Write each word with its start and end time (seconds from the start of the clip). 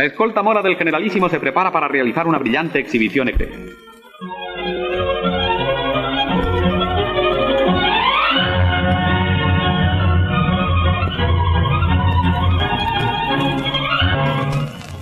La 0.00 0.06
escolta 0.06 0.42
mora 0.42 0.62
del 0.62 0.78
generalísimo 0.78 1.28
se 1.28 1.38
prepara 1.38 1.70
para 1.70 1.86
realizar 1.86 2.26
una 2.26 2.38
brillante 2.38 2.78
exhibición 2.78 3.28
eclesiástica. 3.28 3.76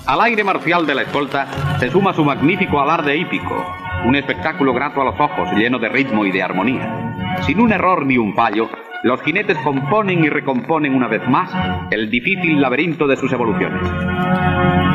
Al 0.04 0.20
aire 0.22 0.42
marcial 0.42 0.84
de 0.84 0.96
la 0.96 1.02
escolta 1.02 1.46
se 1.78 1.90
suma 1.90 2.12
su 2.12 2.24
magnífico 2.24 2.80
alarde 2.80 3.16
hípico, 3.16 3.54
un 4.04 4.16
espectáculo 4.16 4.74
grato 4.74 5.00
a 5.00 5.04
los 5.04 5.20
ojos, 5.20 5.48
lleno 5.52 5.78
de 5.78 5.90
ritmo 5.90 6.26
y 6.26 6.32
de 6.32 6.42
armonía. 6.42 7.36
Sin 7.42 7.60
un 7.60 7.70
error 7.70 8.04
ni 8.04 8.18
un 8.18 8.34
fallo, 8.34 8.68
los 9.04 9.22
jinetes 9.22 9.58
componen 9.58 10.24
y 10.24 10.28
recomponen 10.28 10.92
una 10.92 11.06
vez 11.06 11.22
más 11.28 11.52
el 11.92 12.10
difícil 12.10 12.60
laberinto 12.60 13.06
de 13.06 13.16
sus 13.16 13.32
evoluciones. 13.32 14.88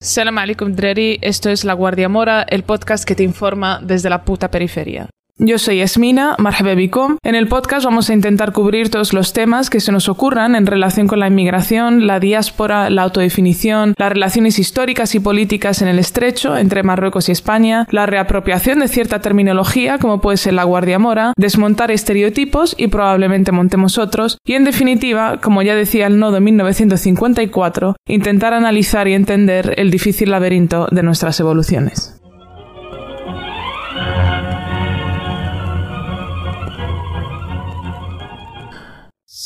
Salam 0.00 0.38
alaikum, 0.38 0.76
Dreri. 0.76 1.18
Esto 1.22 1.50
es 1.50 1.64
La 1.64 1.72
Guardia 1.72 2.08
Mora, 2.08 2.42
el 2.42 2.62
podcast 2.62 3.04
que 3.04 3.16
te 3.16 3.24
informa 3.24 3.80
desde 3.82 4.08
la 4.08 4.24
puta 4.24 4.48
periferia. 4.48 5.10
Yo 5.40 5.56
soy 5.58 5.80
Esmina, 5.80 6.34
Marhabebicom. 6.38 7.18
En 7.22 7.36
el 7.36 7.46
podcast 7.46 7.84
vamos 7.84 8.10
a 8.10 8.12
intentar 8.12 8.52
cubrir 8.52 8.90
todos 8.90 9.12
los 9.12 9.32
temas 9.32 9.70
que 9.70 9.78
se 9.78 9.92
nos 9.92 10.08
ocurran 10.08 10.56
en 10.56 10.66
relación 10.66 11.06
con 11.06 11.20
la 11.20 11.28
inmigración, 11.28 12.08
la 12.08 12.18
diáspora, 12.18 12.90
la 12.90 13.02
autodefinición, 13.02 13.94
las 13.96 14.10
relaciones 14.10 14.58
históricas 14.58 15.14
y 15.14 15.20
políticas 15.20 15.80
en 15.80 15.86
el 15.86 16.00
estrecho 16.00 16.56
entre 16.56 16.82
Marruecos 16.82 17.28
y 17.28 17.32
España, 17.32 17.86
la 17.92 18.06
reapropiación 18.06 18.80
de 18.80 18.88
cierta 18.88 19.20
terminología 19.20 19.98
como 19.98 20.20
puede 20.20 20.38
ser 20.38 20.54
la 20.54 20.64
Guardia 20.64 20.98
Mora, 20.98 21.34
desmontar 21.36 21.92
estereotipos 21.92 22.74
y 22.76 22.88
probablemente 22.88 23.52
montemos 23.52 23.96
otros, 23.96 24.38
y 24.44 24.54
en 24.54 24.64
definitiva, 24.64 25.40
como 25.40 25.62
ya 25.62 25.76
decía 25.76 26.08
el 26.08 26.18
nodo 26.18 26.40
1954, 26.40 27.94
intentar 28.08 28.54
analizar 28.54 29.06
y 29.06 29.14
entender 29.14 29.74
el 29.76 29.92
difícil 29.92 30.32
laberinto 30.32 30.88
de 30.90 31.04
nuestras 31.04 31.38
evoluciones. 31.38 32.17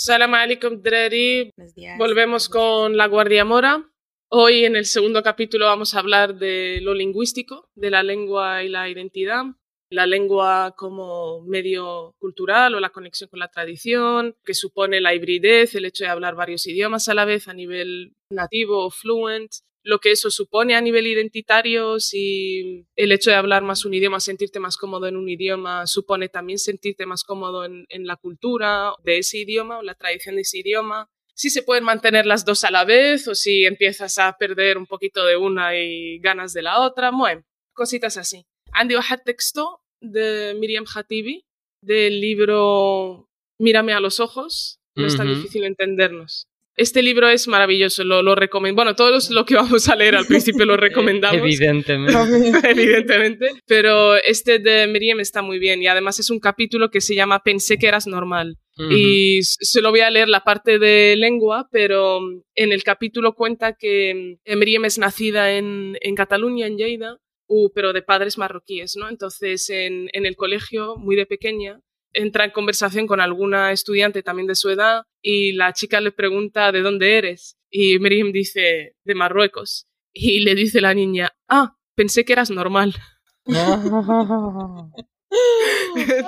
Salam 0.05 0.35
alaikum, 0.35 0.83
Dreri. 0.83 1.53
Volvemos 1.97 2.49
con 2.49 2.97
la 2.97 3.07
Guardia 3.07 3.45
Mora. 3.45 3.89
Hoy 4.31 4.65
en 4.65 4.75
el 4.75 4.85
segundo 4.85 5.23
capítulo 5.23 5.67
vamos 5.67 5.95
a 5.95 6.01
hablar 6.01 6.35
de 6.35 6.81
lo 6.83 6.93
lingüístico, 6.93 7.71
de 7.77 7.91
la 7.91 8.03
lengua 8.03 8.65
y 8.65 8.69
la 8.69 8.89
identidad. 8.89 9.45
La 9.91 10.07
lengua 10.07 10.75
como 10.77 11.43
medio 11.43 12.17
cultural 12.19 12.75
o 12.75 12.81
la 12.81 12.91
conexión 12.91 13.31
con 13.31 13.39
la 13.39 13.47
tradición, 13.47 14.35
que 14.45 14.55
supone 14.55 15.01
la 15.01 15.15
hibridez, 15.15 15.77
el 15.77 15.85
hecho 15.85 16.03
de 16.03 16.11
hablar 16.11 16.35
varios 16.35 16.67
idiomas 16.67 17.09
a 17.09 17.15
la 17.15 17.25
vez 17.25 17.47
a 17.47 17.55
nivel 17.55 18.17
nativo 18.29 18.85
o 18.85 18.91
fluent, 18.91 19.53
lo 19.83 19.99
que 19.99 20.13
eso 20.13 20.31
supone 20.31 20.75
a 20.75 20.81
nivel 20.81 21.07
identitario, 21.07 21.99
si 21.99 22.87
el 22.97 23.13
hecho 23.13 23.31
de 23.31 23.37
hablar 23.37 23.63
más 23.63 23.85
un 23.85 23.95
idioma, 23.95 24.21
sentirte 24.21 24.61
más 24.61 24.77
cómodo 24.77 25.07
en 25.07 25.17
un 25.17 25.29
idioma, 25.29 25.87
supone 25.87 26.29
también 26.29 26.59
sentirte 26.59 27.07
más 27.07 27.25
cómodo 27.25 27.65
en, 27.65 27.87
la 28.07 28.17
cultura 28.17 28.93
de 29.05 29.19
ese 29.19 29.39
idioma 29.39 29.79
o 29.79 29.83
la 29.83 29.95
tradición 29.95 30.37
de 30.37 30.43
ese 30.43 30.59
idioma. 30.59 31.09
Si 31.35 31.51
se 31.51 31.63
pueden 31.63 31.85
mantener 31.85 32.27
las 32.27 32.45
dos 32.45 32.65
a 32.65 32.71
la 32.71 32.85
vez 32.85 33.27
o 33.27 33.35
si 33.35 33.65
empiezas 33.65 34.19
a 34.19 34.37
perder 34.37 34.79
un 34.79 34.87
poquito 34.87 35.25
de 35.25 35.37
una 35.37 35.77
y 35.77 36.19
ganas 36.19 36.53
de 36.53 36.63
la 36.63 36.81
otra. 36.81 37.11
Bueno, 37.11 37.43
cositas 37.73 38.17
así. 38.17 38.45
Andy 38.73 38.95
el 38.95 39.23
texto 39.25 39.81
de 40.01 40.55
Miriam 40.59 40.85
Hatibi 40.95 41.45
del 41.81 42.21
libro 42.21 43.29
Mírame 43.59 43.93
a 43.93 44.01
los 44.01 44.21
ojos. 44.21 44.81
No 44.95 45.07
es 45.07 45.17
tan 45.17 45.29
difícil 45.29 45.65
entendernos. 45.65 46.49
Este 46.77 47.03
libro 47.03 47.29
es 47.29 47.49
maravilloso, 47.49 48.03
lo, 48.03 48.23
lo 48.23 48.35
recomiendo. 48.35 48.77
Bueno, 48.77 48.97
todo 48.97 49.19
lo 49.31 49.45
que 49.45 49.55
vamos 49.55 49.89
a 49.89 49.97
leer 49.97 50.17
al 50.17 50.27
principio 50.27 50.65
lo 50.65 50.77
recomendamos. 50.79 51.39
Evidentemente. 51.39 52.19
Evidentemente. 52.71 53.51
Pero 53.67 54.17
este 54.17 54.59
de 54.59 54.87
Miriam 54.87 55.21
está 55.21 55.43
muy 55.43 55.59
bien 55.59 55.83
y 55.83 55.87
además 55.87 56.19
es 56.19 56.31
un 56.31 56.41
capítulo 56.41 56.91
que 56.91 57.01
se 57.01 57.15
llama 57.15 57.43
Pensé 57.43 57.77
que 57.77 57.89
eras 57.89 58.07
normal. 58.07 58.59
Y 58.91 59.41
se 59.43 59.83
lo 59.83 59.91
voy 59.91 60.01
a 60.01 60.11
leer 60.11 60.31
la 60.31 60.45
parte 60.45 60.79
de 60.79 61.15
lengua, 61.17 61.69
pero 61.71 62.21
en 62.55 62.73
el 62.73 62.83
capítulo 62.83 63.35
cuenta 63.35 63.75
que 63.75 64.39
eh, 64.45 64.57
Miriam 64.57 64.87
es 64.87 64.99
nacida 64.99 65.53
en, 65.53 65.99
en 66.01 66.15
Cataluña, 66.15 66.67
en 66.67 66.79
Lleida, 66.79 67.19
uh, 67.49 67.71
pero 67.75 67.93
de 67.93 68.01
padres 68.01 68.39
marroquíes, 68.39 68.97
¿no? 68.97 69.11
Entonces 69.11 69.69
en, 69.69 70.09
en 70.15 70.25
el 70.25 70.37
colegio, 70.37 70.97
muy 70.97 71.17
de 71.17 71.27
pequeña, 71.27 71.81
entra 72.13 72.45
en 72.45 72.51
conversación 72.51 73.07
con 73.07 73.21
alguna 73.21 73.73
estudiante 73.73 74.23
también 74.23 74.47
de 74.47 74.55
su 74.55 74.71
edad 74.71 75.05
y 75.23 75.53
la 75.53 75.73
chica 75.73 76.01
le 76.01 76.13
pregunta 76.13 76.73
de 76.73 76.83
dónde 76.83 77.19
eres 77.19 77.57
y 77.71 77.99
Miriam 77.99 78.33
dice 78.33 78.97
de 79.05 79.15
Marruecos 79.15 79.87
y 80.13 80.41
le 80.41 80.55
dice 80.55 80.81
la 80.81 80.95
niña, 80.95 81.33
ah, 81.49 81.77
pensé 81.95 82.25
que 82.25 82.35
eras 82.35 82.51
normal. 82.51 82.95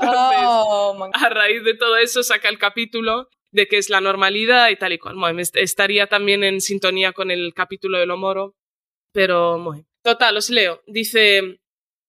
Oh, 0.02 1.10
a 1.12 1.28
raíz 1.28 1.62
de 1.62 1.74
todo 1.74 1.98
eso 1.98 2.22
saca 2.22 2.48
el 2.48 2.58
capítulo 2.58 3.28
de 3.52 3.68
que 3.68 3.76
es 3.76 3.90
la 3.90 4.00
normalidad 4.00 4.70
y 4.70 4.76
tal 4.76 4.92
y 4.92 4.98
cual. 4.98 5.16
estaría 5.38 6.06
también 6.06 6.42
en 6.42 6.60
sintonía 6.60 7.12
con 7.12 7.30
el 7.30 7.52
capítulo 7.54 7.98
de 7.98 8.06
lo 8.06 8.16
moro, 8.16 8.56
pero 9.12 9.62
bueno. 9.62 9.86
Total, 10.02 10.36
os 10.36 10.50
leo. 10.50 10.82
Dice, 10.86 11.60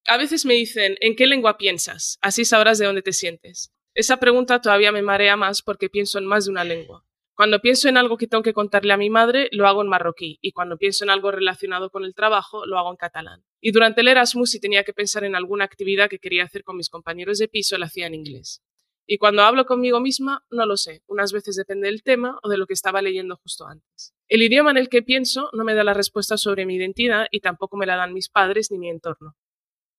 a 0.05 0.17
veces 0.17 0.45
me 0.45 0.53
dicen, 0.53 0.97
¿en 1.01 1.15
qué 1.15 1.25
lengua 1.27 1.57
piensas? 1.57 2.17
Así 2.21 2.45
sabrás 2.45 2.77
de 2.77 2.85
dónde 2.85 3.01
te 3.01 3.13
sientes. 3.13 3.71
Esa 3.93 4.17
pregunta 4.17 4.61
todavía 4.61 4.91
me 4.91 5.01
marea 5.01 5.35
más 5.35 5.61
porque 5.61 5.89
pienso 5.89 6.19
en 6.19 6.25
más 6.25 6.45
de 6.45 6.51
una 6.51 6.63
lengua. 6.63 7.05
Cuando 7.35 7.59
pienso 7.59 7.89
en 7.89 7.97
algo 7.97 8.17
que 8.17 8.27
tengo 8.27 8.43
que 8.43 8.53
contarle 8.53 8.93
a 8.93 8.97
mi 8.97 9.09
madre, 9.09 9.49
lo 9.51 9.67
hago 9.67 9.81
en 9.81 9.89
marroquí, 9.89 10.37
y 10.41 10.53
cuando 10.53 10.77
pienso 10.77 11.03
en 11.03 11.09
algo 11.09 11.31
relacionado 11.31 11.89
con 11.89 12.05
el 12.05 12.13
trabajo, 12.13 12.65
lo 12.65 12.77
hago 12.77 12.91
en 12.91 12.95
catalán. 12.95 13.43
Y 13.59 13.71
durante 13.71 14.01
el 14.01 14.07
Erasmus, 14.07 14.51
si 14.51 14.61
tenía 14.61 14.85
que 14.85 14.93
pensar 14.93 15.25
en 15.25 15.35
alguna 15.35 15.65
actividad 15.65 16.09
que 16.09 16.19
quería 16.19 16.45
hacer 16.45 16.63
con 16.63 16.77
mis 16.77 16.89
compañeros 16.89 17.37
de 17.37 17.49
piso, 17.49 17.77
la 17.77 17.87
hacía 17.87 18.07
en 18.07 18.15
inglés. 18.15 18.61
Y 19.07 19.17
cuando 19.17 19.43
hablo 19.43 19.65
conmigo 19.65 19.99
misma, 19.99 20.45
no 20.49 20.65
lo 20.65 20.77
sé. 20.77 21.01
Unas 21.07 21.33
veces 21.33 21.55
depende 21.55 21.87
del 21.87 22.03
tema 22.03 22.39
o 22.41 22.49
de 22.49 22.57
lo 22.57 22.67
que 22.67 22.73
estaba 22.73 23.01
leyendo 23.01 23.35
justo 23.35 23.67
antes. 23.67 24.13
El 24.27 24.41
idioma 24.41 24.71
en 24.71 24.77
el 24.77 24.89
que 24.89 25.03
pienso 25.03 25.49
no 25.53 25.63
me 25.63 25.75
da 25.75 25.83
la 25.83 25.93
respuesta 25.93 26.37
sobre 26.37 26.65
mi 26.65 26.75
identidad 26.75 27.27
y 27.31 27.41
tampoco 27.41 27.75
me 27.75 27.85
la 27.85 27.97
dan 27.97 28.13
mis 28.13 28.29
padres 28.29 28.71
ni 28.71 28.79
mi 28.79 28.89
entorno. 28.89 29.35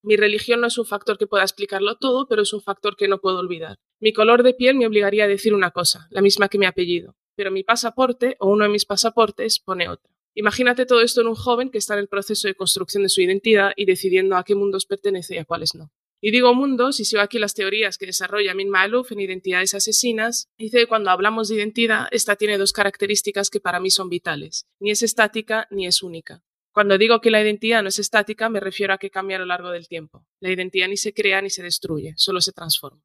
Mi 0.07 0.15
religión 0.15 0.61
no 0.61 0.69
es 0.69 0.79
un 0.79 0.87
factor 0.87 1.19
que 1.19 1.27
pueda 1.27 1.43
explicarlo 1.43 1.97
todo, 1.97 2.29
pero 2.29 2.43
es 2.43 2.53
un 2.53 2.63
factor 2.63 2.97
que 2.97 3.09
no 3.09 3.21
puedo 3.21 3.41
olvidar. 3.41 3.81
Mi 3.99 4.13
color 4.13 4.45
de 4.45 4.55
piel 4.55 4.77
me 4.77 4.87
obligaría 4.87 5.25
a 5.25 5.27
decir 5.27 5.53
una 5.53 5.73
cosa, 5.73 6.07
la 6.11 6.23
misma 6.23 6.49
que 6.49 6.59
mi 6.59 6.67
apellido, 6.67 7.17
pero 7.35 7.51
mi 7.51 7.65
pasaporte 7.65 8.37
o 8.39 8.49
uno 8.49 8.63
de 8.63 8.71
mis 8.71 8.85
pasaportes 8.85 9.59
pone 9.59 9.89
otra. 9.89 10.15
Imagínate 10.37 10.87
todo 10.87 11.01
esto 11.01 11.23
en 11.23 11.27
un 11.27 11.35
joven 11.35 11.71
que 11.71 11.79
está 11.79 11.95
en 11.95 12.01
el 12.01 12.09
proceso 12.09 12.47
de 12.47 12.55
construcción 12.55 13.03
de 13.03 13.09
su 13.09 13.21
identidad 13.21 13.73
y 13.75 13.85
decidiendo 13.85 14.37
a 14.37 14.45
qué 14.45 14.55
mundos 14.55 14.87
pertenece 14.87 15.35
y 15.35 15.39
a 15.39 15.45
cuáles 15.45 15.75
no. 15.75 15.91
Y 16.21 16.31
digo 16.31 16.55
mundos, 16.55 17.01
y 17.01 17.05
sigo 17.05 17.21
aquí 17.21 17.41
las 17.41 17.55
teorías 17.55 17.99
que 17.99 18.07
desarrolla 18.07 18.55
Min 18.55 18.71
Ma'luf 18.71 19.11
en 19.11 19.19
Identidades 19.19 19.75
Asesinas, 19.75 20.47
dice 20.57 20.79
que 20.79 20.87
cuando 20.87 21.11
hablamos 21.11 21.49
de 21.49 21.57
identidad, 21.57 22.07
esta 22.13 22.37
tiene 22.37 22.59
dos 22.59 22.73
características 22.73 23.51
que 23.51 23.59
para 23.59 23.81
mí 23.81 23.91
son 23.91 24.09
vitales. 24.09 24.67
Ni 24.79 24.93
es 24.93 25.03
estática 25.03 25.67
ni 25.73 25.89
es 25.89 26.05
única. 26.05 26.45
Cuando 26.77 26.99
digo 26.99 27.23
que 27.23 27.31
la 27.31 27.41
identidad 27.41 27.83
no 27.83 27.89
es 27.89 27.99
estática, 27.99 28.51
me 28.51 28.61
refiero 28.61 28.93
a 28.93 28.99
que 28.99 29.09
cambia 29.09 29.39
a 29.39 29.41
lo 29.41 29.47
largo 29.47 29.71
del 29.71 29.89
tiempo. 29.89 30.27
La 30.41 30.51
identidad 30.51 30.89
ni 30.89 30.99
se 30.99 31.15
crea 31.15 31.41
ni 31.41 31.49
se 31.49 31.63
destruye, 31.63 32.13
solo 32.19 32.39
se 32.43 32.53
transforma. 32.53 33.03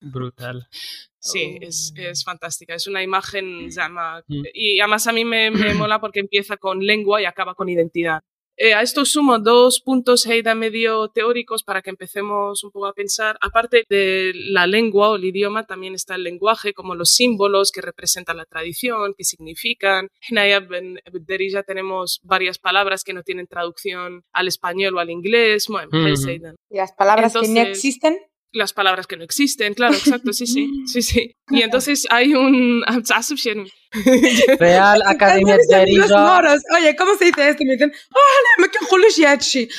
Brutal. 0.00 0.66
Sí, 1.18 1.58
es, 1.60 1.92
oh. 1.98 2.00
es, 2.00 2.24
fantástica. 2.24 2.74
Es 2.74 2.86
una 2.86 3.02
imagen, 3.02 3.68
llama, 3.68 4.24
mm. 4.26 4.42
y 4.54 4.80
además 4.80 5.06
a 5.06 5.12
mí 5.12 5.26
me, 5.26 5.50
me 5.50 5.74
mola 5.74 6.00
porque 6.00 6.20
empieza 6.20 6.56
con 6.56 6.80
lengua 6.80 7.20
y 7.20 7.26
acaba 7.26 7.54
con 7.54 7.68
identidad. 7.68 8.22
Eh, 8.62 8.74
a 8.74 8.82
esto 8.82 9.06
sumo 9.06 9.38
dos 9.38 9.80
puntos 9.80 10.26
Heida 10.26 10.54
medio 10.54 11.08
teóricos 11.08 11.62
para 11.62 11.80
que 11.80 11.88
empecemos 11.88 12.62
un 12.62 12.70
poco 12.70 12.88
a 12.88 12.92
pensar. 12.92 13.38
Aparte 13.40 13.84
de 13.88 14.32
la 14.34 14.66
lengua 14.66 15.08
o 15.08 15.16
el 15.16 15.24
idioma, 15.24 15.64
también 15.64 15.94
está 15.94 16.16
el 16.16 16.24
lenguaje, 16.24 16.74
como 16.74 16.94
los 16.94 17.12
símbolos 17.12 17.72
que 17.72 17.80
representan 17.80 18.36
la 18.36 18.44
tradición, 18.44 19.14
que 19.16 19.24
significan. 19.24 20.08
En 20.28 20.98
ya 21.50 21.62
tenemos 21.62 22.20
varias 22.22 22.58
palabras 22.58 23.02
que 23.02 23.14
no 23.14 23.22
tienen 23.22 23.46
traducción 23.46 24.24
al 24.30 24.46
español 24.46 24.94
o 24.94 25.00
al 25.00 25.08
inglés. 25.08 25.66
Bueno, 25.68 25.88
¿Y 26.68 26.76
las 26.76 26.92
palabras 26.92 27.32
que 27.32 27.48
no 27.48 27.60
existen? 27.62 28.18
Las 28.52 28.72
palabras 28.72 29.06
que 29.06 29.16
no 29.16 29.24
existen, 29.24 29.74
claro, 29.74 29.94
exacto, 29.94 30.32
sí, 30.32 30.46
sí, 30.46 30.68
sí, 30.86 31.02
sí. 31.02 31.36
Y 31.50 31.62
entonces 31.62 32.06
hay 32.10 32.34
un... 32.34 32.82
Real 34.58 35.02
Academia 35.04 35.56
de 35.56 35.66
Oye, 36.76 36.94
¿cómo 36.96 37.16
se 37.16 37.26
dice 37.26 37.48
esto? 37.48 37.64
me 37.64 37.72
dicen, 37.72 37.92
oh, 38.14 38.60
me 38.60 38.68
quiero 38.68 38.86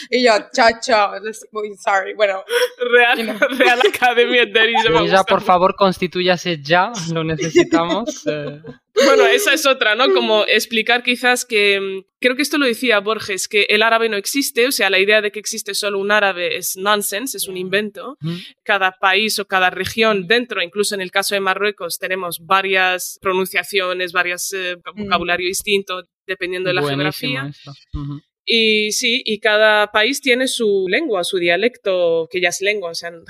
Y 0.09 0.23
yo, 0.23 0.33
chao, 0.53 1.13
sorry, 1.81 2.13
bueno. 2.13 2.43
Real, 2.77 3.39
Real 3.57 3.79
Academia 3.93 4.45
de 4.45 5.07
Ya, 5.07 5.23
por 5.23 5.41
favor, 5.41 5.75
constituyase 5.75 6.61
ya, 6.61 6.91
lo 7.13 7.23
necesitamos. 7.23 8.25
Bueno, 8.93 9.25
esa 9.25 9.53
es 9.53 9.65
otra, 9.65 9.95
¿no? 9.95 10.13
Como 10.13 10.43
explicar 10.45 11.03
quizás 11.03 11.45
que, 11.45 11.79
mm, 11.79 12.05
creo 12.19 12.35
que 12.35 12.41
esto 12.41 12.57
lo 12.57 12.65
decía 12.65 12.99
Borges, 12.99 13.47
que 13.47 13.63
el 13.69 13.81
árabe 13.81 14.09
no 14.09 14.17
existe, 14.17 14.67
o 14.67 14.71
sea, 14.71 14.89
la 14.89 14.99
idea 14.99 15.21
de 15.21 15.31
que 15.31 15.39
existe 15.39 15.73
solo 15.73 15.99
un 15.99 16.11
árabe 16.11 16.57
es 16.57 16.75
nonsense, 16.77 17.37
es 17.37 17.47
un 17.47 17.57
invento. 17.57 18.17
Cada 18.63 18.91
país 18.99 19.39
o 19.39 19.45
cada 19.45 19.69
región 19.69 20.27
dentro, 20.27 20.61
incluso 20.61 20.95
en 20.95 21.01
el 21.01 21.11
caso 21.11 21.35
de 21.35 21.41
Marruecos, 21.41 21.99
tenemos 21.99 22.39
varias 22.45 23.17
pronunciaciones, 23.21 24.11
varios 24.11 24.51
eh, 24.53 24.77
vocabulario 24.95 25.47
distinto, 25.47 26.03
dependiendo 26.27 26.69
de 26.69 26.73
la 26.75 26.81
Buenísimo 26.81 27.11
geografía. 27.11 27.51
Y 28.43 28.91
sí, 28.91 29.21
y 29.23 29.39
cada 29.39 29.91
país 29.91 30.19
tiene 30.19 30.47
su 30.47 30.87
lengua, 30.89 31.23
su 31.23 31.37
dialecto, 31.37 32.27
que 32.29 32.41
ya 32.41 32.49
es 32.49 32.61
lengua, 32.61 32.91
o 32.91 32.95
sea, 32.95 33.09
en 33.09 33.23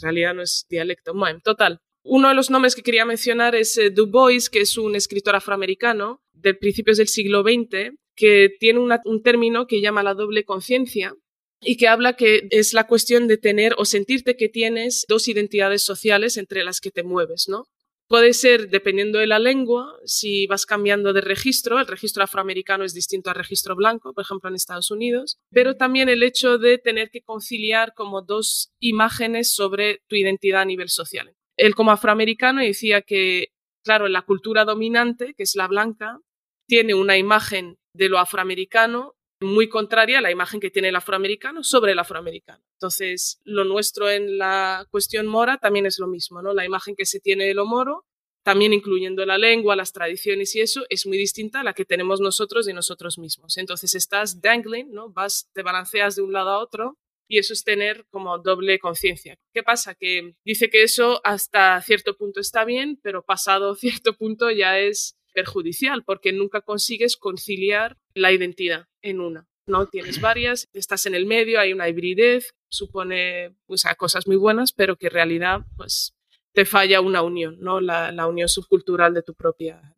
realidad 0.00 0.34
no 0.34 0.42
es 0.42 0.66
dialecto. 0.68 1.12
Bueno, 1.14 1.40
total. 1.42 1.80
Uno 2.04 2.28
de 2.28 2.34
los 2.34 2.50
nombres 2.50 2.74
que 2.74 2.82
quería 2.82 3.04
mencionar 3.04 3.54
es 3.54 3.76
eh, 3.78 3.90
Du 3.90 4.06
Bois, 4.06 4.50
que 4.50 4.60
es 4.60 4.76
un 4.76 4.96
escritor 4.96 5.36
afroamericano 5.36 6.20
de 6.32 6.54
principios 6.54 6.98
del 6.98 7.08
siglo 7.08 7.42
XX, 7.42 7.92
que 8.16 8.50
tiene 8.58 8.80
un 8.80 9.22
término 9.22 9.66
que 9.66 9.80
llama 9.80 10.02
la 10.02 10.14
doble 10.14 10.44
conciencia 10.44 11.14
y 11.60 11.76
que 11.76 11.88
habla 11.88 12.14
que 12.14 12.48
es 12.50 12.74
la 12.74 12.86
cuestión 12.86 13.28
de 13.28 13.38
tener 13.38 13.74
o 13.78 13.84
sentirte 13.84 14.36
que 14.36 14.48
tienes 14.48 15.06
dos 15.08 15.28
identidades 15.28 15.82
sociales 15.82 16.36
entre 16.36 16.64
las 16.64 16.80
que 16.80 16.90
te 16.90 17.04
mueves, 17.04 17.46
¿no? 17.48 17.66
Puede 18.08 18.34
ser, 18.34 18.68
dependiendo 18.68 19.20
de 19.20 19.26
la 19.26 19.38
lengua, 19.38 19.96
si 20.04 20.46
vas 20.46 20.66
cambiando 20.66 21.14
de 21.14 21.22
registro, 21.22 21.78
el 21.78 21.86
registro 21.86 22.22
afroamericano 22.22 22.84
es 22.84 22.92
distinto 22.92 23.30
al 23.30 23.36
registro 23.36 23.74
blanco, 23.74 24.12
por 24.12 24.22
ejemplo, 24.22 24.50
en 24.50 24.56
Estados 24.56 24.90
Unidos, 24.90 25.38
pero 25.50 25.76
también 25.76 26.10
el 26.10 26.22
hecho 26.22 26.58
de 26.58 26.76
tener 26.76 27.08
que 27.10 27.22
conciliar 27.22 27.94
como 27.94 28.20
dos 28.20 28.70
imágenes 28.80 29.54
sobre 29.54 30.02
tu 30.08 30.16
identidad 30.16 30.62
a 30.62 30.66
nivel 30.66 30.90
social. 30.90 31.32
Él 31.62 31.76
como 31.76 31.92
afroamericano 31.92 32.60
decía 32.60 33.02
que, 33.02 33.52
claro, 33.84 34.08
la 34.08 34.22
cultura 34.22 34.64
dominante, 34.64 35.32
que 35.34 35.44
es 35.44 35.54
la 35.54 35.68
blanca, 35.68 36.18
tiene 36.66 36.92
una 36.92 37.16
imagen 37.16 37.76
de 37.94 38.08
lo 38.08 38.18
afroamericano 38.18 39.14
muy 39.40 39.68
contraria 39.68 40.18
a 40.18 40.22
la 40.22 40.32
imagen 40.32 40.58
que 40.58 40.72
tiene 40.72 40.88
el 40.88 40.96
afroamericano 40.96 41.62
sobre 41.62 41.92
el 41.92 42.00
afroamericano. 42.00 42.64
Entonces, 42.80 43.38
lo 43.44 43.62
nuestro 43.64 44.10
en 44.10 44.38
la 44.38 44.88
cuestión 44.90 45.28
mora 45.28 45.58
también 45.58 45.86
es 45.86 46.00
lo 46.00 46.08
mismo, 46.08 46.42
¿no? 46.42 46.52
La 46.52 46.64
imagen 46.64 46.96
que 46.96 47.06
se 47.06 47.20
tiene 47.20 47.44
de 47.44 47.54
lo 47.54 47.64
moro, 47.64 48.06
también 48.42 48.72
incluyendo 48.72 49.24
la 49.24 49.38
lengua, 49.38 49.76
las 49.76 49.92
tradiciones 49.92 50.56
y 50.56 50.62
eso, 50.62 50.84
es 50.88 51.06
muy 51.06 51.16
distinta 51.16 51.60
a 51.60 51.62
la 51.62 51.74
que 51.74 51.84
tenemos 51.84 52.20
nosotros 52.20 52.66
de 52.66 52.72
nosotros 52.72 53.18
mismos. 53.18 53.56
Entonces, 53.56 53.94
estás 53.94 54.40
dangling, 54.40 54.90
¿no? 54.90 55.10
Vas, 55.10 55.48
te 55.52 55.62
balanceas 55.62 56.16
de 56.16 56.22
un 56.22 56.32
lado 56.32 56.50
a 56.50 56.58
otro 56.58 56.98
y 57.32 57.38
eso 57.38 57.54
es 57.54 57.64
tener 57.64 58.04
como 58.10 58.36
doble 58.36 58.78
conciencia. 58.78 59.38
¿Qué 59.54 59.62
pasa? 59.62 59.94
Que 59.94 60.34
dice 60.44 60.68
que 60.68 60.82
eso 60.82 61.22
hasta 61.24 61.80
cierto 61.80 62.14
punto 62.18 62.40
está 62.40 62.66
bien, 62.66 63.00
pero 63.02 63.24
pasado 63.24 63.74
cierto 63.74 64.12
punto 64.18 64.50
ya 64.50 64.78
es 64.78 65.16
perjudicial 65.32 66.04
porque 66.04 66.34
nunca 66.34 66.60
consigues 66.60 67.16
conciliar 67.16 67.96
la 68.12 68.32
identidad 68.32 68.86
en 69.00 69.22
una. 69.22 69.48
¿no? 69.66 69.86
Tienes 69.88 70.20
varias, 70.20 70.68
estás 70.74 71.06
en 71.06 71.14
el 71.14 71.24
medio, 71.24 71.58
hay 71.58 71.72
una 71.72 71.88
hibridez, 71.88 72.54
supone 72.68 73.56
o 73.64 73.78
sea, 73.78 73.94
cosas 73.94 74.26
muy 74.26 74.36
buenas, 74.36 74.72
pero 74.72 74.96
que 74.96 75.06
en 75.06 75.14
realidad 75.14 75.60
pues, 75.78 76.14
te 76.52 76.66
falla 76.66 77.00
una 77.00 77.22
unión, 77.22 77.56
¿no? 77.60 77.80
la, 77.80 78.12
la 78.12 78.26
unión 78.26 78.50
subcultural 78.50 79.14
de 79.14 79.22
tu 79.22 79.32
propia. 79.32 79.94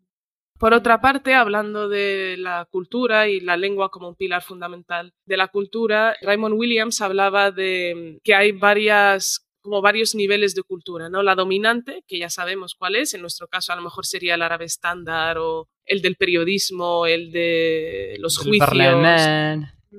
Por 0.65 0.73
otra 0.73 1.03
parte, 1.03 1.35
hablando 1.35 1.91
de 1.91 2.37
la 2.39 2.67
cultura 2.71 3.29
y 3.29 3.39
la 3.39 3.59
lengua 3.59 3.91
como 3.91 4.09
un 4.09 4.15
pilar 4.15 4.43
fundamental 4.43 5.13
de 5.27 5.37
la 5.37 5.49
cultura, 5.49 6.17
Raymond 6.23 6.55
Williams 6.59 7.03
hablaba 7.03 7.51
de 7.51 8.19
que 8.25 8.35
hay 8.35 8.53
varias 8.53 9.47
como 9.61 9.83
varios 9.83 10.15
niveles 10.15 10.55
de 10.55 10.63
cultura, 10.63 11.11
¿no? 11.11 11.23
La 11.23 11.35
dominante, 11.35 12.03
que 12.09 12.19
ya 12.19 12.31
sabemos 12.31 12.75
cuál 12.75 12.97
es, 12.97 13.13
en 13.13 13.21
nuestro 13.21 13.47
caso 13.47 13.75
a 13.75 13.77
lo 13.77 13.83
mejor 13.83 14.07
sería 14.07 14.37
el 14.37 14.43
árabe 14.43 14.65
estándar 14.65 15.37
o 15.37 15.69
el 15.85 16.01
del 16.01 16.17
periodismo, 16.17 17.05
el 17.05 17.31
de 17.31 18.17
los 18.19 18.39
El 18.39 18.45
juicios. 18.45 18.71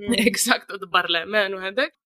Exacto, 0.27 0.79
Parlament, 0.89 1.51
¿no? 1.51 1.59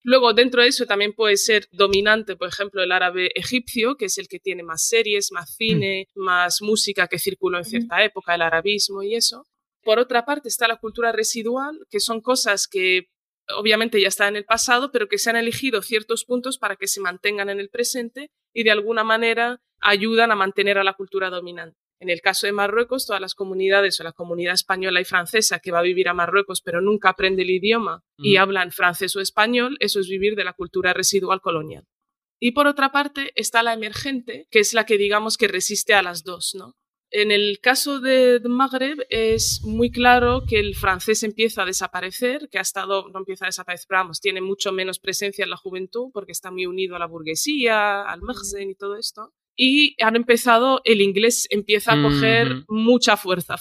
Luego, 0.03 0.33
dentro 0.33 0.61
de 0.61 0.69
eso 0.69 0.85
también 0.85 1.13
puede 1.13 1.37
ser 1.37 1.67
dominante, 1.71 2.35
por 2.35 2.47
ejemplo, 2.47 2.81
el 2.83 2.91
árabe 2.91 3.31
egipcio, 3.35 3.95
que 3.95 4.05
es 4.05 4.17
el 4.17 4.27
que 4.27 4.39
tiene 4.39 4.63
más 4.63 4.87
series, 4.87 5.31
más 5.31 5.55
cine, 5.55 6.07
más 6.15 6.61
música 6.61 7.07
que 7.07 7.19
circuló 7.19 7.57
en 7.57 7.65
cierta 7.65 8.03
época, 8.03 8.35
el 8.35 8.41
arabismo 8.41 9.03
y 9.03 9.15
eso. 9.15 9.45
Por 9.83 9.99
otra 9.99 10.25
parte 10.25 10.49
está 10.49 10.67
la 10.67 10.77
cultura 10.77 11.11
residual, 11.11 11.79
que 11.89 11.99
son 11.99 12.21
cosas 12.21 12.67
que 12.67 13.09
obviamente 13.55 13.99
ya 13.99 14.07
están 14.07 14.29
en 14.29 14.35
el 14.37 14.45
pasado, 14.45 14.91
pero 14.91 15.07
que 15.07 15.17
se 15.17 15.29
han 15.29 15.35
elegido 15.35 15.81
ciertos 15.81 16.25
puntos 16.25 16.57
para 16.57 16.75
que 16.75 16.87
se 16.87 17.01
mantengan 17.01 17.49
en 17.49 17.59
el 17.59 17.69
presente 17.69 18.31
y 18.53 18.63
de 18.63 18.71
alguna 18.71 19.03
manera 19.03 19.61
ayudan 19.81 20.31
a 20.31 20.35
mantener 20.35 20.77
a 20.77 20.83
la 20.83 20.93
cultura 20.93 21.29
dominante. 21.29 21.78
En 21.99 22.09
el 22.09 22.21
caso 22.21 22.47
de 22.47 22.53
Marruecos, 22.53 23.05
todas 23.05 23.21
las 23.21 23.35
comunidades 23.35 23.99
o 23.99 24.03
la 24.03 24.13
comunidad 24.13 24.53
española 24.53 25.01
y 25.01 25.05
francesa 25.05 25.59
que 25.59 25.71
va 25.71 25.79
a 25.79 25.83
vivir 25.83 26.07
a 26.07 26.13
Marruecos 26.13 26.61
pero 26.61 26.79
nunca 26.81 27.09
aprende 27.09 27.41
el 27.43 27.49
idioma 27.49 28.03
y 28.17 28.37
hablan 28.37 28.71
francés 28.71 29.15
o 29.15 29.21
español, 29.21 29.77
eso 29.79 29.99
es 29.99 30.07
vivir 30.07 30.35
de 30.35 30.45
la 30.45 30.53
cultura 30.53 30.93
residual 30.93 31.41
colonial. 31.41 31.85
Y 32.39 32.51
por 32.51 32.67
otra 32.67 32.91
parte 32.91 33.33
está 33.35 33.63
la 33.63 33.73
emergente, 33.73 34.47
que 34.49 34.59
es 34.59 34.73
la 34.73 34.85
que 34.85 34.97
digamos 34.97 35.37
que 35.37 35.49
resiste 35.49 35.93
a 35.93 36.01
las 36.01 36.23
dos, 36.23 36.55
¿no? 36.55 36.77
En 37.11 37.31
el 37.31 37.59
caso 37.59 37.99
de 37.99 38.39
Magreb 38.45 38.99
es 39.09 39.61
muy 39.63 39.89
claro 39.89 40.43
que 40.47 40.59
el 40.59 40.75
francés 40.75 41.23
empieza 41.23 41.63
a 41.63 41.65
desaparecer, 41.65 42.49
que 42.49 42.59
ha 42.59 42.61
estado, 42.61 43.09
no 43.09 43.19
empieza 43.19 43.45
a 43.45 43.47
desaparecer, 43.47 43.87
pero 43.89 44.01
vamos, 44.01 44.21
tiene 44.21 44.41
mucho 44.41 44.71
menos 44.71 44.99
presencia 44.99 45.43
en 45.43 45.49
la 45.49 45.57
juventud 45.57 46.11
porque 46.13 46.31
está 46.31 46.51
muy 46.51 46.67
unido 46.67 46.95
a 46.95 46.99
la 46.99 47.07
burguesía, 47.07 48.03
al 48.03 48.21
merzen 48.21 48.69
y 48.69 48.75
todo 48.75 48.95
esto. 48.95 49.33
Y 49.61 50.01
han 50.01 50.15
empezado, 50.15 50.79
el 50.85 51.01
inglés 51.01 51.45
empieza 51.49 51.91
a 51.91 52.01
coger 52.01 52.49
Ujú. 52.49 52.63
mucha 52.69 53.17
fuerza. 53.17 53.55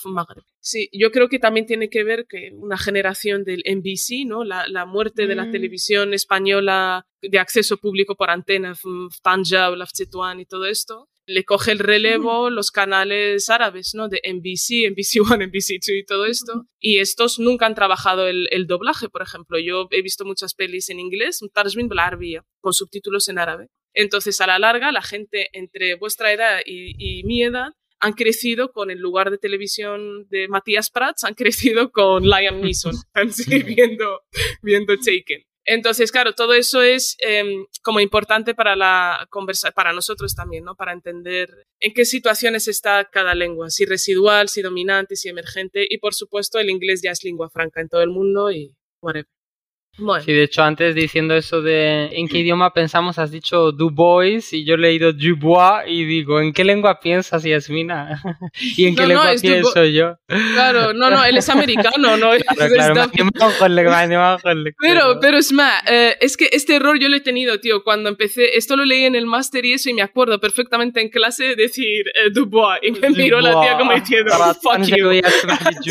Sí, 0.61 0.89
yo 0.93 1.11
creo 1.11 1.29
que 1.29 1.41
también 1.41 1.67
tiene 1.67 1.91
que 1.91 2.05
ver 2.05 2.27
que 2.29 2.51
una 2.53 2.79
generación 2.79 3.43
del 3.43 3.65
NBC, 3.67 4.25
¿no? 4.25 4.45
La, 4.45 4.69
la 4.69 4.87
muerte 4.87 5.27
de 5.27 5.35
la 5.35 5.47
Mm. 5.47 5.51
televisión 5.51 6.15
española 6.15 7.05
de 7.21 7.41
acceso 7.41 7.79
público 7.79 8.15
por 8.15 8.31
antena, 8.31 8.75
Tanja, 9.25 9.71
y 10.39 10.45
todo 10.47 10.67
esto, 10.67 11.09
le 11.27 11.45
coge 11.45 11.73
el 11.73 11.81
relevo 11.81 12.49
los 12.49 12.71
canales 12.71 13.51
árabes, 13.51 13.93
¿no? 13.95 14.09
De 14.09 14.21
NBC, 14.25 14.87
NBC 14.91 15.21
One, 15.29 15.47
NBC 15.49 15.81
Two 15.85 15.95
y 15.97 16.05
todo 16.05 16.27
esto. 16.27 16.65
Y 16.79 16.99
estos 17.01 17.41
nunca 17.41 17.67
han 17.67 17.75
trabajado 17.75 18.29
el, 18.29 18.47
el 18.53 18.69
doblaje, 18.69 19.09
por 19.09 19.23
ejemplo. 19.23 19.59
Yo 19.59 19.89
he 19.91 20.01
visto 20.03 20.25
muchas 20.25 20.55
pelis 20.55 20.91
en 20.91 21.01
inglés, 21.01 21.41
Tarjmin 21.53 21.89
Blarvia, 21.89 22.45
con 22.61 22.73
subtítulos 22.73 23.29
en 23.29 23.39
árabe. 23.41 23.67
Entonces, 23.99 24.41
a 24.41 24.47
la 24.47 24.61
larga, 24.61 24.93
la 24.93 25.03
gente 25.03 25.49
entre 25.53 25.97
vuestra 25.97 26.33
edad 26.33 26.61
y, 26.65 26.95
y 26.99 27.25
mi 27.25 27.43
edad 27.43 27.73
han 27.99 28.13
crecido 28.13 28.71
con 28.71 28.93
el 28.93 28.99
lugar 29.01 29.33
de 29.33 29.39
televisión 29.39 30.29
de 30.29 30.47
Matías 30.47 30.91
Prats, 30.91 31.25
han 31.25 31.35
crecido 31.35 31.91
con 31.91 32.23
Liam 32.23 32.61
Neeson, 32.61 32.95
así, 33.15 33.63
viendo, 33.65 34.23
viendo 34.63 34.97
Taken. 34.97 35.43
Entonces, 35.65 36.13
claro, 36.13 36.33
todo 36.33 36.55
eso 36.55 36.81
es 36.81 37.17
em, 37.19 37.67
como 37.83 37.99
importante 37.99 38.55
para 38.55 38.77
la 38.77 39.27
conversa 39.31 39.73
para 39.73 39.93
nosotros 39.93 40.37
también, 40.37 40.65
¿no? 40.65 40.77
Para 40.77 40.93
entender 40.93 41.51
en 41.81 41.93
qué 41.93 42.05
situaciones 42.05 42.69
está 42.69 43.05
cada 43.05 43.35
lengua, 43.35 43.69
si 43.69 43.85
residual, 43.85 44.49
si 44.49 44.63
dominante, 44.63 45.17
si 45.17 45.29
emergente, 45.29 45.87
y 45.91 45.99
por 45.99 46.15
supuesto 46.15 46.61
el 46.61 46.71
inglés 46.71 47.03
ya 47.03 47.11
es 47.11 47.25
lengua 47.25 47.51
franca 47.51 47.81
en 47.81 47.89
todo 47.89 48.01
el 48.01 48.11
mundo 48.11 48.53
y 48.53 48.75
whatever. 49.03 49.27
Bueno, 49.99 50.25
Sí, 50.25 50.33
de 50.33 50.45
hecho, 50.45 50.63
antes 50.63 50.95
diciendo 50.95 51.35
eso 51.35 51.61
de 51.61 52.09
en 52.13 52.29
qué 52.29 52.39
idioma 52.39 52.73
pensamos, 52.73 53.19
has 53.19 53.33
dicho 53.33 53.73
Du 53.73 53.91
Bois 53.91 54.53
y 54.53 54.65
yo 54.65 54.75
he 54.75 54.79
leído 54.79 55.13
Dubois 55.13 55.85
y 55.87 56.05
digo, 56.05 56.41
¿en 56.41 56.53
qué 56.53 56.65
lengua 56.65 57.01
piensas, 57.01 57.43
Yasmina? 57.43 58.23
¿Y 58.77 58.87
en 58.87 58.95
qué 58.95 59.03
No, 59.03 59.09
no, 59.09 59.15
lengua 59.15 59.33
es 59.33 59.43
Du 59.43 59.49
pienso 59.49 59.85
yo? 59.85 60.17
claro, 60.27 60.93
no, 60.93 61.11
no, 61.11 61.25
él 61.25 61.37
es 61.37 61.49
americano, 61.49 62.17
¿no? 62.17 62.31
Claro, 62.59 62.73
claro, 62.73 63.11
Pero, 64.79 65.21
pero 65.21 65.39
Esma, 65.39 65.81
eh, 65.87 66.17
es 66.21 66.37
que 66.37 66.49
este 66.53 66.77
error 66.77 66.99
yo 66.99 67.09
lo 67.09 67.17
he 67.17 67.21
tenido, 67.21 67.59
tío, 67.61 67.83
cuando 67.83 68.09
empecé, 68.09 68.57
esto 68.57 68.77
lo 68.77 68.85
leí 68.85 69.05
en 69.05 69.15
el 69.15 69.27
máster 69.27 69.65
y 69.65 69.73
eso, 69.73 69.91
y 69.91 69.95
me 69.95 70.03
acuerdo 70.03 70.41
perfectamente 70.41 71.01
en 71.01 71.09
clase 71.09 71.57
decir 71.57 72.07
eh, 72.09 72.31
Dubois, 72.33 72.81
y 72.83 72.93
me 72.93 73.11
miró 73.11 73.41
la 73.41 73.61
tía 73.61 73.79
como 73.79 73.93
diciendo, 73.95 74.33
fuck 74.63 74.83
you. 74.83 75.21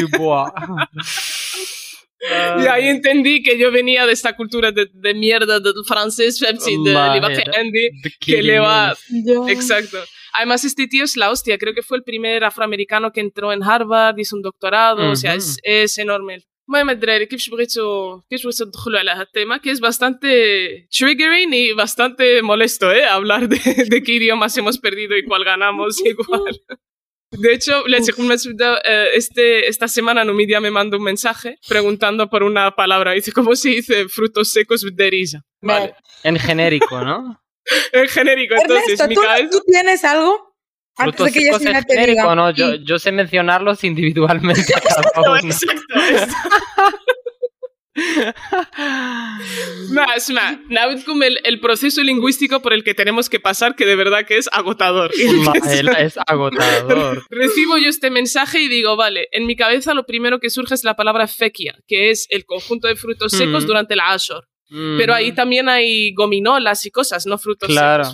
Dubois. 2.21 2.65
Y 2.65 2.69
ahí 2.69 2.89
entendí 2.89 3.43
que 3.43 3.59
yo 3.59 3.71
venía 3.73 4.07
de 4.07 4.13
esta 4.13 4.37
cultura 4.37 4.71
de, 4.71 4.89
de 4.93 5.15
mierda 5.15 5.59
del 5.61 5.75
francés, 5.87 6.39
sí, 6.39 6.77
de 6.85 6.95
Vaya. 6.95 7.15
Libaje 7.15 7.43
Andy, 7.59 7.91
The 8.03 8.11
que 8.21 8.43
le 8.43 8.59
va... 8.61 8.95
killing 9.09 9.49
Exacto. 9.49 9.99
Además, 10.35 10.65
este 10.65 10.87
tío 10.87 11.05
es 11.05 11.17
la 11.17 11.31
hostia. 11.31 11.59
Creo 11.59 11.75
que 11.75 11.83
fue 11.83 11.99
el 11.99 12.05
primer 12.05 12.45
afroamericano 12.45 13.13
que 13.13 13.21
entró 13.21 13.53
en 13.53 13.63
Harvard, 13.63 14.19
hizo 14.19 14.37
un 14.37 14.43
doctorado, 14.43 15.11
o 15.11 15.17
sea, 15.17 15.33
Ujú. 15.33 15.39
es, 15.39 15.59
es 15.63 15.99
enorme. 15.99 16.43
المهم 16.69 16.91
الدراري 16.91 17.27
كيفاش 17.27 17.49
بغيتو 17.51 18.21
كيفاش 18.31 18.45
بغيتو 18.45 18.65
تدخلوا 18.65 18.99
على 18.99 19.11
هذا 19.11 19.23
التيما 19.23 19.59
que 19.59 19.71
es 19.71 19.81
bastante 19.81 20.87
triggering 20.91 21.53
y 21.53 21.73
bastante 21.73 22.41
molesto 22.43 22.93
eh 22.93 23.05
hablar 23.05 23.49
de, 23.49 23.59
de 23.93 24.03
qué 24.03 24.13
idiomas 24.13 24.57
hemos 24.57 24.79
perdido 24.79 25.17
y 25.17 25.25
cuál 25.25 25.45
ganamos 25.45 26.01
y 26.07 26.15
cuál 26.15 26.55
de 27.32 27.54
hecho 27.54 27.88
le 27.88 27.98
eh, 27.98 29.10
este 29.16 29.68
esta 29.68 29.88
semana 29.88 30.24
Numidia 30.24 30.60
me 30.60 30.72
mandó 30.72 30.98
un 30.98 31.04
mensaje 31.04 31.58
preguntando 31.68 32.30
por 32.30 32.44
una 32.44 32.72
palabra 32.72 33.12
dice 33.12 33.32
cómo 33.32 33.56
se 33.56 33.70
dice 33.70 34.08
frutos 34.08 34.52
secos 34.52 34.86
de 34.94 35.10
risa 35.10 35.44
vale 35.62 35.94
En 36.24 36.38
genérico, 36.40 37.02
¿no? 37.04 37.42
en 37.92 38.08
genérico 38.08 38.56
entonces 38.56 39.00
Ernesto, 39.00 39.22
¿tú, 39.50 39.58
¿tú 39.60 39.64
tienes 39.68 40.04
algo? 40.04 40.48
Antes 41.00 41.16
Frutos 41.16 41.26
de 41.28 41.32
que 41.34 41.46
secos 41.46 41.60
Yasmina 41.60 41.80
es 41.80 41.86
te 41.86 41.94
genérico, 41.94 42.22
diga. 42.24 42.36
¿no? 42.36 42.52
Yo, 42.52 42.98
sé 43.00 43.12
mencionarlos 43.12 43.84
individualmente 43.84 44.74
a 44.76 44.82
cada 44.82 45.02
No, 45.16 45.32
uno. 45.34 45.40
exacto, 45.42 45.96
esto. 46.10 46.36
Más, 49.92 50.30
Naud 50.70 51.04
como 51.06 51.24
el, 51.24 51.60
proceso 51.60 52.04
lingüístico 52.04 52.62
por 52.62 52.74
el 52.74 52.84
que 52.84 52.94
tenemos 52.94 53.30
que 53.30 53.40
pasar, 53.40 53.76
que 53.76 53.86
de 53.86 53.96
verdad 53.96 54.26
que 54.26 54.38
es 54.38 54.50
agotador. 54.52 55.12
Es 55.98 56.18
agotador. 56.28 57.24
Recibo 57.30 57.78
yo 57.78 57.90
este 57.90 58.10
mensaje 58.10 58.60
y 58.62 58.68
digo, 58.68 58.96
vale, 58.96 59.28
en 59.32 59.46
mi 59.46 59.56
cabeza 59.56 59.94
lo 59.94 60.06
primero 60.06 60.40
que 60.40 60.50
surge 60.50 60.76
es 60.76 60.84
la 60.84 60.96
palabra 60.96 61.28
fequia, 61.28 61.80
que 61.88 62.10
es 62.12 62.28
el 62.30 62.46
conjunto 62.46 62.88
de 62.88 62.96
frutos 62.96 63.34
mm. 63.34 63.38
secos 63.38 63.66
durante 63.66 63.96
la 63.96 64.12
Ashor. 64.14 64.48
Pero 64.70 65.14
ahí 65.14 65.32
mm. 65.32 65.36
también 65.36 65.70
hay 65.70 66.14
gominolas 66.14 66.86
y 66.86 66.92
cosas, 66.92 67.26
no 67.26 67.38
frutos 67.38 67.74
secos. 67.74 68.14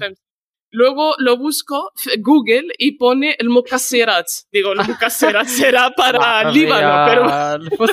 Luego 0.74 1.14
lo 1.20 1.38
busco 1.38 1.92
Google 2.18 2.74
y 2.80 2.94
pone 2.98 3.36
el 3.38 3.50
mukasserat. 3.50 4.26
Digo, 4.52 4.74
el 4.74 4.80
mukasserat 4.88 5.48
será 5.48 5.92
para 5.92 6.50
Líbano, 6.52 7.06
pero... 7.08 7.88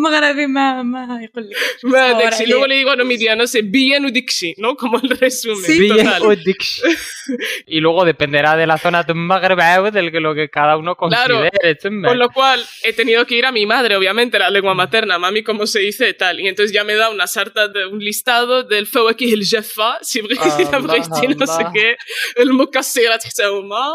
مغربي 0.00 0.46
ما 0.46 0.82
ما 0.82 1.20
يقول 1.22 1.48
لك 1.50 1.56
Ma, 1.84 2.10
Ahora 2.10 2.18
Dexi. 2.30 2.44
que- 2.44 2.50
Luego 2.50 2.66
le 2.66 2.76
digo 2.76 2.90
a 2.90 2.96
Nomidia, 2.96 3.34
no 3.34 3.46
sé, 3.46 3.62
bien 3.62 4.04
Udikshi, 4.04 4.54
¿no? 4.58 4.76
Como 4.76 4.98
el 4.98 5.08
resumen. 5.08 5.64
Sí. 5.64 5.78
Bien 5.80 5.96
total. 6.04 6.22
o 6.22 6.36
Dix. 6.36 6.82
Y 7.66 7.80
luego 7.80 8.04
dependerá 8.04 8.56
de 8.56 8.66
la 8.66 8.76
zona 8.78 9.02
de 9.04 9.14
Magreb 9.14 9.90
del 9.92 10.12
que 10.12 10.20
lo 10.20 10.34
que 10.34 10.48
cada 10.50 10.76
uno 10.76 10.96
Claro. 10.96 11.36
considere. 11.38 11.74
tumba. 11.76 12.08
Con 12.10 12.18
lo 12.18 12.28
cual, 12.30 12.58
he 12.82 12.92
tenido 12.92 13.24
que 13.26 13.36
ir 13.36 13.46
a 13.46 13.52
mi 13.52 13.64
madre, 13.64 13.96
obviamente, 13.96 14.38
la 14.38 14.50
lengua 14.50 14.74
materna, 14.74 15.18
mami, 15.18 15.42
¿cómo 15.42 15.66
se 15.66 15.78
dice? 15.80 16.12
Tal. 16.14 16.40
Y 16.40 16.46
entonces 16.48 16.72
ya 16.72 16.84
me 16.84 16.94
da 16.94 17.08
una 17.08 17.26
sarta 17.26 17.68
de 17.68 17.86
un 17.86 17.98
listado 18.00 18.64
del 18.64 18.86
fawakih 18.86 19.32
el 19.32 19.44
jaffa, 19.46 19.98
si 20.02 20.20
Allah, 20.20 20.78
no 20.80 21.46
sé 21.46 21.62
Allah. 21.62 21.70
qué, 21.72 21.96
el 22.36 22.50
mukassirat 22.52 23.22
huma, 23.50 23.86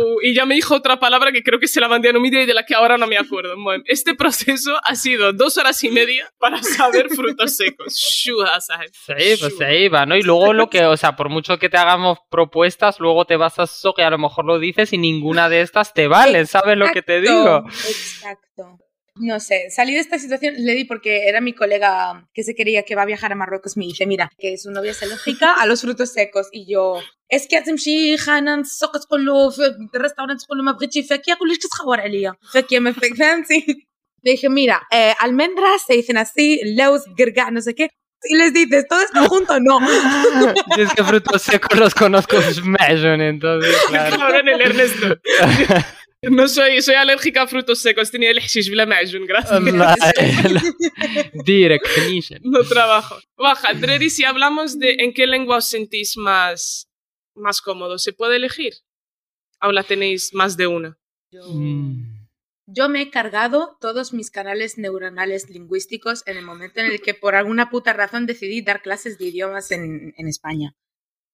o- 0.00 0.18
y 0.22 0.34
ya 0.34 0.44
me 0.44 0.54
dijo 0.54 0.74
otra 0.74 0.98
palabra 1.00 1.32
que 1.32 1.42
creo 1.42 1.58
que 1.58 1.68
se 1.68 1.80
la 1.80 1.88
mandé 1.88 2.10
a 2.10 2.12
Numidia 2.12 2.42
y 2.42 2.46
de 2.46 2.54
la 2.54 2.64
que 2.66 2.74
ahora 2.74 2.98
no 2.98 3.06
me 3.06 3.16
acuerdo. 3.16 3.54
Bueno, 3.56 3.82
Este 3.86 4.14
proceso 4.14 4.78
ha 4.84 4.94
sido 4.96 5.32
dos 5.32 5.49
horas 5.58 5.82
y 5.84 5.90
media 5.90 6.30
para 6.38 6.62
saber 6.62 7.08
frutos 7.10 7.56
secos. 7.56 7.94
Shua, 7.94 8.60
¿sabes? 8.60 8.92
Sí, 9.06 9.36
pues 9.40 9.54
Shua. 9.58 9.66
ahí 9.66 9.88
va, 9.88 10.06
¿no? 10.06 10.16
Y 10.16 10.22
luego 10.22 10.52
lo 10.52 10.68
que, 10.70 10.84
o 10.84 10.96
sea, 10.96 11.16
por 11.16 11.28
mucho 11.28 11.58
que 11.58 11.68
te 11.68 11.76
hagamos 11.76 12.18
propuestas, 12.30 13.00
luego 13.00 13.24
te 13.24 13.36
vas 13.36 13.58
a 13.58 13.64
eso 13.64 13.92
que 13.94 14.02
a 14.02 14.10
lo 14.10 14.18
mejor 14.18 14.44
lo 14.44 14.58
dices 14.58 14.92
y 14.92 14.98
ninguna 14.98 15.48
de 15.48 15.60
estas 15.62 15.92
te 15.94 16.08
vale, 16.08 16.46
¿sabes 16.46 16.76
lo 16.76 16.90
que 16.92 17.02
te 17.02 17.20
digo? 17.20 17.64
Exacto. 17.66 18.78
No 19.18 19.40
sé, 19.40 19.70
salí 19.70 19.94
de 19.94 20.00
esta 20.00 20.18
situación, 20.18 20.56
le 20.58 20.74
di 20.74 20.84
porque 20.84 21.26
era 21.26 21.40
mi 21.40 21.54
colega 21.54 22.28
que 22.34 22.42
se 22.42 22.54
quería 22.54 22.82
que 22.82 22.94
va 22.94 23.00
a 23.02 23.06
viajar 23.06 23.32
a 23.32 23.34
Marruecos, 23.34 23.74
me 23.78 23.86
dice, 23.86 24.04
mira, 24.04 24.30
que 24.38 24.58
su 24.58 24.70
novia 24.70 24.90
es 24.90 25.02
alérgica 25.02 25.54
a 25.54 25.64
los 25.64 25.80
frutos 25.80 26.12
secos, 26.12 26.48
y 26.52 26.70
yo, 26.70 27.00
es 27.30 27.46
que 27.48 27.60
تمشي 27.62 28.16
خانة 28.18 28.56
نسوق 28.56 28.96
تقول 28.98 29.26
له 29.26 29.50
في 29.50 29.62
الريستورانت 29.94 30.42
تقول 30.42 30.58
له 30.58 30.64
ما 30.64 30.72
بغيتش 30.72 30.98
فاكهة 30.98 31.32
يقول 31.32 31.48
لك 31.48 31.58
تتخور 31.62 32.00
عليا 32.00 32.34
فاكهة 32.52 32.78
ما 32.78 32.92
فاك- 32.92 33.14
فهمتي 33.18 33.88
le 34.21 34.31
dije, 34.31 34.49
mira, 34.49 34.87
eh, 34.91 35.13
almendras 35.19 35.83
se 35.85 35.93
dicen 35.93 36.17
así, 36.17 36.59
leus, 36.63 37.03
gerga, 37.17 37.51
no 37.51 37.61
sé 37.61 37.75
qué, 37.75 37.89
y 38.23 38.35
les 38.35 38.53
dices, 38.53 38.85
todo 38.87 39.01
esto 39.01 39.27
junto, 39.27 39.59
no. 39.59 39.79
Yo 40.77 40.83
es 40.83 40.93
que 40.93 41.03
frutos 41.03 41.41
secos 41.41 41.77
los 41.79 41.95
conozco 41.95 42.39
smash, 42.41 43.03
entonces, 43.03 43.75
claro. 43.89 44.17
Cabrón, 44.17 44.49
el 44.49 44.61
Ernesto. 44.61 45.19
No 46.23 46.47
soy, 46.47 46.83
soy 46.83 46.93
alérgica 46.93 47.41
a 47.41 47.47
frutos 47.47 47.79
secos, 47.79 48.11
tenía 48.11 48.29
el 48.29 48.39
hashish 48.39 48.69
bla 48.69 48.85
ma'jun, 48.85 49.25
gracias. 49.25 49.59
Direct. 51.43 51.87
No 52.43 52.63
trabajo. 52.63 53.17
Baja, 53.35 53.73
Dreri, 53.73 54.11
si 54.11 54.23
hablamos 54.23 54.77
de 54.77 54.97
en 54.99 55.15
qué 55.15 55.25
lengua 55.25 55.57
os 55.57 55.65
sentís 55.65 56.17
más, 56.17 56.87
más 57.33 57.59
cómodo, 57.59 57.97
¿se 57.97 58.13
puede 58.13 58.35
elegir? 58.35 58.73
¿O 59.63 59.71
la 59.71 59.81
tenéis 59.81 60.31
más 60.35 60.57
de 60.57 60.67
una? 60.67 60.95
Mm. 61.31 62.10
Yo 62.73 62.89
me 62.89 63.01
he 63.01 63.09
cargado 63.09 63.77
todos 63.79 64.13
mis 64.13 64.31
canales 64.31 64.77
neuronales 64.77 65.49
lingüísticos 65.49 66.23
en 66.25 66.37
el 66.37 66.45
momento 66.45 66.79
en 66.79 66.87
el 66.87 67.01
que 67.01 67.13
por 67.13 67.35
alguna 67.35 67.69
puta 67.69 67.93
razón 67.93 68.25
decidí 68.25 68.61
dar 68.61 68.81
clases 68.81 69.17
de 69.17 69.25
idiomas 69.25 69.71
en, 69.71 70.13
en 70.17 70.27
España. 70.27 70.75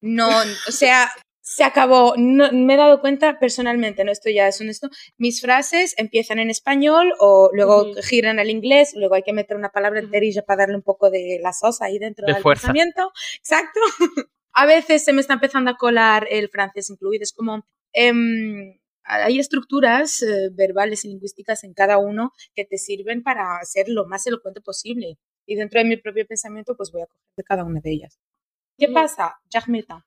No, 0.01 0.29
o 0.67 0.71
sea, 0.71 1.09
se 1.41 1.63
acabó. 1.63 2.13
No- 2.17 2.51
me 2.51 2.73
he 2.73 2.77
dado 2.77 3.01
cuenta 3.01 3.39
personalmente, 3.39 4.03
no 4.03 4.11
esto 4.11 4.29
ya 4.29 4.47
es 4.47 4.59
honesto, 4.61 4.89
mis 5.17 5.41
frases 5.41 5.93
empiezan 5.97 6.39
en 6.39 6.49
español 6.49 7.13
o 7.19 7.49
luego 7.53 7.91
Ujú. 7.91 8.01
giran 8.03 8.39
al 8.39 8.49
inglés, 8.49 8.93
luego 8.95 9.15
hay 9.15 9.23
que 9.23 9.33
meter 9.33 9.57
una 9.57 9.69
palabra 9.69 9.99
enterilla 9.99 10.43
para 10.43 10.63
darle 10.63 10.75
un 10.75 10.83
poco 10.83 11.09
de 11.09 11.39
la 11.41 11.53
sosa 11.53 11.85
ahí 11.85 11.99
dentro 11.99 12.25
De 12.27 12.33
del 12.33 12.41
fuerza. 12.43 12.67
pensamiento. 12.67 13.11
Exacto. 13.37 13.79
A 14.53 14.65
veces 14.65 15.03
se 15.03 15.13
me 15.13 15.21
está 15.21 15.33
empezando 15.35 15.69
a 15.71 15.77
colar 15.77 16.27
el 16.31 16.49
francés 16.49 16.89
incluido. 16.89 17.23
Es 17.23 17.31
como... 17.33 17.65
em, 17.93 18.76
hay 19.07 19.39
estructuras 19.39 20.21
eh, 20.21 20.49
verbales 20.51 21.05
y 21.05 21.09
lingüísticas 21.09 21.63
en 21.63 21.73
cada 21.73 21.97
uno 21.97 22.33
que 22.55 22.65
te 22.65 22.77
sirven 22.77 23.23
para 23.23 23.59
ser 23.63 23.87
lo 23.89 24.05
más 24.05 24.27
elocuente 24.27 24.61
posible. 24.61 25.17
Y 25.45 25.55
dentro 25.55 25.79
de 25.79 25.85
mi 25.87 25.97
propio 25.97 26.25
pensamiento, 26.27 26.75
pues 26.75 26.91
voy 26.91 27.01
a 27.03 27.05
coger 27.07 27.21
de 27.37 27.43
cada 27.43 27.63
una 27.63 27.79
de 27.79 27.91
ellas. 27.91 28.19
¿Qué 28.77 28.87
Mm. 28.89 28.93
pasa? 28.93 29.35
Jahmeta. 29.51 30.05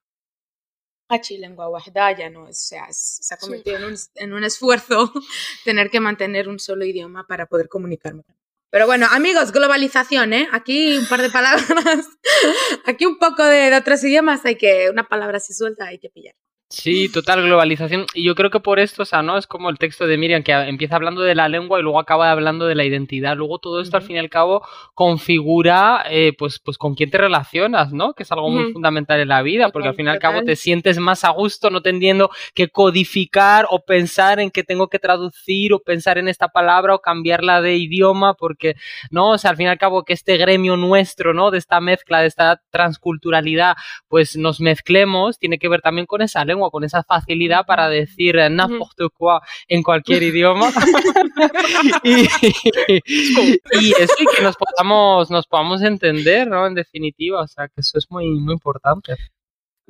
Hachi 1.09 1.39
lengua 1.39 1.69
wahda 1.69 2.13
ya 2.17 2.31
no, 2.31 2.47
es- 2.49 2.59
o 2.65 2.67
sea, 2.69 2.87
se 2.91 3.35
ha 3.35 3.37
Sí. 3.37 3.41
convertido 3.41 3.79
en, 3.79 3.85
un, 3.85 3.95
en 4.15 4.33
un 4.33 4.45
esfuerzo 4.45 5.13
tener 5.65 5.91
que 5.91 5.99
mantener 5.99 6.49
un 6.49 6.59
solo 6.61 6.85
idioma 6.85 7.27
para 7.27 7.47
poder 7.47 7.69
comunicarme. 7.69 8.23
Pero 8.71 8.87
bueno, 8.87 9.07
amigos, 9.11 9.51
globalización, 9.51 10.33
¿eh? 10.33 10.47
Aquí 10.53 10.97
un 10.97 11.09
par 11.09 11.21
de 11.23 11.31
palabras, 11.31 11.65
aquí 12.87 13.07
un 13.07 13.19
poco 13.19 13.45
de, 13.45 13.71
de 13.71 13.77
otros 13.77 14.05
idiomas, 14.05 14.45
hay 14.45 14.55
que, 14.57 14.89
una 14.91 15.09
palabra 15.09 15.39
así 15.39 15.53
suelta 15.53 15.87
hay 15.87 15.99
que 15.99 16.11
pillar. 16.11 16.35
Sí, 16.73 17.09
total 17.09 17.43
globalización. 17.43 18.07
Y 18.15 18.23
yo 18.23 18.37
creo 18.37 18.49
que 18.49 18.61
por 18.61 18.79
esto, 18.79 19.03
o 19.03 19.05
sea, 19.05 19.23
¿no? 19.23 19.37
Es 19.37 19.49
como 19.49 19.71
el 19.71 19.79
texto 19.79 20.07
de 20.07 20.17
Miriam, 20.17 20.45
que 20.45 20.53
empieza 20.53 20.95
hablando 20.95 21.21
de 21.21 21.35
la 21.35 21.49
lengua 21.49 21.81
y 21.81 21.83
luego 21.83 21.99
acaba 21.99 22.31
hablando 22.31 22.65
de 22.67 22.77
la 22.77 22.85
identidad. 22.85 23.37
Luego 23.37 23.59
todo 23.59 23.81
esto, 23.81 23.97
al 23.97 24.05
Ujú. 24.05 24.07
fin 24.07 24.17
y 24.17 24.19
al 24.21 24.31
cabo, 24.31 24.65
configura, 24.95 26.05
eh, 26.09 26.33
pues, 26.39 26.61
pues 26.61 26.79
con 26.79 26.95
quién 26.95 27.11
te 27.11 27.19
relacionas, 27.19 27.93
¿no? 27.93 28.15
Que 28.15 28.23
es 28.23 28.31
algo 28.31 28.51
muy 28.51 28.63
Ujú. 28.63 28.75
fundamental 28.75 29.19
en 29.19 29.27
la 29.27 29.43
vida, 29.43 29.71
porque 29.71 29.89
al 29.89 29.95
fin 29.97 30.07
y 30.07 30.11
al 30.11 30.21
cabo 30.21 30.43
te 30.43 30.55
sientes 30.55 31.01
más 31.01 31.25
a 31.25 31.31
gusto 31.31 31.71
no 31.71 31.83
teniendo 31.83 32.31
que 32.55 32.69
codificar 32.69 33.67
o 33.69 33.81
pensar 33.85 34.39
en 34.39 34.53
que 34.53 34.63
tengo 34.63 34.87
que 34.87 35.01
traducir 35.01 35.73
o 35.73 35.81
pensar 35.81 36.19
en 36.19 36.29
esta 36.29 36.51
palabra 36.51 36.95
o 36.95 37.01
cambiarla 37.01 37.63
de 37.63 37.79
idioma, 37.79 38.35
porque, 38.35 38.77
¿no? 39.11 39.31
O 39.31 39.39
sea, 39.39 39.51
al 39.51 39.57
fin 39.57 39.67
y 39.67 39.71
al 39.71 39.79
cabo 39.79 40.05
que 40.05 40.13
este 40.13 40.37
gremio 40.37 40.77
nuestro, 40.77 41.35
¿no? 41.35 41.51
De 41.51 41.59
esta 41.59 41.81
mezcla, 41.81 42.21
de 42.21 42.29
esta 42.29 42.63
transculturalidad, 42.71 43.75
pues 44.07 44.37
nos 44.37 44.61
mezclemos, 44.61 45.37
tiene 45.37 45.59
que 45.59 45.69
ver 45.69 45.81
también 45.81 46.07
con 46.07 46.23
esa 46.23 46.45
lengua, 46.45 46.60
con 46.69 46.85
esa 46.85 47.03
facilidad 47.05 47.65
para 47.65 47.89
decir 47.89 48.37
eh, 48.37 48.51
n'importe 48.51 49.09
quoi 49.17 49.39
en 49.69 49.83
cualquier 49.83 50.25
idioma. 50.25 50.71
y, 52.05 52.29
y 53.81 53.93
eso, 53.99 54.15
y 54.19 54.27
que 54.37 54.43
nos 54.43 54.57
podamos, 54.57 55.31
nos 55.31 55.47
podamos 55.47 55.81
entender, 55.83 56.49
¿no? 56.49 56.67
En 56.67 56.75
definitiva, 56.75 57.43
o 57.43 57.49
sea, 57.49 57.69
que 57.69 57.81
eso 57.81 57.97
es 57.99 58.11
muy, 58.11 58.27
muy 58.41 58.55
importante. 58.55 59.17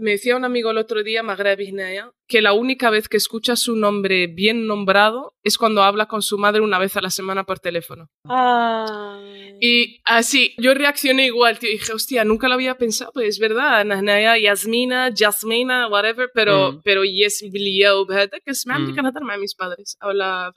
Me 0.00 0.12
decía 0.12 0.35
un 0.35 0.47
amigo 0.47 0.71
el 0.71 0.78
otro 0.78 1.02
día, 1.02 1.23
Magra 1.23 1.54
Bignaya, 1.57 2.11
que 2.26 2.40
la 2.40 2.54
única 2.54 2.88
vez 2.88 3.07
que 3.07 3.19
escucha 3.19 3.54
su 3.54 3.76
nombre 3.76 4.28
bien 4.28 4.66
nombrado 4.66 5.35
es 5.42 5.59
cuando 5.59 5.83
habla 5.83 6.07
con 6.07 6.23
su 6.23 6.38
madre 6.38 6.62
una 6.62 6.78
vez 6.78 6.97
a 6.97 7.02
la 7.02 7.11
semana 7.11 7.45
por 7.45 7.59
teléfono. 7.59 8.09
Ay. 8.25 9.59
Y 9.61 10.00
así, 10.04 10.54
yo 10.57 10.73
reaccioné 10.73 11.26
igual, 11.26 11.59
tío. 11.59 11.71
Dije, 11.71 11.92
hostia, 11.92 12.25
nunca 12.25 12.49
lo 12.49 12.54
había 12.54 12.78
pensado, 12.78 13.12
pues 13.12 13.28
es 13.28 13.38
verdad, 13.38 13.85
Nahnaya, 13.85 14.38
Yasmina, 14.38 15.11
Jasmina, 15.14 15.87
whatever, 15.88 16.30
pero, 16.33 16.73
mm. 16.73 16.80
pero 16.83 17.04
yes, 17.04 17.45
que 17.52 18.50
es 18.50 18.66
me 18.66 18.78
mm. 18.78 19.40
mis 19.40 19.54
padres, 19.54 19.99
habla 20.00 20.50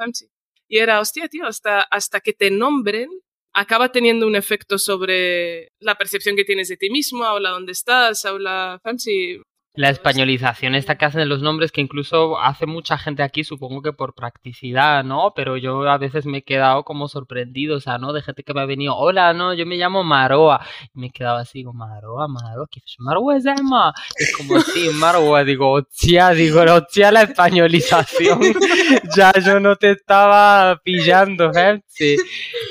Y 0.70 0.78
era, 0.78 1.02
hostia, 1.02 1.28
tío, 1.28 1.46
hasta, 1.46 1.82
hasta 1.82 2.22
que 2.22 2.32
te 2.32 2.50
nombren, 2.50 3.10
acaba 3.54 3.92
teniendo 3.92 4.28
un 4.28 4.36
efecto 4.36 4.78
sobre 4.78 5.70
la 5.80 5.96
percepción 5.96 6.36
que 6.36 6.44
tienes 6.46 6.68
de 6.70 6.78
ti 6.78 6.90
misma 6.90 7.34
o 7.34 7.40
dónde 7.52 7.72
estás 7.72 8.26
o 8.26 8.40
la 8.40 8.80
fancy. 8.84 9.42
La 9.76 9.90
españolización 9.90 10.76
esta 10.76 11.00
que 11.00 11.06
hacen 11.06 11.22
de 11.22 11.26
los 11.26 11.42
nombres 11.42 11.72
que 11.72 11.82
incluso 11.82 12.40
hace 12.40 12.68
mucha 12.68 12.96
gente 13.00 13.24
aquí, 13.24 13.44
supongo 13.44 13.82
que 13.82 13.92
por 13.92 14.14
practicidad, 14.14 15.04
¿no? 15.04 15.34
Pero 15.36 15.58
yo 15.58 15.90
a 15.90 15.98
veces 15.98 16.28
me 16.28 16.40
he 16.40 16.44
quedado 16.44 16.84
como 16.84 17.08
sorprendido, 17.08 17.78
o 17.78 17.80
sea, 17.80 17.98
¿no? 17.98 18.14
De 18.14 18.22
gente 18.22 18.44
que 18.44 18.54
me 18.54 18.62
ha 18.62 18.66
venido, 18.66 18.96
hola, 18.96 19.34
no, 19.34 19.56
yo 19.56 19.66
me 19.66 19.78
llamo 19.78 20.04
Maroa. 20.04 20.64
Y 20.94 21.00
me 21.00 21.08
he 21.08 21.10
quedado 21.10 21.38
así, 21.38 21.64
como, 21.64 21.86
Maroa, 21.86 22.28
Maroa, 22.28 22.68
¿qué 22.70 22.82
es 22.86 22.96
Maroa 23.00 23.36
es 23.36 23.46
Emma? 23.48 23.92
Es 24.16 24.38
como, 24.38 24.60
sí, 24.62 24.90
Maroa, 24.94 25.44
digo, 25.44 25.72
hostia, 25.72 26.30
digo, 26.32 26.62
hostia, 26.62 27.12
la 27.12 27.24
españolización. 27.24 28.42
ya 29.18 29.34
yo 29.44 29.60
no 29.60 29.76
te 29.76 29.90
estaba 29.90 30.80
pillando, 30.84 31.52
¿eh? 31.52 31.82
Sí. 31.88 32.16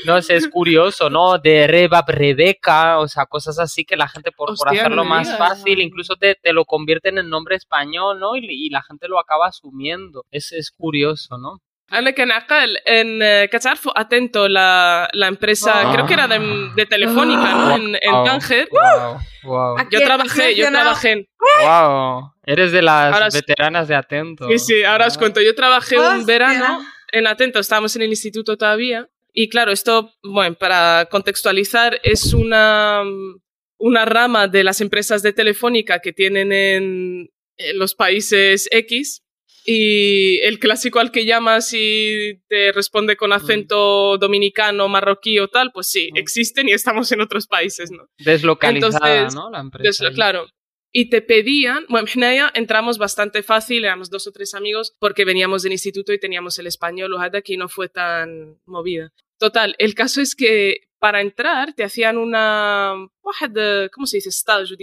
No 0.04 0.22
sé, 0.22 0.36
es 0.36 0.46
curioso, 0.46 1.10
¿no? 1.10 1.38
De 1.38 1.66
Reba, 1.66 2.04
Rebeca, 2.06 2.98
o 3.00 3.08
sea, 3.08 3.26
cosas 3.26 3.58
así 3.58 3.84
que 3.84 3.96
la 3.96 4.06
gente 4.06 4.30
por, 4.30 4.56
por 4.56 4.68
hacerlo 4.68 5.02
no 5.02 5.04
más 5.04 5.26
digas. 5.26 5.38
fácil, 5.38 5.80
incluso 5.80 6.14
te, 6.14 6.36
te 6.36 6.52
lo 6.52 6.64
convierten 6.91 7.17
en 7.17 7.27
nombre 7.29 7.55
español, 7.55 8.19
¿no? 8.19 8.35
Y, 8.35 8.45
y 8.49 8.69
la 8.69 8.83
gente 8.87 9.07
lo 9.07 9.17
acaba 9.19 9.47
asumiendo. 9.47 10.23
Es, 10.31 10.51
es 10.51 10.69
curioso, 10.71 11.37
¿no? 11.39 11.51
أنا 11.93 12.09
كان 12.11 12.31
عقل 12.31 12.77
إن 12.77 13.45
كتعرفوا 13.45 14.01
أتنتو 14.01 14.47
la, 14.47 15.07
la 15.13 15.27
empresa, 15.27 15.71
Ah. 15.73 15.93
creo 15.93 16.05
que 16.05 16.13
era 16.15 16.27
de, 16.27 16.37
de 16.75 16.85
Telefónica, 16.85 17.47
¿no? 17.55 17.75
En, 17.77 17.95
en 18.01 18.11
Wow, 18.11 18.25
Tánger. 18.25 18.67
Wow, 18.71 19.17
wow, 19.43 19.77
Aquí- 19.79 19.95
Yo 19.95 20.01
trabajé, 20.03 20.53
yo 20.55 20.65
mencionado- 20.65 20.83
trabajé 20.83 21.11
en... 21.11 21.25
wow. 21.65 22.31
Eres 22.43 22.71
de 22.73 22.81
las 22.81 23.13
Ahora 23.13 23.31
sí. 23.31 23.37
veteranas 23.37 23.87
de 23.87 23.95
Atento. 23.95 24.47
Sí, 24.49 24.59
sí, 24.59 24.83
ahora 24.83 25.07
os 25.07 25.15
Ah. 25.15 25.19
cuento. 25.19 25.39
Yo 25.41 25.55
trabajé 25.55 25.97
un 25.97 26.05
Hostia. 26.19 26.25
verano 26.25 26.85
en 27.13 27.25
Atento, 27.25 27.59
estábamos 27.59 27.95
en 27.95 28.01
el 28.01 28.09
instituto 28.09 28.57
todavía, 28.57 29.07
Y 29.33 29.47
claro, 29.49 29.71
esto, 29.71 29.93
bueno, 30.23 30.55
para 30.63 31.05
contextualizar, 31.09 31.99
es 32.03 32.33
una, 32.33 33.03
una 33.82 34.04
rama 34.04 34.46
de 34.46 34.62
las 34.62 34.80
empresas 34.80 35.22
de 35.22 35.32
telefónica 35.32 35.98
que 35.98 36.12
tienen 36.12 36.52
en, 36.52 37.30
en 37.56 37.78
los 37.78 37.96
países 37.96 38.68
X, 38.70 39.24
y 39.64 40.38
el 40.40 40.58
clásico 40.60 41.00
al 41.00 41.10
que 41.10 41.24
llamas 41.24 41.72
y 41.72 42.40
te 42.48 42.72
responde 42.72 43.16
con 43.16 43.32
acento 43.32 44.18
dominicano, 44.18 44.88
marroquí 44.88 45.38
o 45.40 45.48
tal, 45.48 45.70
pues 45.72 45.88
sí, 45.88 46.10
Mm. 46.12 46.16
existen 46.16 46.68
y 46.68 46.72
estamos 46.72 47.10
en 47.12 47.20
otros 47.20 47.46
países, 47.46 47.90
¿no? 47.90 48.08
Deslocalizada, 48.18 49.16
Entonces, 49.16 49.34
¿no? 49.34 49.50
La 49.50 49.60
empresa. 49.60 50.10
Claro. 50.12 50.46
Y 50.92 51.10
te 51.10 51.22
pedían, 51.22 51.84
bueno, 51.88 52.06
en 52.14 52.50
entramos 52.54 52.98
bastante 52.98 53.42
fácil, 53.42 53.84
éramos 53.84 54.10
dos 54.10 54.26
o 54.26 54.32
tres 54.32 54.54
amigos, 54.54 54.94
porque 55.00 55.24
veníamos 55.24 55.62
del 55.62 55.72
instituto 55.72 56.12
y 56.12 56.20
teníamos 56.20 56.58
el 56.58 56.66
español, 56.66 57.14
o 57.14 57.20
aquí 57.20 57.56
no 57.56 57.68
fue 57.68 57.88
tan 57.88 58.60
movida. 58.64 59.10
Total, 59.38 59.74
el 59.78 59.94
caso 59.94 60.20
es 60.20 60.36
que 60.36 60.88
para 61.02 61.20
entrar 61.20 61.72
te 61.72 61.82
hacían 61.82 62.16
una, 62.16 62.94
pues, 63.20 63.90
¿cómo 63.92 64.06
se 64.06 64.18
dice? 64.18 64.28
Stage, 64.28 64.76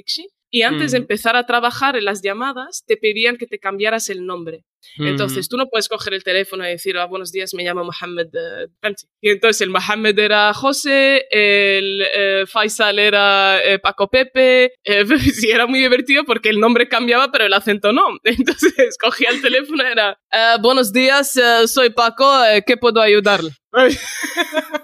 y 0.52 0.64
antes 0.64 0.92
de 0.92 1.00
mm. 1.00 1.04
empezar 1.04 1.38
a 1.38 1.46
trabajar 1.46 1.96
en 1.96 2.04
las 2.04 2.22
llamadas, 2.22 2.84
te 2.86 2.98
pedían 2.98 3.38
que 3.38 3.48
te 3.48 3.58
cambiaras 3.58 4.10
el 4.10 4.26
nombre. 4.26 4.66
Entonces, 4.98 5.46
mm. 5.46 5.50
tú 5.50 5.58
no 5.58 5.70
puedes 5.70 5.88
coger 5.88 6.14
el 6.14 6.24
teléfono 6.24 6.66
y 6.66 6.72
decir, 6.72 6.98
ah, 6.98 7.06
buenos 7.06 7.32
días, 7.32 7.54
me 7.54 7.64
llamo 7.64 7.86
Mohamed 7.86 8.28
eh, 8.34 8.96
Y 9.22 9.30
entonces 9.30 9.62
el 9.62 9.70
Mohamed 9.70 10.18
era 10.18 10.54
José, 10.54 11.26
el 11.32 12.02
eh, 12.14 12.46
Faisal 12.48 13.00
era 13.00 13.64
eh, 13.64 13.80
Paco 13.80 14.10
Pepe. 14.10 14.74
Eh, 14.84 15.06
sí, 15.34 15.52
era 15.52 15.68
muy 15.68 15.80
divertido 15.80 16.26
porque 16.26 16.50
el 16.50 16.60
nombre 16.60 16.90
cambiaba, 16.90 17.32
pero 17.32 17.46
el 17.46 17.54
acento 17.54 17.94
no. 17.94 18.04
Entonces, 18.24 18.98
cogía 18.98 19.30
el 19.30 19.42
teléfono 19.42 19.84
y 19.84 19.92
era, 19.92 20.20
ah, 20.32 20.58
buenos 20.62 20.92
días, 20.92 21.40
soy 21.68 21.92
Paco, 21.92 22.30
¿qué 22.66 22.76
puedo 22.76 23.02
ayudarle? 23.02 23.52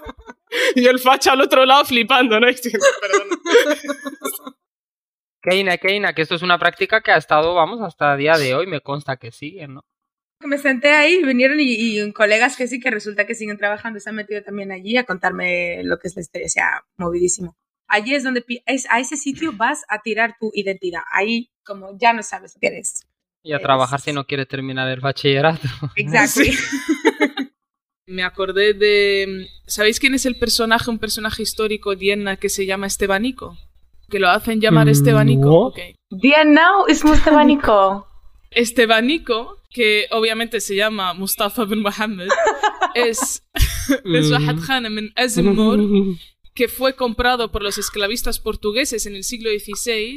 y 0.74 0.86
el 0.86 0.98
facha 0.98 1.32
al 1.32 1.40
otro 1.40 1.64
lado 1.64 1.84
flipando, 1.84 2.38
¿no? 2.40 2.46
"Perdona". 3.00 3.36
Keina, 5.42 5.76
Keina, 5.78 6.12
que 6.12 6.22
esto 6.22 6.34
es 6.34 6.42
una 6.42 6.58
práctica 6.58 7.00
que 7.02 7.12
ha 7.12 7.16
estado, 7.16 7.54
vamos, 7.54 7.80
hasta 7.80 8.14
el 8.14 8.18
día 8.18 8.36
de 8.36 8.54
hoy, 8.54 8.66
me 8.66 8.80
consta 8.80 9.16
que 9.16 9.30
sigue, 9.30 9.68
¿no? 9.68 9.82
Me 10.40 10.58
senté 10.58 10.90
ahí, 10.92 11.22
vinieron 11.22 11.60
y, 11.60 12.00
y 12.00 12.12
colegas 12.12 12.56
que 12.56 12.66
sí, 12.66 12.80
que 12.80 12.90
resulta 12.90 13.26
que 13.26 13.34
siguen 13.34 13.56
trabajando, 13.56 14.00
se 14.00 14.10
han 14.10 14.16
metido 14.16 14.42
también 14.42 14.72
allí 14.72 14.96
a 14.96 15.04
contarme 15.04 15.82
lo 15.84 15.98
que 15.98 16.08
es 16.08 16.16
la 16.16 16.22
historia, 16.22 16.46
o 16.46 16.50
sea, 16.50 16.84
movidísimo. 16.98 17.56
Allí 17.88 18.14
es 18.14 18.24
donde, 18.24 18.44
es, 18.66 18.86
a 18.90 18.98
ese 18.98 19.16
sitio 19.16 19.52
vas 19.52 19.84
a 19.88 20.02
tirar 20.02 20.34
tu 20.40 20.50
identidad, 20.52 21.02
ahí 21.12 21.50
como 21.64 21.96
ya 21.98 22.12
no 22.12 22.22
sabes 22.24 22.56
qué 22.60 22.66
eres. 22.66 23.06
Y 23.44 23.52
a 23.52 23.56
Es- 23.56 23.62
trabajar 23.62 24.00
si 24.00 24.12
no 24.12 24.26
quieres 24.26 24.48
terminar 24.48 24.88
el 24.88 25.00
bachillerato. 25.00 25.68
Exacto. 25.94 26.40
Sí. 26.42 26.58
Me 28.08 28.22
acordé 28.22 28.72
de... 28.72 29.48
¿Sabéis 29.66 29.98
quién 29.98 30.14
es 30.14 30.26
el 30.26 30.36
personaje, 30.36 30.90
un 30.90 30.98
personaje 31.00 31.42
histórico, 31.42 31.96
Diana, 31.96 32.36
que 32.36 32.48
se 32.48 32.64
llama 32.64 32.86
Estebanico? 32.86 33.58
Que 34.08 34.20
lo 34.20 34.28
hacen 34.28 34.60
llamar 34.60 34.86
mm, 34.86 34.90
Estebanico. 34.90 35.74
No. 35.76 36.16
Diana 36.16 36.68
es 36.86 37.04
Estebanico. 37.04 38.06
Estebanico, 38.52 39.58
que 39.70 40.06
obviamente 40.12 40.60
se 40.60 40.76
llama 40.76 41.14
Mustafa 41.14 41.64
bin 41.64 41.82
Mohammed, 41.82 42.28
es 42.94 43.42
Meswahat 44.04 44.64
Khan 44.64 44.86
en 44.86 45.12
Azimur, 45.16 46.16
que 46.54 46.68
fue 46.68 46.94
comprado 46.94 47.50
por 47.50 47.62
los 47.62 47.76
esclavistas 47.76 48.38
portugueses 48.38 49.06
en 49.06 49.16
el 49.16 49.24
siglo 49.24 49.50
XVI, 49.50 50.16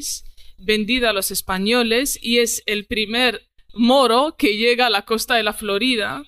vendido 0.60 1.10
a 1.10 1.13
los 1.13 1.31
españoles 1.31 2.19
y 2.22 2.38
es 2.38 2.62
el 2.67 2.86
primer 2.86 3.50
moro 3.74 4.36
que 4.38 4.58
llega 4.58 4.88
a 4.88 4.91
la 4.91 5.05
costa 5.05 5.36
de 5.36 5.43
la 5.43 5.53
Florida 5.53 6.24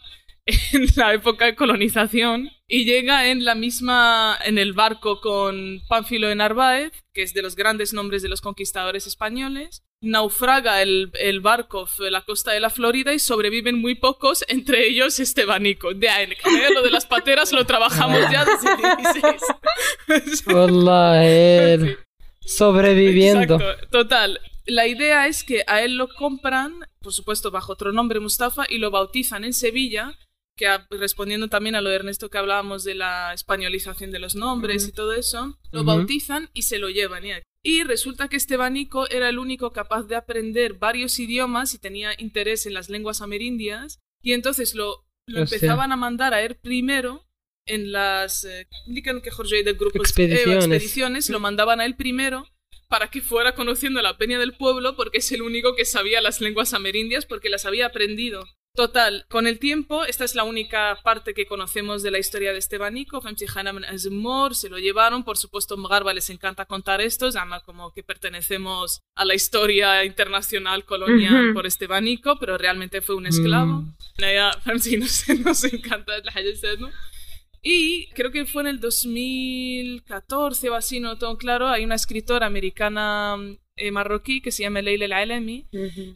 en 0.73 0.87
la 0.95 1.13
época 1.13 1.45
de 1.45 1.55
colonización 1.55 2.49
y 2.67 2.85
llega 2.85 3.27
en 3.27 3.43
la 3.43 3.55
misma 3.55 4.37
en 4.45 4.57
el 4.57 4.73
barco 4.73 5.19
con 5.19 5.81
Pánfilo 5.89 6.27
de 6.27 6.35
Narváez, 6.35 6.93
que 7.13 7.23
es 7.23 7.33
de 7.33 7.41
los 7.41 7.55
grandes 7.55 7.93
nombres 7.93 8.21
de 8.21 8.29
los 8.29 8.41
conquistadores 8.41 9.07
españoles. 9.07 9.83
Naufraga 10.03 10.81
el, 10.81 11.11
el 11.19 11.41
barco 11.41 11.87
de 11.99 12.09
la 12.09 12.21
costa 12.21 12.53
de 12.53 12.59
la 12.59 12.69
Florida 12.69 13.13
y 13.13 13.19
sobreviven 13.19 13.79
muy 13.79 13.95
pocos, 13.95 14.43
entre 14.47 14.87
ellos 14.87 15.19
Estebanico. 15.19 15.93
De 15.93 16.09
ahí, 16.09 16.27
lo 16.73 16.81
de 16.81 16.89
las 16.89 17.05
pateras 17.05 17.51
lo 17.51 17.65
trabajamos 17.65 18.21
ya 18.31 18.45
desde 18.45 18.71
el 18.71 18.97
16. 18.97 20.45
Hola, 20.47 21.25
él. 21.25 21.97
Sobreviviendo. 22.39 23.55
Exacto. 23.55 23.87
Total. 23.89 24.39
La 24.65 24.87
idea 24.87 25.27
es 25.27 25.43
que 25.43 25.63
a 25.67 25.81
él 25.81 25.97
lo 25.97 26.07
compran, 26.07 26.79
por 27.01 27.13
supuesto, 27.13 27.51
bajo 27.51 27.73
otro 27.73 27.91
nombre, 27.91 28.19
Mustafa, 28.19 28.65
y 28.69 28.77
lo 28.77 28.91
bautizan 28.91 29.43
en 29.43 29.53
Sevilla, 29.53 30.17
que 30.61 30.67
a- 30.67 30.85
respondiendo 30.91 31.47
también 31.47 31.73
a 31.73 31.81
lo 31.81 31.89
de 31.89 31.95
Ernesto 31.95 32.29
que 32.29 32.37
hablábamos 32.37 32.83
de 32.83 32.93
la 32.93 33.33
españolización 33.33 34.11
de 34.11 34.19
los 34.19 34.35
nombres 34.35 34.87
y 34.87 34.91
todo 34.91 35.13
eso, 35.15 35.57
lo 35.71 35.83
bautizan 35.83 36.51
y 36.53 36.61
se 36.61 36.77
lo 36.77 36.89
llevan. 36.91 37.23
¿ya? 37.23 37.41
Y 37.63 37.81
resulta 37.83 38.27
que 38.27 38.35
Estebanico 38.37 39.09
era 39.09 39.27
el 39.29 39.39
único 39.39 39.73
capaz 39.73 40.03
de 40.03 40.15
aprender 40.15 40.75
varios 40.75 41.17
idiomas 41.17 41.73
y 41.73 41.79
tenía 41.79 42.11
interés 42.19 42.67
en 42.67 42.75
las 42.75 42.89
lenguas 42.89 43.21
amerindias, 43.21 43.97
y 44.21 44.33
entonces 44.33 44.75
lo, 44.75 45.03
empezaban 45.27 45.91
a 45.91 45.95
mandar 45.95 46.35
a 46.35 46.43
él 46.43 46.57
primero 46.61 47.27
en 47.65 47.91
las 47.91 48.43
eh, 48.43 48.67
indican 48.85 49.19
que 49.21 49.31
Jorge 49.31 49.63
de 49.63 49.73
grupos 49.73 50.01
Expediciones. 50.01 50.65
expediciones 50.65 51.29
lo 51.31 51.39
mandaban 51.39 51.79
a 51.79 51.85
él 51.85 51.95
primero 51.95 52.47
para 52.87 53.09
que 53.09 53.21
fuera 53.21 53.55
conociendo 53.55 53.99
la 54.03 54.17
peña 54.19 54.37
del 54.37 54.53
pueblo 54.53 54.95
porque 54.95 55.17
es 55.19 55.31
el 55.31 55.41
único 55.41 55.75
que 55.75 55.85
sabía 55.85 56.21
las 56.21 56.39
lenguas 56.39 56.73
amerindias 56.75 57.25
porque 57.25 57.49
las 57.49 57.65
había 57.65 57.87
aprendido. 57.87 58.45
Total, 58.73 59.25
con 59.27 59.47
el 59.47 59.59
tiempo, 59.59 60.05
esta 60.05 60.23
es 60.23 60.33
la 60.33 60.45
única 60.45 60.97
parte 61.03 61.33
que 61.33 61.45
conocemos 61.45 62.03
de 62.03 62.11
la 62.11 62.19
historia 62.19 62.53
de 62.53 62.59
Azmor, 63.83 64.55
se 64.55 64.69
lo 64.69 64.79
llevaron, 64.79 65.25
por 65.25 65.37
supuesto 65.37 65.75
en 65.75 65.83
Garba 65.83 66.13
les 66.13 66.29
encanta 66.29 66.65
contar 66.65 67.01
esto, 67.01 67.29
llama 67.29 67.59
como 67.63 67.91
que 67.91 68.01
pertenecemos 68.01 69.01
a 69.15 69.25
la 69.25 69.35
historia 69.35 70.05
internacional 70.05 70.85
colonial 70.85 71.53
por 71.53 71.67
Estebanico, 71.67 72.39
pero 72.39 72.57
realmente 72.57 73.01
fue 73.01 73.15
un 73.15 73.25
esclavo. 73.25 73.81
Mm. 73.81 73.95
Nos, 75.43 75.63
encanta 75.65 76.13
¿no? 76.79 76.89
Y 77.61 78.07
creo 78.11 78.31
que 78.31 78.45
fue 78.45 78.61
en 78.61 78.67
el 78.67 78.79
2014 78.79 80.69
o 80.69 80.75
así, 80.75 80.99
no 81.01 81.17
tengo 81.17 81.37
claro, 81.37 81.67
hay 81.67 81.83
una 81.83 81.95
escritora 81.95 82.47
americana 82.47 83.35
eh, 83.81 83.91
marroquí 83.91 84.41
que 84.41 84.51
se 84.51 84.63
llama 84.63 84.81
Leila 84.81 85.05
El 85.05 85.13
Alemi, 85.13 85.67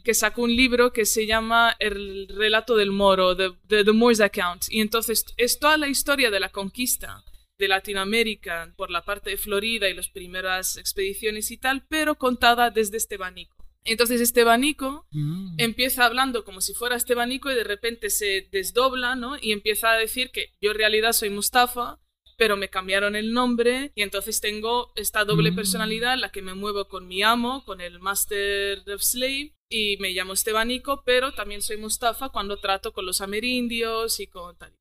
que 0.03 0.13
sacó 0.13 0.43
un 0.43 0.55
libro 0.55 0.93
que 0.93 1.05
se 1.05 1.25
llama 1.25 1.75
El 1.79 2.27
relato 2.27 2.75
del 2.75 2.91
moro, 2.91 3.35
The, 3.35 3.51
The, 3.67 3.83
The 3.83 3.91
Moor's 3.91 4.21
Account. 4.21 4.65
Y 4.69 4.79
entonces 4.81 5.25
es 5.37 5.59
toda 5.59 5.77
la 5.77 5.87
historia 5.87 6.29
de 6.31 6.39
la 6.39 6.49
conquista 6.49 7.23
de 7.57 7.67
Latinoamérica 7.69 8.73
por 8.75 8.91
la 8.91 9.03
parte 9.03 9.29
de 9.29 9.37
Florida 9.37 9.89
y 9.89 9.93
las 9.93 10.09
primeras 10.09 10.77
expediciones 10.77 11.51
y 11.51 11.57
tal, 11.57 11.85
pero 11.89 12.15
contada 12.15 12.69
desde 12.69 12.97
Estebanico. 12.97 13.55
Entonces 13.83 14.19
Estebanico 14.19 15.05
Mm. 15.11 15.55
empieza 15.59 16.05
hablando 16.05 16.43
como 16.43 16.59
si 16.59 16.73
fuera 16.73 16.95
Estebanico 16.95 17.51
y 17.51 17.55
de 17.55 17.63
repente 17.63 18.09
se 18.09 18.47
desdobla, 18.51 19.15
¿no? 19.15 19.37
Y 19.39 19.51
empieza 19.51 19.91
a 19.91 19.97
decir 19.97 20.31
que 20.31 20.49
yo 20.61 20.71
en 20.71 20.77
realidad 20.77 21.13
soy 21.13 21.29
Mustafa, 21.29 21.99
pero 22.37 22.57
me 22.57 22.69
cambiaron 22.69 23.15
el 23.15 23.33
nombre 23.33 23.91
y 23.95 24.01
entonces 24.01 24.41
tengo 24.41 24.91
esta 24.95 25.23
doble 25.25 25.51
Mm. 25.51 25.55
personalidad 25.55 26.13
en 26.15 26.21
la 26.21 26.29
que 26.31 26.41
me 26.41 26.53
muevo 26.53 26.87
con 26.87 27.07
mi 27.07 27.23
amo, 27.23 27.63
con 27.65 27.81
el 27.81 27.99
Master 27.99 28.79
of 28.93 29.01
Slave 29.01 29.53
y 29.69 29.97
me 29.97 30.11
llamo 30.11 30.33
Estebanico, 30.33 31.03
pero 31.05 31.33
también 31.33 31.61
soy 31.61 31.77
Mustafa 31.77 32.29
cuando 32.29 32.57
trato 32.57 32.93
con 32.93 33.05
los 33.05 33.21
amerindios 33.21 34.19
y 34.19 34.27
con 34.27 34.55
tal. 34.57 34.73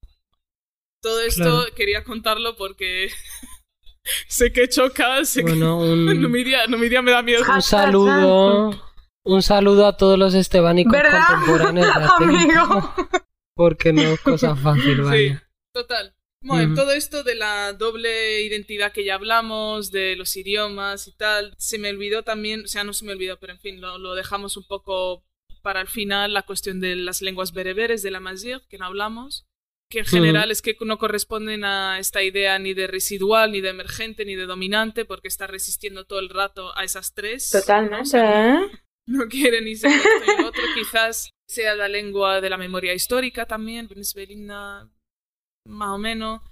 Todo 1.03 1.21
esto 1.21 1.43
Claro. 1.43 1.75
quería 1.77 2.03
contarlo 2.05 2.57
porque 2.57 3.11
sé 4.29 4.53
que 4.53 4.69
choca, 4.69 5.25
sé 5.25 5.43
Bueno, 5.43 5.79
que 5.81 5.85
un, 5.85 6.05
Numidia, 6.23 6.67
Numidia 6.67 7.03
me 7.03 7.11
da 7.13 7.23
miedo. 7.23 7.45
un 7.55 7.63
saludo. 7.63 8.71
Un 9.27 9.43
saludo 9.43 9.87
a 9.87 9.97
todos 9.97 10.19
los 10.19 10.35
estebánicos 10.35 10.93
¿Verdad? 10.93 11.23
contemporáneos. 11.29 11.87
de 11.95 12.05
Amigo. 12.25 12.95
Porque 13.57 13.93
no 13.93 14.03
es 14.03 14.21
cosa 14.21 14.55
fácil, 14.57 14.97
Sí, 14.97 15.01
vaya. 15.03 15.49
total. 15.73 16.15
Bueno, 16.45 16.69
uh 16.69 16.73
-huh. 16.73 16.77
todo 16.77 16.93
esto 16.93 17.25
de 17.25 17.35
la 17.35 17.73
doble 17.73 18.43
identidad 18.43 18.93
que 18.93 19.05
ya 19.05 19.15
hablamos, 19.15 19.91
de 19.91 20.15
los 20.15 20.37
idiomas 20.37 21.09
y 21.09 21.13
tal, 21.13 21.55
se 21.57 21.79
me 21.79 21.89
olvidó 21.89 22.23
también, 22.23 22.65
o 22.65 22.67
sea, 22.69 22.85
no 22.85 22.93
se 22.93 23.07
me 23.07 23.13
olvidó, 23.13 23.39
pero 23.41 23.55
en 23.55 23.61
fin, 23.61 23.81
lo, 23.81 23.97
lo 23.97 24.15
dejamos 24.15 24.57
un 24.59 24.65
poco 24.65 25.25
para 25.63 25.81
el 25.81 25.89
final, 25.89 26.35
la 26.35 26.43
cuestión 26.43 26.81
de 26.81 26.97
las 26.97 27.23
lenguas 27.23 27.55
bereberes, 27.55 28.03
de 28.03 28.11
la 28.11 28.21
mazir, 28.21 28.61
que 28.69 28.77
no 28.77 28.85
hablamos, 28.85 29.47
que 29.91 30.01
en 30.01 30.05
general 30.05 30.49
uh 30.49 30.49
-huh. 30.49 30.53
es 30.53 30.61
que 30.61 30.77
no 30.83 30.99
corresponden 30.99 31.65
a 31.65 31.99
esta 31.99 32.23
idea 32.23 32.59
ni 32.59 32.75
de 32.75 32.87
residual, 32.87 33.53
ni 33.53 33.63
de 33.63 33.71
emergente, 33.71 34.27
ni 34.27 34.35
de 34.35 34.45
dominante, 34.45 35.07
porque 35.07 35.29
está 35.29 35.47
resistiendo 35.47 36.05
todo 36.05 36.19
el 36.19 36.29
rato 36.29 36.77
a 36.77 36.85
esas 36.85 37.15
tres. 37.15 37.51
Totalmente. 37.51 38.19
¿no? 38.19 38.71
no 39.07 39.29
quiere 39.29 39.61
ni 39.63 39.77
ser 39.77 39.93
esto 39.93 40.39
ni 40.39 40.45
otro, 40.45 40.63
quizás 40.75 41.31
sea 41.49 41.75
la 41.75 41.89
lengua 41.89 42.41
de 42.41 42.51
la 42.51 42.59
memoria 42.59 42.95
histórica 42.95 43.47
también, 43.47 43.89
Venezuelina 43.89 44.91
más 45.65 45.91
o 45.91 45.99
menos. 45.99 46.43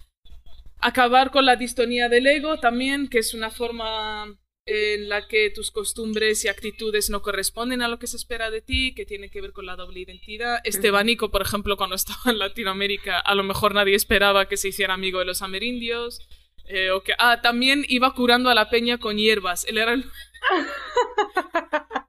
Acabar 0.79 1.31
con 1.31 1.47
la 1.47 1.57
distonía 1.57 2.09
del 2.09 2.27
ego 2.27 2.59
también, 2.59 3.09
que 3.09 3.19
es 3.19 3.35
una 3.35 3.51
forma 3.51 4.37
en 4.65 5.09
la 5.09 5.27
que 5.27 5.51
tus 5.51 5.71
costumbres 5.71 6.45
y 6.45 6.49
actitudes 6.49 7.11
no 7.11 7.23
corresponden 7.23 7.83
a 7.83 7.89
lo 7.89 7.99
que 7.99 8.07
se 8.07 8.17
espera 8.17 8.51
de 8.51 8.63
ti, 8.63 8.95
que 8.95 9.05
tiene 9.05 9.29
que 9.31 9.41
ver 9.41 9.53
con 9.53 9.67
la 9.67 9.77
doble 9.77 10.01
identidad. 10.01 10.61
Estebanico, 10.65 11.31
por 11.31 11.43
ejemplo, 11.43 11.77
cuando 11.77 11.97
estaba 11.97 12.31
en 12.31 12.39
Latinoamérica, 12.39 13.19
a 13.19 13.35
lo 13.35 13.43
mejor 13.43 13.75
nadie 13.75 13.95
esperaba 13.95 14.49
que 14.49 14.57
se 14.57 14.69
hiciera 14.69 14.95
amigo 14.95 15.19
de 15.19 15.25
los 15.25 15.43
amerindios. 15.43 16.21
Eh, 16.67 16.91
ah, 17.19 17.41
también 17.43 17.85
iba 17.89 18.15
curando 18.15 18.51
a 18.51 18.55
la 18.55 18.71
peña 18.71 18.99
con 18.99 19.19
hierbas. 19.19 19.65
Él 19.67 19.79
era 19.79 19.93
el... 19.95 20.05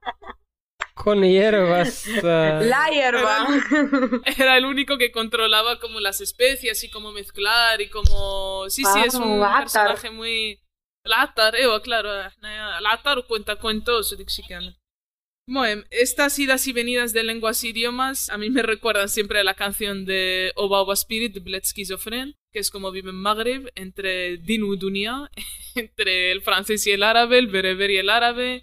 con 1.04 1.22
hierbas. 1.22 2.06
La 2.22 2.88
hierba. 2.90 3.46
Era, 3.70 4.34
era 4.38 4.56
el, 4.56 4.64
único 4.64 4.96
que 4.96 5.12
controlaba 5.12 5.78
como 5.78 6.00
las 6.00 6.22
especies 6.22 6.82
y 6.82 6.90
cómo 6.90 7.12
mezclar 7.12 7.82
y 7.82 7.90
cómo... 7.90 8.64
Sí, 8.70 8.82
sí, 8.82 9.00
ah, 9.02 9.04
es 9.06 9.14
un 9.14 9.38
personaje 9.38 10.10
muy... 10.10 10.58
Látar, 11.06 11.54
evo, 11.56 11.76
eh, 11.76 11.82
claro. 11.82 12.22
Eh, 12.22 12.30
Látar 12.80 13.26
cuenta 13.26 13.56
cuentos 13.56 14.16
dixicana. 14.16 14.74
Moem, 15.46 15.84
estas 15.90 16.38
idas 16.38 16.66
y 16.66 16.72
venidas 16.72 17.12
de 17.12 17.22
lenguas 17.22 17.62
e 17.62 17.68
idiomas 17.68 18.30
a 18.30 18.38
mí 18.38 18.48
me 18.48 18.62
recuerdan 18.62 19.10
siempre 19.10 19.40
a 19.40 19.44
la 19.44 19.52
canción 19.52 20.06
de 20.06 20.52
Oba 20.56 20.80
Oba 20.80 20.94
Spirit 20.94 21.34
de 21.34 21.40
Bled 21.40 21.64
Schizofren, 21.64 22.34
que 22.50 22.60
es 22.60 22.70
como 22.70 22.90
vive 22.90 23.10
en 23.10 23.16
Magreb, 23.16 23.70
entre 23.74 24.38
Dinu 24.38 24.76
Dunia, 24.76 25.30
entre 25.74 26.32
el 26.32 26.40
francés 26.40 26.86
y 26.86 26.92
el 26.92 27.02
árabe, 27.02 27.36
el 27.38 27.48
bereber 27.48 27.90
y 27.90 27.98
el 27.98 28.08
árabe, 28.08 28.62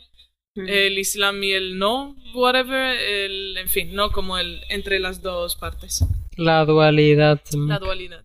el 0.56 0.98
islam 0.98 1.42
y 1.44 1.54
el 1.54 1.78
no 1.78 2.16
whatever 2.34 2.98
el, 3.00 3.58
en 3.58 3.70
fin 3.70 3.94
no 3.96 4.12
como 4.12 4.38
el 4.38 4.62
entre 4.70 5.00
las 5.00 5.22
dos 5.22 5.56
partes 5.56 6.04
La 6.36 6.66
dualidad. 6.66 7.40
la 7.54 7.80
dualidad 7.80 8.24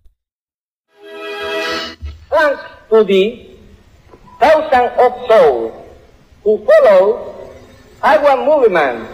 thanks 2.30 2.60
to 2.90 3.04
the 3.04 3.56
thousands 4.40 4.92
of 4.98 5.12
souls 5.28 5.72
who 6.44 6.64
follow 6.66 7.50
our 8.02 8.36
movement 8.44 9.06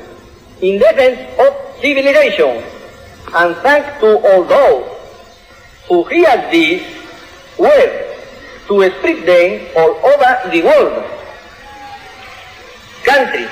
in 0.60 0.78
defense 0.78 1.18
of 1.38 1.54
civilization, 1.80 2.62
and 3.34 3.56
thanks 3.62 3.98
to 4.00 4.18
all 4.18 4.44
those 4.44 4.84
who 5.88 6.04
hear 6.04 6.48
this 6.50 6.82
word 7.58 7.90
to 8.68 8.90
spread 8.98 9.24
them 9.26 9.66
all 9.76 9.90
over 10.12 10.50
the 10.50 10.62
world 10.62 11.04
Country, 13.03 13.45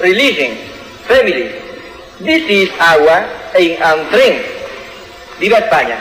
religion, 0.00 0.56
family, 1.08 1.50
this 2.20 2.42
is 2.48 2.68
our 2.78 3.26
aim 3.58 3.76
and 3.82 4.00
friend. 4.10 4.36
¡Viva 5.40 5.58
España! 5.58 5.98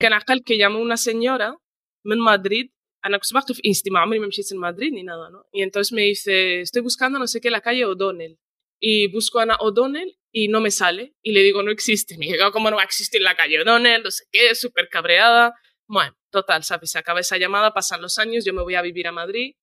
كان 0.00 0.12
عقل 0.12 0.42
que 0.44 0.56
llamó 0.56 0.80
una 0.80 0.96
señora 0.96 1.56
من 2.04 2.18
Madrid 2.18 2.68
انا 3.04 3.18
كنت 3.18 3.34
باقي 3.34 3.54
في 3.54 3.62
انستي 3.66 3.90
ما 3.90 4.00
عمري 4.00 4.18
ما 4.18 4.26
مشيت 4.26 4.52
لمدريد 4.52 4.92
ni 4.92 5.02
nada 5.02 5.30
no 5.30 5.44
y 5.52 5.62
entonces 5.62 5.92
me 5.92 6.02
dice 6.02 6.60
estoy 6.60 6.82
buscando 6.82 7.18
no 7.18 7.26
sé 7.26 7.40
qué 7.40 7.50
la 7.50 7.60
calle 7.60 7.84
O'Donnell 7.84 8.38
y 8.80 9.08
busco 9.08 9.38
a 9.38 9.42
Ana 9.42 9.56
O'Donnell 9.60 10.10
y 10.32 10.48
no 10.48 10.60
me 10.60 10.70
sale 10.70 11.14
y 11.22 11.32
le 11.32 11.42
digo 11.42 11.62
no 11.62 11.70
existe 11.70 12.16
me 12.18 12.26
dice 12.26 12.38
cómo 12.52 12.70
no 12.70 12.76
va 12.76 12.82
a 12.82 12.84
existir 12.84 13.20
la 13.20 13.34
calle 13.34 13.60
O'Donnell 13.62 14.02
no 14.02 14.10
sé 14.10 14.24
qué 14.30 14.54
súper 14.54 14.88
cabreada 14.88 15.54
bueno 15.86 16.12
total 16.30 16.62
sabes 16.64 16.90
se 16.92 16.98
acaba 16.98 17.20
esa 17.20 17.36
llamada 17.36 17.74
pasan 17.74 18.00
los 18.02 18.18
años 18.18 18.44
yo 18.46 18.52
me 18.52 18.62
voy 18.62 18.74
a 18.74 18.82
vivir 18.82 19.06
a 19.06 19.12
Madrid 19.12 19.54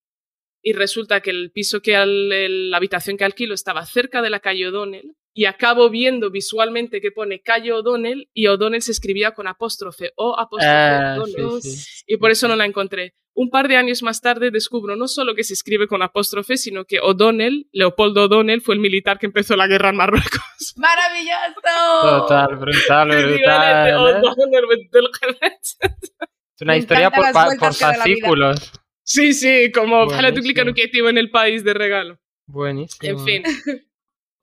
y 0.69 0.73
resulta 0.73 1.21
que 1.21 1.29
el 1.29 1.51
piso 1.51 1.81
que 1.81 1.95
al, 1.95 2.31
el- 2.33 2.69
la 2.71 2.77
habitación 2.77 3.15
que 3.15 3.23
alquilo 3.23 3.53
estaba 3.53 3.85
cerca 3.85 4.21
de 4.21 4.29
la 4.29 4.41
calle 4.41 4.67
O'Donnell 4.67 5.13
y 5.33 5.45
acabo 5.45 5.89
viendo 5.89 6.29
visualmente 6.29 6.99
que 6.99 7.11
pone 7.11 7.41
calle 7.41 7.71
O'Donnell 7.71 8.27
y 8.33 8.47
O'Donnell 8.47 8.81
se 8.81 8.91
escribía 8.91 9.31
con 9.31 9.47
apóstrofe 9.47 10.11
o 10.17 10.37
apóstrofe 10.37 10.75
Ah, 10.75 11.15
O'Donnell 11.17 11.61
sí, 11.61 11.71
sí. 11.71 12.03
y 12.07 12.17
por 12.17 12.31
eso 12.31 12.47
no 12.49 12.55
la 12.57 12.65
encontré. 12.65 13.13
Un 13.33 13.49
par 13.51 13.67
de 13.67 13.77
años 13.77 14.01
más 14.01 14.19
tarde 14.19 14.49
descubro 14.51 14.95
no 14.95 15.07
solo 15.07 15.35
que 15.35 15.43
se 15.43 15.53
escribe 15.53 15.87
con 15.87 16.01
apóstrofe, 16.01 16.57
sino 16.57 16.83
que 16.85 16.99
O'Donnell, 16.99 17.67
Leopoldo 17.71 18.23
O'Donnell, 18.25 18.61
fue 18.61 18.73
el 18.75 18.81
militar 18.81 19.19
que 19.19 19.27
empezó 19.27 19.55
la 19.55 19.67
guerra 19.67 19.89
en 19.91 19.95
Marruecos. 19.95 20.73
¡Maravilloso! 20.75 22.01
Total, 22.01 22.55
brutal, 22.57 23.07
brutal. 23.09 23.87
¿eh? 23.87 25.51
Es 26.59 26.61
una 26.61 26.73
Me 26.73 26.79
historia 26.79 27.11
por, 27.11 27.25
por 27.59 27.73
fascículos. 27.75 28.71
Sí, 29.07 29.33
sí, 29.33 29.71
como 29.71 30.01
ojalá 30.01 30.33
tú 30.33 30.41
Buenísimo. 30.41 30.43
clicar 30.43 30.67
educativo 30.67 31.07
en 31.07 31.17
el 31.17 31.31
país 31.31 31.63
de 31.63 31.73
regalo. 31.73 32.19
Buenísimo. 32.45 33.19
En 33.19 33.25
fin, 33.25 33.43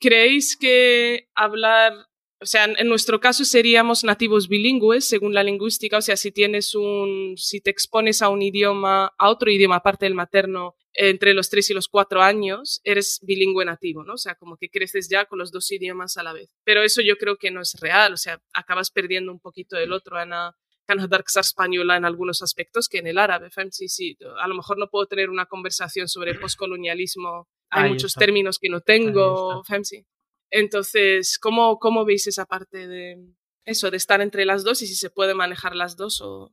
¿creéis 0.01 0.57
que 0.57 1.29
hablar, 1.35 1.93
o 2.41 2.47
sea, 2.47 2.65
en 2.65 2.75
en 2.79 2.89
nuestro 2.89 3.21
caso 3.21 3.45
seríamos 3.45 4.05
nativos 4.05 4.49
bilingües 4.49 5.05
según 5.05 5.35
la 5.35 5.43
lingüística? 5.43 5.99
O 5.99 6.03
sea, 6.03 6.17
si 6.17 6.33
tienes 6.33 6.75
un, 6.75 7.35
si 7.37 7.61
te 7.61 7.69
expones 7.69 8.23
a 8.23 8.31
un 8.31 8.41
idioma, 8.41 9.13
a 9.19 9.29
otro 9.29 9.51
idioma 9.51 9.77
aparte 9.77 10.07
del 10.07 10.15
materno, 10.15 10.77
entre 10.95 11.35
los 11.35 11.51
tres 11.51 11.69
y 11.69 11.75
los 11.75 11.89
cuatro 11.89 12.23
años, 12.23 12.81
eres 12.85 13.21
bilingüe 13.23 13.67
nativo, 13.67 14.03
¿no? 14.03 14.15
O 14.15 14.19
sea, 14.19 14.35
como 14.37 14.57
que 14.57 14.71
creces 14.71 15.11
ya 15.11 15.27
con 15.27 15.39
los 15.41 15.53
dos 15.53 15.71
idiomas 15.73 16.17
a 16.17 16.23
la 16.23 16.33
vez. 16.33 16.49
Pero 16.65 16.83
eso 16.83 17.03
yo 17.03 17.17
creo 17.17 17.37
que 17.37 17.51
no 17.51 17.61
es 17.61 17.75
real, 17.81 18.15
o 18.15 18.17
sea, 18.17 18.41
acabas 18.55 18.91
perdiendo 18.91 19.31
un 19.31 19.41
poquito 19.41 19.77
del 19.77 19.93
otro. 19.93 20.17
Ana, 20.17 20.57
que 20.87 21.41
española 21.41 21.97
en 21.97 22.05
algunos 22.05 22.43
aspectos 22.43 22.89
que 22.89 22.99
en 22.99 23.07
el 23.07 23.19
árabe. 23.19 23.51
fem? 23.51 23.71
Sí, 23.71 23.89
sí, 23.89 24.17
a 24.41 24.49
lo 24.49 24.55
mejor 24.55 24.79
no 24.79 24.89
puedo 24.89 25.07
tener 25.07 25.31
una 25.31 25.47
conversación 25.47 26.09
sobre 26.09 26.35
postcolonialismo. 26.39 27.49
Hay 27.71 27.85
Ahí 27.85 27.91
muchos 27.91 28.13
está. 28.13 28.21
términos 28.21 28.59
que 28.59 28.69
no 28.69 28.81
tengo. 28.81 29.65
fem, 29.65 29.85
sí. 29.85 30.07
Entonces, 30.51 31.39
¿cómo, 31.39 31.79
¿cómo 31.79 32.05
veis 32.05 32.27
esa 32.27 32.47
parte 32.47 32.87
de 32.87 33.19
eso, 33.65 33.91
de 33.91 33.97
estar 33.97 34.21
entre 34.21 34.45
las 34.45 34.63
dos 34.63 34.83
y 34.83 34.87
si 34.87 34.95
se 34.95 35.11
puede 35.11 35.35
manejar 35.35 35.75
las 35.75 35.97
dos 35.97 36.21
o... 36.21 36.53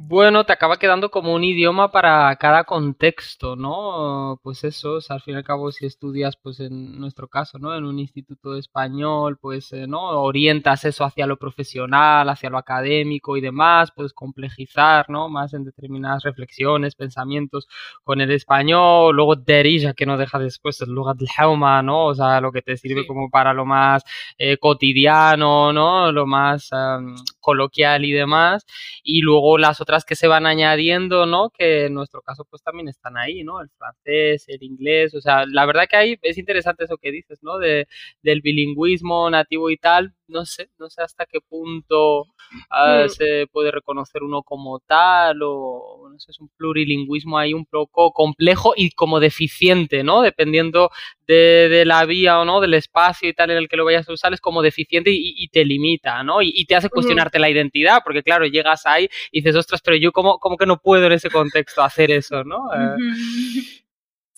Bueno, 0.00 0.46
te 0.46 0.52
acaba 0.52 0.76
quedando 0.76 1.10
como 1.10 1.34
un 1.34 1.42
idioma 1.42 1.90
para 1.90 2.34
cada 2.36 2.62
contexto, 2.62 3.56
¿no? 3.56 4.38
Pues 4.44 4.62
eso, 4.62 4.92
o 4.94 5.00
sea, 5.00 5.16
al 5.16 5.22
fin 5.22 5.34
y 5.34 5.36
al 5.38 5.42
cabo, 5.42 5.72
si 5.72 5.86
estudias, 5.86 6.36
pues 6.36 6.60
en 6.60 7.00
nuestro 7.00 7.26
caso, 7.26 7.58
¿no? 7.58 7.74
En 7.74 7.84
un 7.84 7.98
instituto 7.98 8.52
de 8.52 8.60
español, 8.60 9.38
pues, 9.40 9.72
eh, 9.72 9.88
¿no? 9.88 10.00
Orientas 10.22 10.84
eso 10.84 11.02
hacia 11.04 11.26
lo 11.26 11.36
profesional, 11.36 12.28
hacia 12.28 12.48
lo 12.48 12.58
académico 12.58 13.36
y 13.36 13.40
demás, 13.40 13.90
puedes 13.90 14.12
complejizar, 14.12 15.10
¿no? 15.10 15.28
Más 15.28 15.52
en 15.52 15.64
determinadas 15.64 16.22
reflexiones, 16.22 16.94
pensamientos 16.94 17.66
con 18.04 18.20
el 18.20 18.30
español, 18.30 19.16
luego 19.16 19.34
derija, 19.34 19.94
que 19.94 20.06
no 20.06 20.16
deja 20.16 20.38
después 20.38 20.80
el 20.80 20.90
lugar 20.92 21.16
del 21.16 21.28
jauma, 21.28 21.82
¿no? 21.82 22.04
O 22.06 22.14
sea, 22.14 22.40
lo 22.40 22.52
que 22.52 22.62
te 22.62 22.76
sirve 22.76 23.02
Sí. 23.02 23.06
como 23.08 23.30
para 23.30 23.52
lo 23.52 23.64
más 23.66 24.04
eh, 24.38 24.58
cotidiano, 24.58 25.72
¿no? 25.72 26.12
Lo 26.12 26.24
más 26.24 26.68
em, 26.72 27.16
coloquial 27.48 28.04
y 28.04 28.12
demás 28.12 28.66
y 29.02 29.22
luego 29.22 29.56
las 29.56 29.80
otras 29.80 30.04
que 30.04 30.16
se 30.16 30.28
van 30.28 30.44
añadiendo, 30.44 31.24
¿no? 31.24 31.48
Que 31.48 31.86
en 31.86 31.94
nuestro 31.94 32.20
caso 32.20 32.44
pues 32.44 32.62
también 32.62 32.88
están 32.88 33.16
ahí, 33.16 33.42
¿no? 33.42 33.62
El 33.62 33.70
francés, 33.78 34.44
el 34.48 34.62
inglés, 34.62 35.14
o 35.14 35.20
sea, 35.22 35.46
la 35.46 35.64
verdad 35.64 35.86
que 35.88 35.96
ahí 35.96 36.18
es 36.20 36.36
interesante 36.36 36.84
eso 36.84 36.98
que 36.98 37.10
dices, 37.10 37.38
¿no? 37.42 37.56
De, 37.58 37.86
del 38.22 38.42
bilingüismo 38.42 39.30
nativo 39.30 39.70
y 39.70 39.78
tal, 39.78 40.14
no 40.28 40.44
sé, 40.46 40.70
no 40.78 40.88
sé 40.90 41.02
hasta 41.02 41.26
qué 41.26 41.40
punto 41.40 42.24
ah, 42.70 43.04
Mm. 43.06 43.08
se 43.10 43.46
puede 43.52 43.70
reconocer 43.70 44.22
uno 44.22 44.42
como 44.42 44.78
tal 44.80 45.40
o, 45.42 46.08
no 46.12 46.18
sé, 46.18 46.30
es 46.30 46.40
un 46.40 46.48
plurilingüismo 46.56 47.38
ahí 47.38 47.52
un 47.54 47.66
poco 47.66 48.12
complejo 48.12 48.72
y 48.76 48.90
como 48.90 49.20
deficiente, 49.20 50.02
¿no? 50.04 50.22
Dependiendo 50.22 50.90
de, 51.26 51.68
de 51.68 51.84
la 51.84 52.04
vía 52.04 52.40
o 52.40 52.44
no, 52.44 52.60
del 52.60 52.74
espacio 52.74 53.28
y 53.28 53.34
tal 53.34 53.50
en 53.50 53.58
el 53.58 53.68
que 53.68 53.76
lo 53.76 53.84
vayas 53.84 54.08
a 54.08 54.12
usar, 54.12 54.32
es 54.32 54.40
como 54.40 54.62
deficiente 54.62 55.10
y, 55.10 55.34
y 55.36 55.48
te 55.48 55.64
limita, 55.64 56.22
¿no? 56.22 56.40
Y, 56.42 56.52
y 56.54 56.64
te 56.66 56.74
hace 56.76 56.88
cuestionarte 56.90 57.38
la 57.38 57.50
identidad, 57.50 57.98
porque 58.04 58.22
claro, 58.22 58.46
llegas 58.46 58.86
ahí 58.86 59.08
y 59.32 59.40
dices, 59.40 59.56
ostras, 59.56 59.80
pero 59.82 59.96
yo 59.96 60.12
como, 60.12 60.38
como 60.38 60.56
que 60.56 60.66
no 60.66 60.78
puedo 60.78 61.06
en 61.06 61.12
ese 61.12 61.30
contexto 61.30 61.82
hacer 61.82 62.10
eso, 62.10 62.44
¿no? 62.44 62.72
Eh, 62.74 62.96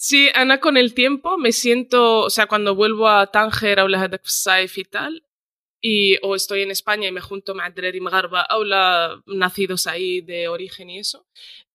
Sí, 0.03 0.31
Ana, 0.35 0.61
con 0.61 0.79
el 0.79 0.95
tiempo 0.95 1.37
me 1.37 1.53
siento, 1.53 2.21
o 2.21 2.31
sea, 2.31 2.47
cuando 2.47 2.75
vuelvo 2.75 3.07
a 3.07 3.27
Tánger, 3.27 3.81
a 3.81 3.85
Ola 3.85 4.09
Saif 4.23 4.79
y 4.79 4.85
tal, 4.85 5.23
y, 5.81 6.17
o 6.23 6.35
estoy 6.35 6.63
en 6.63 6.71
España 6.71 7.09
y 7.09 7.13
me 7.13 7.21
junto 7.21 7.55
con 7.55 7.95
y 7.95 8.01
Magarba, 8.01 8.43
Aula, 8.43 9.23
nacidos 9.27 9.87
ahí 9.87 10.21
de 10.21 10.49
origen 10.49 10.91
y 10.91 10.99
eso, 10.99 11.27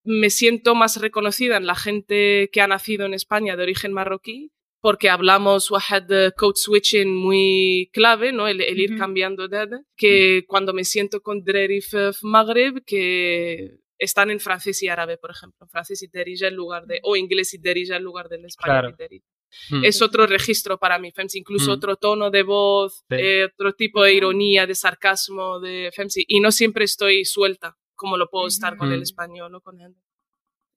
me 0.03 0.29
siento 0.29 0.75
más 0.75 1.01
reconocida 1.01 1.57
en 1.57 1.65
la 1.65 1.75
gente 1.75 2.49
que 2.51 2.61
ha 2.61 2.67
nacido 2.67 3.05
en 3.05 3.13
España 3.13 3.55
de 3.55 3.63
origen 3.63 3.91
marroquí, 3.93 4.51
porque 4.81 5.09
hablamos 5.09 5.71
wahed 5.71 6.11
eh, 6.11 6.31
code 6.37 6.57
switching 6.57 7.15
muy 7.15 7.89
clave, 7.91 8.31
¿no? 8.31 8.47
El, 8.47 8.61
el 8.61 8.79
ir 8.79 8.97
cambiando 8.97 9.47
de 9.47 9.79
que 9.97 10.45
cuando 10.47 10.73
me 10.73 10.83
siento 10.83 11.21
con 11.21 11.43
Drerif 11.43 11.91
Maghreb, 12.21 12.83
que 12.85 13.79
están 13.97 14.29
en 14.29 14.39
francés 14.39 14.83
y 14.83 14.87
árabe, 14.87 15.17
por 15.17 15.31
ejemplo. 15.31 15.65
Francés 15.67 16.03
y 16.03 16.07
derija 16.07 16.49
en 16.49 16.55
lugar 16.55 16.85
de, 16.85 16.99
o 17.01 17.15
inglés 17.15 17.53
y 17.55 17.57
derija 17.57 17.95
en 17.95 18.03
lugar 18.03 18.29
del 18.29 18.45
español 18.45 18.73
Claro. 18.81 18.89
y 18.89 18.93
derija. 18.95 19.25
Mm. 19.71 19.83
Es 19.85 20.01
otro 20.01 20.27
registro 20.27 20.77
para 20.77 20.99
mí, 20.99 21.11
Femsi, 21.11 21.39
incluso 21.39 21.71
Mm. 21.71 21.73
otro 21.73 21.95
tono 21.95 22.31
de 22.31 22.43
voz, 22.43 23.03
Sí. 23.09 23.15
eh, 23.17 23.45
otro 23.45 23.73
tipo 23.73 24.03
de 24.03 24.13
ironía, 24.13 24.65
de 24.67 24.75
sarcasmo, 24.75 25.59
de 25.59 25.91
Femsi. 25.95 26.23
Y 26.27 26.39
no 26.39 26.51
siempre 26.51 26.85
estoy 26.85 27.25
suelta, 27.25 27.77
como 27.95 28.17
lo 28.17 28.29
puedo 28.29 28.47
estar 28.47 28.77
con 28.77 28.91
el 28.91 29.01
español 29.01 29.53
o 29.55 29.61
con 29.61 29.79
el... 29.81 29.95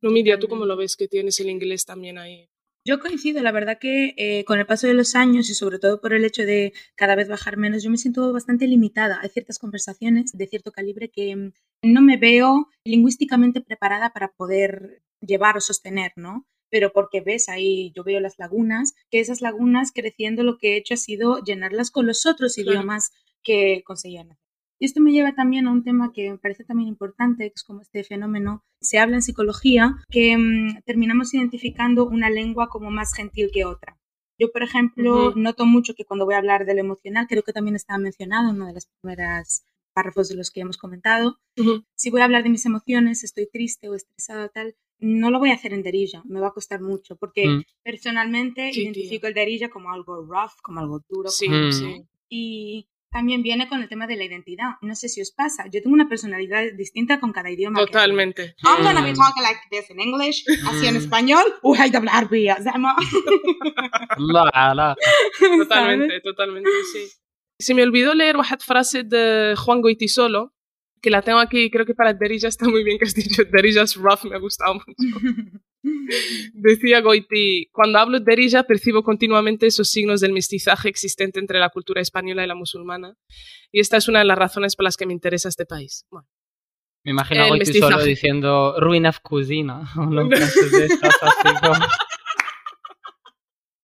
Numidia, 0.00 0.38
¿tú 0.38 0.46
cómo 0.48 0.64
lo 0.64 0.76
ves 0.76 0.96
que 0.96 1.08
tienes 1.08 1.40
el 1.40 1.50
inglés 1.50 1.84
también 1.84 2.18
ahí? 2.18 2.48
Yo 2.86 3.00
coincido, 3.00 3.42
la 3.42 3.52
verdad 3.52 3.78
que 3.78 4.14
eh, 4.16 4.44
con 4.44 4.58
el 4.60 4.64
paso 4.64 4.86
de 4.86 4.94
los 4.94 5.14
años 5.14 5.50
y 5.50 5.54
sobre 5.54 5.78
todo 5.78 6.00
por 6.00 6.14
el 6.14 6.24
hecho 6.24 6.42
de 6.46 6.72
cada 6.94 7.16
vez 7.16 7.28
bajar 7.28 7.56
menos, 7.58 7.82
yo 7.82 7.90
me 7.90 7.98
siento 7.98 8.32
bastante 8.32 8.66
limitada. 8.66 9.18
Hay 9.20 9.28
ciertas 9.28 9.58
conversaciones 9.58 10.30
de 10.32 10.46
cierto 10.46 10.70
calibre 10.72 11.10
que 11.10 11.34
mm, 11.36 11.52
no 11.82 12.00
me 12.00 12.16
veo 12.16 12.68
lingüísticamente 12.84 13.60
preparada 13.60 14.12
para 14.12 14.28
poder 14.32 15.02
llevar 15.20 15.56
o 15.56 15.60
sostener, 15.60 16.12
¿no? 16.16 16.46
Pero 16.70 16.92
porque 16.92 17.20
ves 17.20 17.48
ahí, 17.48 17.92
yo 17.96 18.04
veo 18.04 18.20
las 18.20 18.38
lagunas, 18.38 18.94
que 19.10 19.20
esas 19.20 19.40
lagunas 19.40 19.90
creciendo 19.94 20.42
lo 20.42 20.58
que 20.58 20.74
he 20.74 20.76
hecho 20.76 20.94
ha 20.94 20.98
sido 20.98 21.42
llenarlas 21.42 21.90
con 21.90 22.06
los 22.06 22.26
otros 22.26 22.54
Claro. 22.54 22.72
idiomas 22.72 23.10
que 23.42 23.82
conseguían 23.84 24.30
hacer. 24.32 24.44
Y 24.80 24.84
esto 24.84 25.00
me 25.00 25.10
lleva 25.12 25.34
también 25.34 25.66
a 25.66 25.72
un 25.72 25.82
tema 25.82 26.12
que 26.12 26.30
me 26.30 26.38
parece 26.38 26.64
también 26.64 26.88
importante, 26.88 27.48
que 27.48 27.54
es 27.56 27.64
como 27.64 27.80
este 27.80 28.04
fenómeno, 28.04 28.62
se 28.80 28.98
habla 28.98 29.16
en 29.16 29.22
psicología, 29.22 29.96
que 30.08 30.36
mm, 30.36 30.82
terminamos 30.84 31.34
identificando 31.34 32.06
una 32.06 32.30
lengua 32.30 32.68
como 32.68 32.90
más 32.90 33.12
gentil 33.12 33.50
que 33.52 33.64
otra. 33.64 33.98
Yo, 34.38 34.52
por 34.52 34.62
ejemplo, 34.62 35.32
noto 35.34 35.66
mucho 35.66 35.94
que 35.94 36.04
cuando 36.04 36.24
voy 36.26 36.34
a 36.34 36.38
hablar 36.38 36.64
de 36.64 36.74
lo 36.74 36.80
emocional, 36.80 37.26
creo 37.28 37.42
que 37.42 37.52
también 37.52 37.74
estaba 37.74 37.98
mencionado 37.98 38.50
en 38.50 38.56
una 38.56 38.68
de 38.68 38.74
las 38.74 38.86
primeras 39.00 39.64
párrafos 39.94 40.28
de 40.28 40.36
los 40.36 40.52
que 40.52 40.60
hemos 40.60 40.76
comentado, 40.78 41.38
si 41.96 42.10
voy 42.10 42.20
a 42.20 42.24
hablar 42.24 42.44
de 42.44 42.50
mis 42.50 42.64
emociones, 42.64 43.24
estoy 43.24 43.48
triste 43.52 43.88
o 43.88 43.96
estresada 43.96 44.48
tal, 44.48 44.76
no 45.00 45.30
lo 45.30 45.38
voy 45.38 45.50
a 45.50 45.54
hacer 45.54 45.72
en 45.72 45.82
derilla, 45.82 46.22
me 46.24 46.40
va 46.40 46.48
a 46.48 46.52
costar 46.52 46.80
mucho, 46.80 47.16
porque 47.16 47.46
mm. 47.46 47.64
personalmente 47.82 48.70
identifico 48.72 49.22
tío. 49.22 49.28
el 49.28 49.34
derilla 49.34 49.68
como 49.68 49.92
algo 49.92 50.24
rough, 50.24 50.52
como 50.62 50.80
algo 50.80 51.00
duro. 51.08 51.28
Sí, 51.28 51.48
mm. 51.48 51.72
sí. 51.72 52.02
Y 52.28 52.88
también 53.10 53.42
viene 53.42 53.68
con 53.68 53.80
el 53.80 53.88
tema 53.88 54.06
de 54.06 54.16
la 54.16 54.24
identidad. 54.24 54.72
No 54.82 54.94
sé 54.94 55.08
si 55.08 55.20
os 55.20 55.30
pasa, 55.30 55.64
yo 55.70 55.80
tengo 55.82 55.94
una 55.94 56.08
personalidad 56.08 56.64
distinta 56.76 57.20
con 57.20 57.32
cada 57.32 57.50
idioma. 57.50 57.80
Totalmente. 57.80 58.54
Que 58.56 58.68
I'm 58.68 58.82
gonna 58.82 59.02
be 59.02 59.12
mm. 59.12 59.16
talking 59.16 59.42
like 59.42 59.60
this 59.70 59.90
in 59.90 60.00
English, 60.00 60.44
así 60.66 60.86
en 60.86 60.96
español, 60.96 61.44
o 61.62 61.74
hay 61.74 61.90
que 61.90 61.96
hablar 61.96 62.28
vía, 62.28 62.58
La, 64.18 64.74
la. 64.74 64.96
Totalmente, 65.58 66.20
totalmente, 66.20 66.70
sí. 66.92 67.08
Se 67.60 67.74
me 67.74 67.82
olvidó 67.82 68.14
leer 68.14 68.36
una 68.36 68.56
frase 68.58 69.02
de 69.02 69.54
Juan 69.56 69.80
Goitisolo, 69.80 70.54
que 71.00 71.10
la 71.10 71.22
tengo 71.22 71.38
aquí, 71.38 71.70
creo 71.70 71.86
que 71.86 71.94
para 71.94 72.12
Derija 72.12 72.48
está 72.48 72.68
muy 72.68 72.84
bien 72.84 72.98
que 72.98 73.04
has 73.04 73.14
dicho, 73.14 73.42
Derija 73.52 73.82
es 73.82 73.94
rough, 73.96 74.24
me 74.24 74.36
ha 74.36 74.38
gustado 74.38 74.74
mucho. 74.74 75.20
Decía 76.52 77.00
Goiti, 77.00 77.68
cuando 77.72 77.98
hablo 77.98 78.18
de 78.18 78.24
Derija 78.24 78.64
percibo 78.64 79.02
continuamente 79.02 79.66
esos 79.66 79.88
signos 79.88 80.20
del 80.20 80.32
mestizaje 80.32 80.88
existente 80.88 81.38
entre 81.38 81.60
la 81.60 81.70
cultura 81.70 82.00
española 82.00 82.44
y 82.44 82.48
la 82.48 82.54
musulmana, 82.54 83.14
y 83.72 83.80
esta 83.80 83.96
es 83.96 84.08
una 84.08 84.18
de 84.20 84.24
las 84.24 84.38
razones 84.38 84.76
por 84.76 84.84
las 84.84 84.96
que 84.96 85.06
me 85.06 85.12
interesa 85.12 85.48
este 85.48 85.66
país. 85.66 86.04
Bueno, 86.10 86.26
Me 87.04 87.12
imagino 87.12 87.44
a 87.44 87.48
Goiti 87.48 87.78
solo 87.78 88.02
diciendo 88.02 88.74
ruina 88.78 89.10
of 89.10 89.20
cocina. 89.20 89.88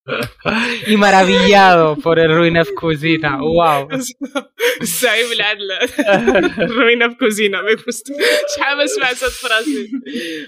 y 0.87 0.97
maravillado 0.97 1.97
por 1.97 2.19
el 2.19 2.35
ruin 2.35 2.59
of 2.59 2.69
cocina. 2.75 3.39
Wow. 3.39 3.89
سايب 4.84 5.32
العدلة 5.32 5.80
ruina 6.78 7.06
of 7.06 7.18
cocina, 7.18 7.62
me 7.64 7.76
gusta. 7.76 8.14
شحال 8.56 8.78
ما 8.78 8.86
سمعت 8.86 9.16
esa 9.16 9.30
frase. 9.30 9.90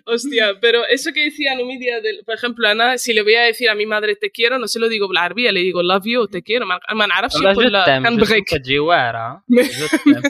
Hostia, 0.06 0.60
pero 0.62 0.86
eso 0.86 1.12
que 1.14 1.24
decía 1.26 1.56
Numidia, 1.56 2.02
del, 2.02 2.24
por 2.26 2.36
ejemplo, 2.36 2.68
Ana, 2.68 2.98
si 2.98 3.14
le 3.14 3.22
voy 3.24 3.36
a 3.36 3.44
decir 3.44 3.70
a 3.70 3.76
mi 3.76 3.86
madre 3.86 4.16
te 4.16 4.30
quiero, 4.32 4.60
no 4.60 4.68
se 4.68 4.80
lo 4.80 4.90
digo 4.90 5.08
بالعربية, 5.08 5.52
le 5.52 5.62
digo 5.62 5.82
love 5.84 6.06
you, 6.06 6.28
te 6.28 6.42
quiero, 6.44 6.66
ما 6.66 6.80
ما 6.94 7.06
نعرفش 7.06 7.36
والله 7.36 7.52
يقول 7.52 7.72
لا 7.72 7.86
جدا 7.86 8.10
كنبغيك. 8.10 8.44
كجوارة 8.46 9.44
جدا 9.50 10.22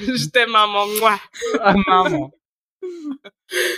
Je 0.00 0.30
t'aime, 0.32 0.52
maman. 0.52 0.88
Mua. 0.98 1.20
Vamos. 1.86 2.30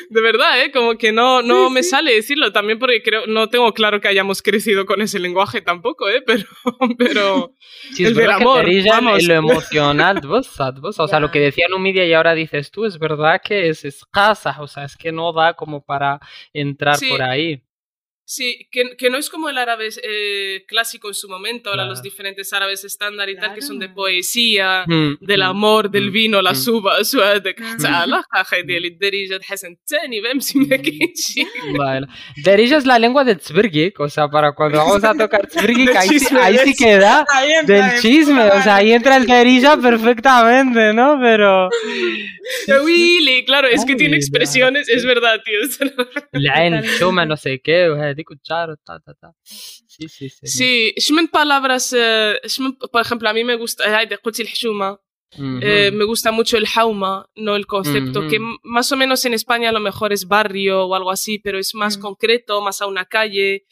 De 0.09 0.21
verdad, 0.21 0.63
¿eh? 0.63 0.71
Como 0.71 0.97
que 0.97 1.11
no, 1.11 1.41
no 1.41 1.69
me 1.69 1.83
sale 1.83 2.13
decirlo 2.13 2.51
también 2.51 2.79
porque 2.79 3.01
creo, 3.03 3.27
no 3.27 3.49
tengo 3.49 3.73
claro 3.73 3.99
que 3.99 4.07
hayamos 4.07 4.41
crecido 4.41 4.85
con 4.85 5.01
ese 5.01 5.19
lenguaje 5.19 5.61
tampoco, 5.61 6.07
¿eh? 6.09 6.21
Pero, 6.25 6.45
pero 6.97 7.53
Sí, 7.93 8.03
El 8.03 8.11
es 8.11 8.15
del 8.15 8.25
verdad 8.27 8.37
que 8.37 8.43
amor, 8.43 8.65
Teresa, 8.65 8.89
vamos. 8.91 9.19
en 9.21 9.27
lo 9.27 9.33
emocional, 9.33 10.21
vos, 10.25 10.49
vos, 10.81 10.99
o 10.99 11.07
sea, 11.07 11.19
lo 11.19 11.31
que 11.31 11.39
decía 11.39 11.67
Numidia 11.69 12.05
y 12.05 12.13
ahora 12.13 12.33
dices 12.35 12.71
tú, 12.71 12.85
es 12.85 12.97
verdad 12.99 13.41
que 13.43 13.69
es 13.69 13.83
escasa, 13.85 14.55
o 14.61 14.67
sea, 14.67 14.85
es 14.85 14.95
que 14.95 15.11
no 15.11 15.33
da 15.33 15.53
como 15.55 15.83
para 15.83 16.19
entrar 16.53 16.97
Sí. 16.97 17.09
por 17.09 17.21
ahí. 17.21 17.61
Sí, 18.32 18.68
que, 18.70 18.96
que 18.96 19.10
no 19.10 19.18
es 19.18 19.28
como 19.28 19.48
el 19.48 19.58
árabe 19.58 19.88
eh, 20.04 20.62
clásico 20.68 21.08
en 21.08 21.14
su 21.14 21.28
momento, 21.28 21.68
ahora 21.68 21.80
Claro. 21.82 21.90
los 21.90 22.00
diferentes 22.00 22.52
árabes 22.52 22.84
estándar 22.84 23.28
y 23.28 23.34
tal, 23.36 23.54
que 23.56 23.60
son 23.60 23.80
de 23.80 23.86
Claro. 23.86 23.96
poesía, 23.96 24.84
Mm, 24.86 25.14
del 25.20 25.40
mm, 25.40 25.42
amor, 25.54 25.90
del 25.90 26.10
mm, 26.10 26.12
vino, 26.12 26.40
la 26.40 26.52
mm. 26.52 26.56
suba, 26.64 27.02
سؤالك 27.02 27.60
مم. 27.60 27.66
حتى 27.66 27.88
علاقة 27.88 28.60
ديال 28.60 28.84
الدريجة 28.84 29.40
حسن 29.42 29.72
الثاني 29.72 30.22
فهمتي 30.22 30.58
ما 30.58 30.76
كاينش 30.76 31.20
شي. 31.20 31.44
Vale. 31.76 32.06
Derija 32.44 32.76
es 32.76 32.86
la 32.86 32.98
lengua 33.00 33.24
de 33.24 33.34
Tzvirgik, 33.34 33.98
o 33.98 34.08
sea, 34.08 34.28
para 34.28 34.52
cuando 34.52 34.78
vamos 34.78 35.02
a 35.02 35.12
tocar 35.14 35.48
Tzvirgik, 35.48 35.88
Del 35.88 35.96
ahí, 35.96 36.08
sí- 36.08 36.18
chisme, 36.20 36.40
ahí 36.40 36.56
sí 36.58 36.64
¿ves? 36.70 36.78
queda 36.78 37.24
Ahí 37.34 37.50
entra, 37.60 37.74
del 37.76 37.84
eh, 37.96 38.00
chisme, 38.00 38.44
o 38.58 38.62
sea, 38.62 38.76
ahí 38.76 38.92
entra 38.92 39.16
el 39.16 39.26
Derija 39.26 39.76
perfectamente, 39.88 40.92
¿no? 40.94 41.18
Pero 41.20 41.68
Willy, 42.84 43.44
claro, 43.44 43.66
es 43.68 43.84
que 43.84 43.92
Ay, 43.92 43.98
tiene 43.98 44.12
ya, 44.14 44.18
expresiones, 44.18 44.88
es 44.88 45.02
sí. 45.02 45.06
verdad, 45.06 45.40
tío. 45.44 45.58
la 46.32 46.64
en 46.66 46.82
chuma, 46.98 47.24
no 47.26 47.36
sé 47.36 47.60
qué, 47.60 47.88
de 48.14 48.24
cuchara, 48.24 48.76
ta, 48.76 48.98
ta, 49.00 49.14
ta. 49.14 49.32
Sí, 49.44 50.08
sí, 50.08 50.28
sí. 50.28 50.46
Sí, 50.46 50.94
شمن 50.98 51.26
palabras, 51.28 51.92
eh, 51.92 52.38
شمن- 52.48 52.76
por 52.92 53.00
ejemplo, 53.00 53.28
a 53.28 53.32
mí 53.32 53.44
me 53.44 53.56
gusta, 53.56 53.84
هايدي 53.86 54.14
قلتي 54.16 54.42
الحشومة, 54.42 54.98
Ujú. 55.38 55.60
eh, 55.62 55.90
me 55.92 56.04
gusta 56.04 56.32
mucho 56.32 56.56
el 56.56 56.66
jauma, 56.66 57.26
no 57.36 57.54
el 57.56 57.66
concepto, 57.66 58.20
Ujú. 58.20 58.28
que 58.28 58.36
m- 58.36 58.58
más 58.62 58.90
o 58.92 58.96
menos 58.96 59.24
en 59.24 59.34
España 59.34 59.68
a 59.68 59.72
lo 59.72 59.80
mejor 59.80 60.12
es 60.12 60.26
barrio 60.26 60.84
o 60.86 60.94
algo 60.94 61.10
así, 61.10 61.38
pero 61.38 61.58
es 61.58 61.74
más 61.74 61.96
Mm. 61.98 62.00
concreto, 62.00 62.60
más 62.60 62.80
a 62.82 62.86
una 62.86 63.04
calle, 63.04 63.64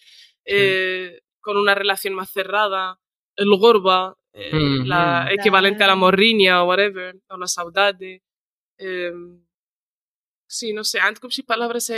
eh, 0.45 1.21
con 1.41 1.57
una 1.57 1.75
relación 1.75 2.15
más 2.15 2.31
cerrada. 2.31 2.99
El 3.37 3.51
gorba, 3.57 4.17
eh, 4.35 4.51
Ujú. 4.55 4.85
la 4.93 5.29
equivalente 5.37 5.83
a 5.85 5.87
la 5.87 5.93
Claro. 5.95 6.01
morriña 6.05 6.63
o 6.63 6.67
whatever, 6.69 7.11
o 7.33 7.37
la 7.37 7.47
saudade. 7.57 8.13
sí, 10.54 10.74
no 10.74 10.84
sé, 10.84 11.00
antes 11.00 11.40
y 11.40 11.44
palabras 11.44 11.92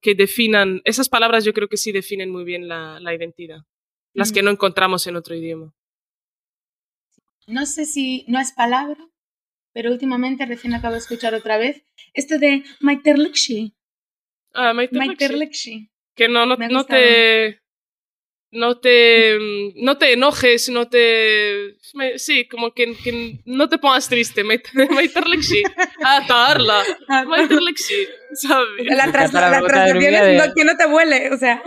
que 0.00 0.14
definan, 0.14 0.82
esas 0.84 1.08
palabras 1.08 1.44
yo 1.44 1.52
creo 1.52 1.68
que 1.68 1.76
sí 1.76 1.92
definen 1.92 2.30
muy 2.30 2.44
bien 2.44 2.68
la, 2.68 3.14
identidad, 3.14 3.62
las 4.12 4.32
que 4.32 4.42
mm. 4.42 4.44
no 4.44 4.50
encontramos 4.50 5.06
en 5.06 5.16
otro 5.16 5.34
idioma. 5.34 5.74
No 7.46 7.64
sé 7.64 7.84
si 7.84 8.24
no 8.28 8.40
es 8.40 8.52
palabra, 8.52 8.98
pero 9.72 9.90
últimamente 9.90 10.46
recién 10.46 10.74
acabo 10.74 10.94
de 10.94 11.00
escuchar 11.00 11.34
otra 11.34 11.58
vez 11.58 11.84
esto 12.12 12.38
de 12.38 12.64
Maiterlekshi. 12.80 13.74
Ah, 14.52 14.72
Maiterlekshi. 14.72 15.90
Que 16.14 16.28
no, 16.28 16.46
no, 16.46 16.56
no 16.56 16.84
te 16.84 17.60
no 18.50 18.78
te, 18.78 19.38
mm, 19.38 19.84
no 19.84 19.98
te 19.98 20.12
enojes, 20.12 20.68
no 20.68 20.88
te... 20.88 21.76
Me, 21.94 22.18
sí, 22.18 22.46
como 22.48 22.72
que, 22.72 22.96
que, 22.96 23.40
no 23.44 23.68
te 23.68 23.78
pongas 23.78 24.08
triste, 24.08 24.44
meterle 24.44 25.42
sí. 25.42 25.62
Atarla, 26.04 26.82
meterle 27.28 27.72
sí, 27.76 28.06
¿sabes? 28.34 28.86
La, 28.86 29.10
tras, 29.10 29.32
la 29.32 29.58
es 29.58 30.48
no, 30.48 30.54
que 30.54 30.64
no 30.64 30.76
te 30.76 30.86
huele, 30.86 31.32
o 31.32 31.38
sea... 31.38 31.62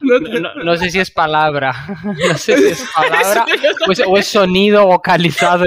No, 0.00 0.18
no, 0.18 0.54
no, 0.54 0.76
sé 0.76 0.90
si 0.90 0.98
es 0.98 1.10
palabra, 1.12 1.72
no 2.04 2.36
sé 2.36 2.58
si 2.58 2.64
es 2.64 2.84
palabra 2.94 3.46
o 3.86 3.92
es, 3.92 4.02
o 4.04 4.18
es 4.18 4.26
sonido 4.26 4.86
vocalizado, 4.86 5.64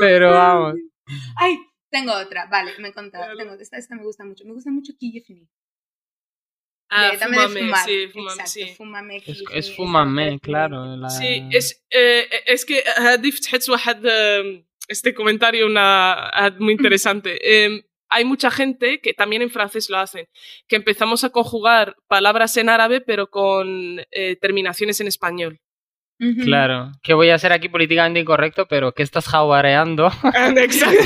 pero 0.00 0.30
vamos. 0.30 0.74
Ay, 1.36 1.58
tengo 1.90 2.12
otra, 2.12 2.46
vale, 2.46 2.72
me 2.80 2.88
he 2.88 2.92
contado, 2.92 3.36
tengo, 3.36 3.54
esta, 3.54 3.76
esta 3.76 3.94
me 3.94 4.02
gusta 4.02 4.24
mucho, 4.24 4.44
me 4.44 4.54
gusta 4.54 4.72
mucho 4.72 4.92
Kille 4.98 5.22
ah, 6.89 7.11
de, 7.11 7.17
dame 7.17 7.37
de 7.37 7.43
fúmame, 7.43 7.59
fumar. 7.61 7.85
sí, 7.85 8.07
fúmame, 8.13 8.31
Exacto, 8.41 8.51
sí. 8.51 8.65
fúmame. 8.77 9.15
Es, 9.17 9.23
Kiyefni, 9.23 9.45
es 9.59 9.65
esa 9.67 9.75
fumame, 9.75 10.23
frase. 10.25 10.39
claro. 10.39 10.95
la- 10.97 11.09
Sí, 11.09 11.43
es, 11.51 11.83
eh, 11.91 12.27
es 12.47 12.65
que 12.65 12.83
هذه 12.97 13.29
فتحت 13.31 13.69
واحد 13.69 14.05
eh, 14.05 14.63
este 14.87 15.13
comentario 15.13 15.65
una, 15.67 16.13
ah, 16.29 16.51
muy 16.59 16.73
interesante. 16.73 17.37
Eh, 17.43 17.83
hay 18.11 18.25
mucha 18.25 18.49
gente 18.49 19.01
que 19.01 19.13
también 19.13 19.43
en 19.43 19.51
francés 19.51 19.87
lo 19.89 19.97
hacen, 19.99 20.25
que 20.67 20.75
empezamos 20.77 21.23
a 21.23 21.29
conjugar 21.29 21.95
palabras 22.07 22.57
en 22.57 22.67
árabe 22.69 23.01
pero 23.01 23.29
con 23.29 23.99
eh, 24.11 24.35
terminaciones 24.41 24.99
en 24.99 25.07
español. 25.07 25.59
Claro, 26.42 26.92
que 27.02 27.12
voy 27.12 27.30
a 27.30 27.38
ser 27.38 27.52
aquí 27.52 27.68
políticamente 27.68 28.20
incorrecto, 28.20 28.66
pero 28.66 28.92
que 28.92 29.02
estás 29.02 29.26
jaguareando, 29.28 30.10
Exacto. 30.56 31.04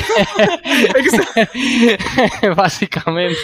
básicamente. 2.57 3.37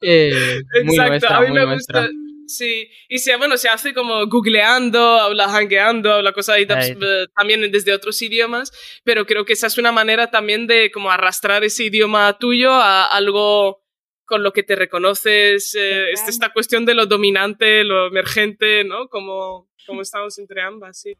Eh, 0.00 0.60
muy 0.84 0.94
Exacto, 0.94 1.08
nuestra, 1.10 1.36
a 1.36 1.40
mí 1.42 1.48
muy 1.48 1.60
me 1.60 1.66
nuestra. 1.66 2.00
gusta. 2.02 2.14
Sí, 2.46 2.88
y 3.10 3.18
se, 3.18 3.36
bueno, 3.36 3.58
se 3.58 3.68
hace 3.68 3.92
como 3.92 4.26
googleando, 4.26 4.98
habla 5.20 5.44
hangueando, 5.54 6.14
habla 6.14 6.32
cosas 6.32 6.56
ahí, 6.56 6.66
Ahí. 6.70 6.92
eh, 6.98 7.26
también 7.36 7.70
desde 7.70 7.92
otros 7.92 8.22
idiomas, 8.22 8.72
pero 9.04 9.26
creo 9.26 9.44
que 9.44 9.52
esa 9.52 9.66
es 9.66 9.76
una 9.76 9.92
manera 9.92 10.30
también 10.30 10.66
de 10.66 10.90
como 10.90 11.10
arrastrar 11.10 11.62
ese 11.64 11.84
idioma 11.84 12.38
tuyo 12.38 12.72
a 12.72 13.04
algo 13.04 13.82
con 14.24 14.42
lo 14.42 14.52
que 14.54 14.62
te 14.62 14.76
reconoces, 14.76 15.74
eh, 15.74 16.10
esta, 16.12 16.30
esta 16.30 16.48
cuestión 16.52 16.86
de 16.86 16.94
lo 16.94 17.04
dominante, 17.04 17.84
lo 17.84 18.06
emergente, 18.06 18.82
¿no? 18.84 19.08
Como, 19.08 19.67
como 19.88 20.02
estamos 20.02 20.38
entre 20.38 20.62
ambas, 20.62 21.00
sí. 21.00 21.16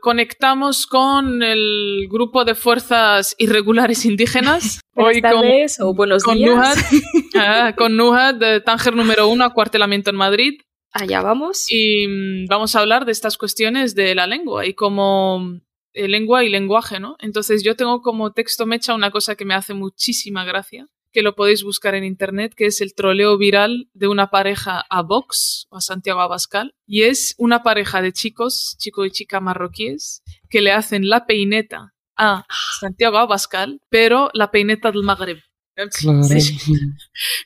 conectamos 0.00 0.86
con 0.86 1.42
el 1.42 2.08
grupo 2.10 2.44
de 2.44 2.54
fuerzas 2.54 3.34
irregulares 3.38 4.04
indígenas. 4.04 4.80
Buenas 4.94 5.22
tardes 5.22 5.80
o 5.80 5.94
buenos 5.94 6.24
con 6.24 6.36
días. 6.36 6.50
Nuhat, 6.50 6.78
ah, 7.36 7.74
con 7.76 7.96
Nuhat 7.96 8.36
de 8.36 8.60
Tánger 8.60 8.96
número 8.96 9.28
uno, 9.28 9.44
acuartelamiento 9.44 10.10
en 10.10 10.16
Madrid. 10.16 10.60
Allá 10.92 11.22
vamos. 11.22 11.66
Y 11.70 12.06
mm, 12.06 12.46
vamos 12.48 12.74
a 12.74 12.80
hablar 12.80 13.04
de 13.04 13.12
estas 13.12 13.38
cuestiones 13.38 13.94
de 13.94 14.14
la 14.14 14.26
lengua 14.26 14.66
y 14.66 14.74
como 14.74 15.60
eh, 15.92 16.08
lengua 16.08 16.44
y 16.44 16.48
lenguaje, 16.48 17.00
¿no? 17.00 17.16
Entonces 17.20 17.62
yo 17.62 17.76
tengo 17.76 18.02
como 18.02 18.32
texto 18.32 18.66
mecha 18.66 18.94
una 18.94 19.10
cosa 19.10 19.34
que 19.34 19.44
me 19.44 19.54
hace 19.54 19.74
muchísima 19.74 20.44
gracia, 20.44 20.88
que 21.12 21.22
lo 21.22 21.34
podéis 21.34 21.62
buscar 21.62 21.94
en 21.94 22.04
internet, 22.04 22.54
que 22.56 22.66
es 22.66 22.80
el 22.80 22.94
troleo 22.94 23.36
viral 23.38 23.88
de 23.92 24.08
una 24.08 24.30
pareja 24.30 24.84
a 24.88 25.02
Vox, 25.02 25.66
o 25.70 25.76
a 25.76 25.80
Santiago 25.80 26.20
Abascal, 26.20 26.74
y 26.86 27.02
es 27.02 27.34
una 27.38 27.62
pareja 27.62 28.02
de 28.02 28.12
chicos, 28.12 28.76
chico 28.78 29.04
y 29.04 29.10
chica 29.10 29.40
marroquíes, 29.40 30.22
que 30.48 30.60
le 30.60 30.72
hacen 30.72 31.08
la 31.08 31.26
peineta 31.26 31.94
a 32.16 32.46
Santiago 32.78 33.18
Abascal, 33.18 33.80
pero 33.88 34.30
la 34.34 34.50
peineta 34.50 34.92
del 34.92 35.02
Magreb. 35.02 35.38
Sí. 36.40 36.56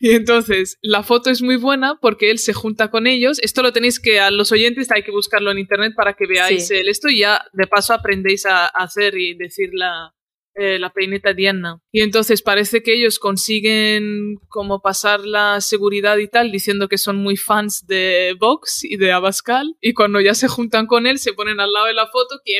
Y 0.00 0.10
entonces 0.10 0.78
la 0.82 1.02
foto 1.02 1.30
es 1.30 1.42
muy 1.42 1.56
buena 1.56 1.98
porque 2.00 2.30
él 2.30 2.38
se 2.38 2.52
junta 2.52 2.90
con 2.90 3.06
ellos. 3.06 3.38
Esto 3.40 3.62
lo 3.62 3.72
tenéis 3.72 4.00
que 4.00 4.20
a 4.20 4.30
los 4.30 4.52
oyentes 4.52 4.90
hay 4.90 5.02
que 5.02 5.10
buscarlo 5.12 5.50
en 5.50 5.58
internet 5.58 5.92
para 5.96 6.14
que 6.14 6.26
veáis 6.26 6.68
Sí. 6.68 6.74
el 6.74 6.88
esto 6.88 7.08
y 7.08 7.20
ya 7.20 7.44
de 7.52 7.66
paso 7.66 7.94
aprendéis 7.94 8.46
a, 8.46 8.66
hacer 8.66 9.16
y 9.16 9.34
decir 9.36 9.70
la, 9.72 10.14
eh, 10.56 10.78
la 10.78 10.92
peineta 10.92 11.32
Diana. 11.32 11.80
Y 11.92 12.02
entonces 12.02 12.42
parece 12.42 12.82
que 12.82 12.94
ellos 12.94 13.18
consiguen 13.18 14.36
como 14.48 14.80
pasar 14.80 15.20
la 15.26 15.60
seguridad 15.60 16.18
y 16.18 16.28
tal 16.28 16.52
diciendo 16.52 16.88
que 16.88 16.98
son 16.98 17.16
muy 17.16 17.36
fans 17.36 17.86
de 17.86 18.36
Vox 18.38 18.84
y 18.84 18.96
de 18.96 19.12
Abascal 19.12 19.74
y 19.80 19.94
cuando 19.94 20.20
ya 20.20 20.34
se 20.34 20.48
juntan 20.48 20.86
con 20.86 21.06
él 21.06 21.18
se 21.18 21.32
ponen 21.32 21.60
al 21.60 21.72
lado 21.72 21.86
de 21.86 21.94
la 21.94 22.06
foto 22.06 22.40
que 22.44 22.58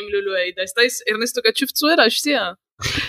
¿Estáis 0.56 1.02
Ernesto 1.06 1.40
Cachufzu 1.42 1.88
era? 1.88 2.06
hostia? 2.06 2.58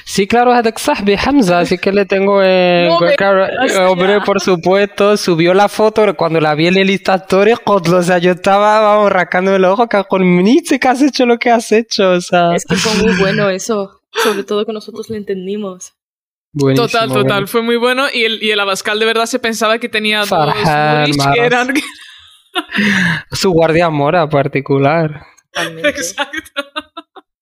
Sí, 0.04 0.28
claro, 0.28 0.54
Hadak 0.54 0.78
Sahbi 0.78 1.16
Hamza, 1.16 1.60
así 1.60 1.78
que 1.78 1.92
le 1.92 2.06
tengo. 2.06 2.42
Eh, 2.44 2.88
no 3.00 3.00
claro, 3.18 3.46
eh, 3.46 3.68
eh, 3.70 3.78
hombre, 3.80 4.22
por 4.22 4.40
supuesto, 4.40 5.18
subió 5.18 5.54
la 5.54 5.68
foto 5.68 6.16
cuando 6.16 6.40
la 6.40 6.54
vi 6.56 6.68
en 6.68 6.78
el 6.78 6.90
historia, 6.90 7.60
o 7.66 8.04
sea, 8.04 8.20
yo 8.20 8.32
estaba, 8.32 8.80
vamos, 8.80 9.12
rascándome 9.12 9.60
los 9.60 9.72
ojos, 9.72 9.88
con 10.08 10.44
Nietzsche 10.44 10.80
que 10.80 10.88
has 10.88 11.02
hecho 11.02 11.26
lo 11.26 11.38
que 11.38 11.50
has 11.50 11.72
hecho, 11.72 12.12
o 12.12 12.22
sea. 12.22 12.56
Es 12.56 12.66
que 12.66 12.76
fue 12.76 13.04
muy 13.04 13.18
bueno 13.18 13.50
eso, 13.50 14.02
sobre 14.12 14.44
todo 14.44 14.66
que 14.66 14.74
nosotros 14.74 15.10
lo 15.10 15.16
entendimos. 15.16 15.94
Buenísimo, 16.54 16.88
total, 16.88 17.10
total, 17.10 17.26
bueno. 17.26 17.48
fue 17.48 17.62
muy 17.64 17.76
bueno 17.76 18.06
y 18.14 18.24
el, 18.24 18.42
y 18.42 18.52
el 18.52 18.60
Abascal 18.62 18.98
de 18.98 19.06
verdad 19.06 19.26
se 19.26 19.40
pensaba 19.40 19.78
que 19.78 19.90
tenía 19.90 20.26
Farhan, 20.26 21.12
dos 21.12 21.28
que 21.34 21.40
eran. 21.42 21.74
Su 23.32 23.52
guardia 23.52 23.90
mora 23.90 24.30
particular. 24.30 25.26
Exacto. 25.84 26.64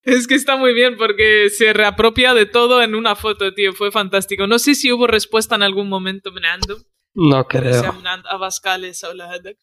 Es 0.04 0.28
que 0.28 0.36
está 0.36 0.58
muy 0.58 0.74
bien 0.74 0.98
porque 0.98 1.50
se 1.50 1.72
reapropia 1.72 2.34
de 2.34 2.46
todo 2.46 2.82
en 2.82 2.94
una 2.94 3.16
foto, 3.16 3.54
tío. 3.54 3.74
Fue 3.74 3.92
fantástico. 3.92 4.48
No 4.48 4.60
sé 4.60 4.76
si 4.76 4.92
hubo 4.92 5.08
respuesta 5.08 5.56
en 5.56 5.64
algún 5.64 5.88
momento, 5.88 6.32
Menando. 6.32 6.78
No 7.14 7.46
creo. 7.48 7.82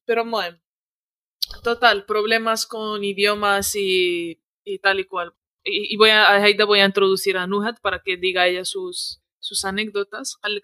Pero 0.06 0.24
bueno. 0.24 0.58
Total, 1.62 2.06
problemas 2.06 2.66
con 2.66 3.02
idiomas 3.02 3.74
y, 3.74 4.40
y 4.64 4.78
tal 4.78 5.00
y 5.00 5.04
cual. 5.04 5.34
Y, 5.64 5.92
y 5.92 5.96
voy 5.96 6.10
a, 6.10 6.28
a 6.28 6.42
Haida 6.42 6.64
voy 6.64 6.80
a 6.80 6.86
introducir 6.86 7.36
a 7.36 7.46
Nuhat 7.46 7.80
para 7.80 8.00
que 8.02 8.16
diga 8.16 8.46
ella 8.46 8.64
sus, 8.64 9.20
sus 9.40 9.64
anécdotas. 9.64 10.38
Al. 10.42 10.62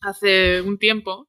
Hace 0.00 0.60
un 0.62 0.78
tiempo 0.78 1.28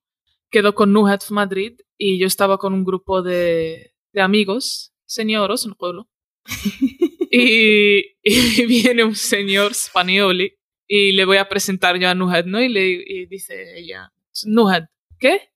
quedó 0.49 0.73
con 0.73 0.91
Nuhat 0.93 1.29
Madrid 1.29 1.79
y 1.97 2.19
yo 2.19 2.25
estaba 2.27 2.57
con 2.57 2.73
un 2.73 2.83
grupo 2.83 3.21
de, 3.21 3.93
de 4.11 4.21
amigos, 4.21 4.93
señoros 5.05 5.65
en 5.65 5.73
pueblo. 5.75 6.09
y, 7.31 8.65
viene 8.65 9.03
un 9.03 9.15
señor 9.15 9.71
español 9.71 10.41
y- 10.41 11.11
le 11.13 11.25
voy 11.25 11.37
a 11.37 11.49
presentar 11.49 11.97
yo 11.97 12.09
a 12.09 12.15
Nuhat, 12.15 12.45
¿no? 12.45 12.61
Y 12.61 12.69
le 12.69 13.25
dice 13.29 13.77
ella, 13.77 14.11
Nuhat, 14.45 14.85
¿qué? 15.19 15.49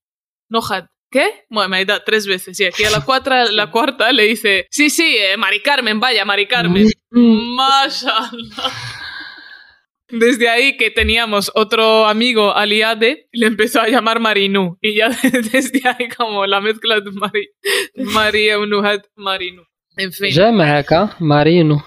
Nuhat, 0.49 0.87
¿qué? 1.11 1.45
Bueno, 1.49 1.69
me 1.69 1.85
tres 2.05 2.25
veces. 2.25 2.59
Y 2.59 2.65
aquí 2.65 2.83
a 2.83 2.89
la, 2.89 3.01
cuarta, 3.05 3.51
la 3.51 3.69
cuarta 3.69 4.11
le 4.11 4.23
dice, 4.23 4.67
sí, 4.71 4.89
sí, 4.89 5.17
eh, 5.17 5.37
Mari 5.37 5.61
Carmen, 5.61 5.99
vaya, 5.99 6.25
Mari 6.25 6.47
Carmen. 6.47 6.87
Mashallah. 7.11 8.71
Desde 10.11 10.49
ahí 10.49 10.75
que 10.75 10.89
teníamos 10.89 11.51
otro 11.53 12.07
amigo, 12.07 12.55
Aliade, 12.55 13.29
le 13.31 13.45
empezó 13.45 13.79
a 13.81 13.87
llamar 13.87 14.19
Marinu. 14.19 14.77
Y 14.81 14.95
ya 14.95 15.09
desde 15.51 15.87
ahí 15.87 16.09
como 16.09 16.47
la 16.47 16.61
mezcla 16.61 16.99
de 16.99 17.11
Mari, 17.11 17.49
María 17.95 18.57
Nuhat 18.57 19.05
Marinu. 19.15 19.63
En 19.99 20.11
fin. 20.13 20.31
Ya 20.31 20.51
me 20.51 20.63
acá, 20.63 21.15
Marino. 21.19 21.85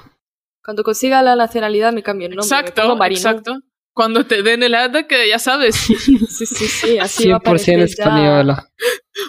Cuando 0.65 0.85
consiga 0.85 1.23
la 1.23 1.35
nacionalidad 1.35 1.93
me 1.93 2.03
cambio 2.03 2.29
el 2.29 2.37
nombre. 2.37 2.47
Exacto, 2.57 2.95
Marino. 2.97 3.19
exacto. 3.19 3.59
Cuando 3.95 4.25
te 4.25 4.43
den 4.43 4.63
el 4.63 4.75
ad, 4.75 5.05
que 5.07 5.29
ya 5.29 5.39
sabes, 5.39 5.75
Sí, 5.77 6.47
sí, 6.47 6.47
sí. 6.47 6.99
Así 6.99 7.29
va 7.29 7.37
a 7.37 7.41
100% 7.41 7.43
aparecer 7.43 7.79
ya 7.79 7.85
española. 7.85 8.69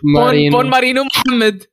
pon, 0.01 0.11
Marino. 0.13 0.57
pon 0.57 0.69
Marinu 0.69 1.03
Mohammed. 1.03 1.63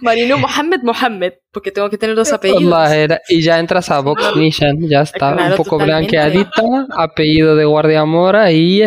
Marino 0.00 0.38
Mohammed 0.38 0.80
Mohammed. 0.82 1.32
Porque 1.52 1.72
tengo 1.72 1.90
que 1.90 1.98
tener 1.98 2.16
dos 2.16 2.32
apellidos. 2.32 2.90
Y 3.28 3.42
ya 3.42 3.58
entras 3.58 3.90
a 3.90 4.00
Vox 4.00 4.22
Nation, 4.34 4.88
ya 4.88 5.02
está, 5.02 5.34
Claro, 5.34 5.50
un 5.50 5.56
poco 5.58 5.78
totalmente. 5.78 6.16
blanqueadita, 6.16 6.86
apellido 6.96 7.54
de 7.54 7.64
Guardia 7.66 8.04
Mora 8.06 8.50
y 8.52 8.78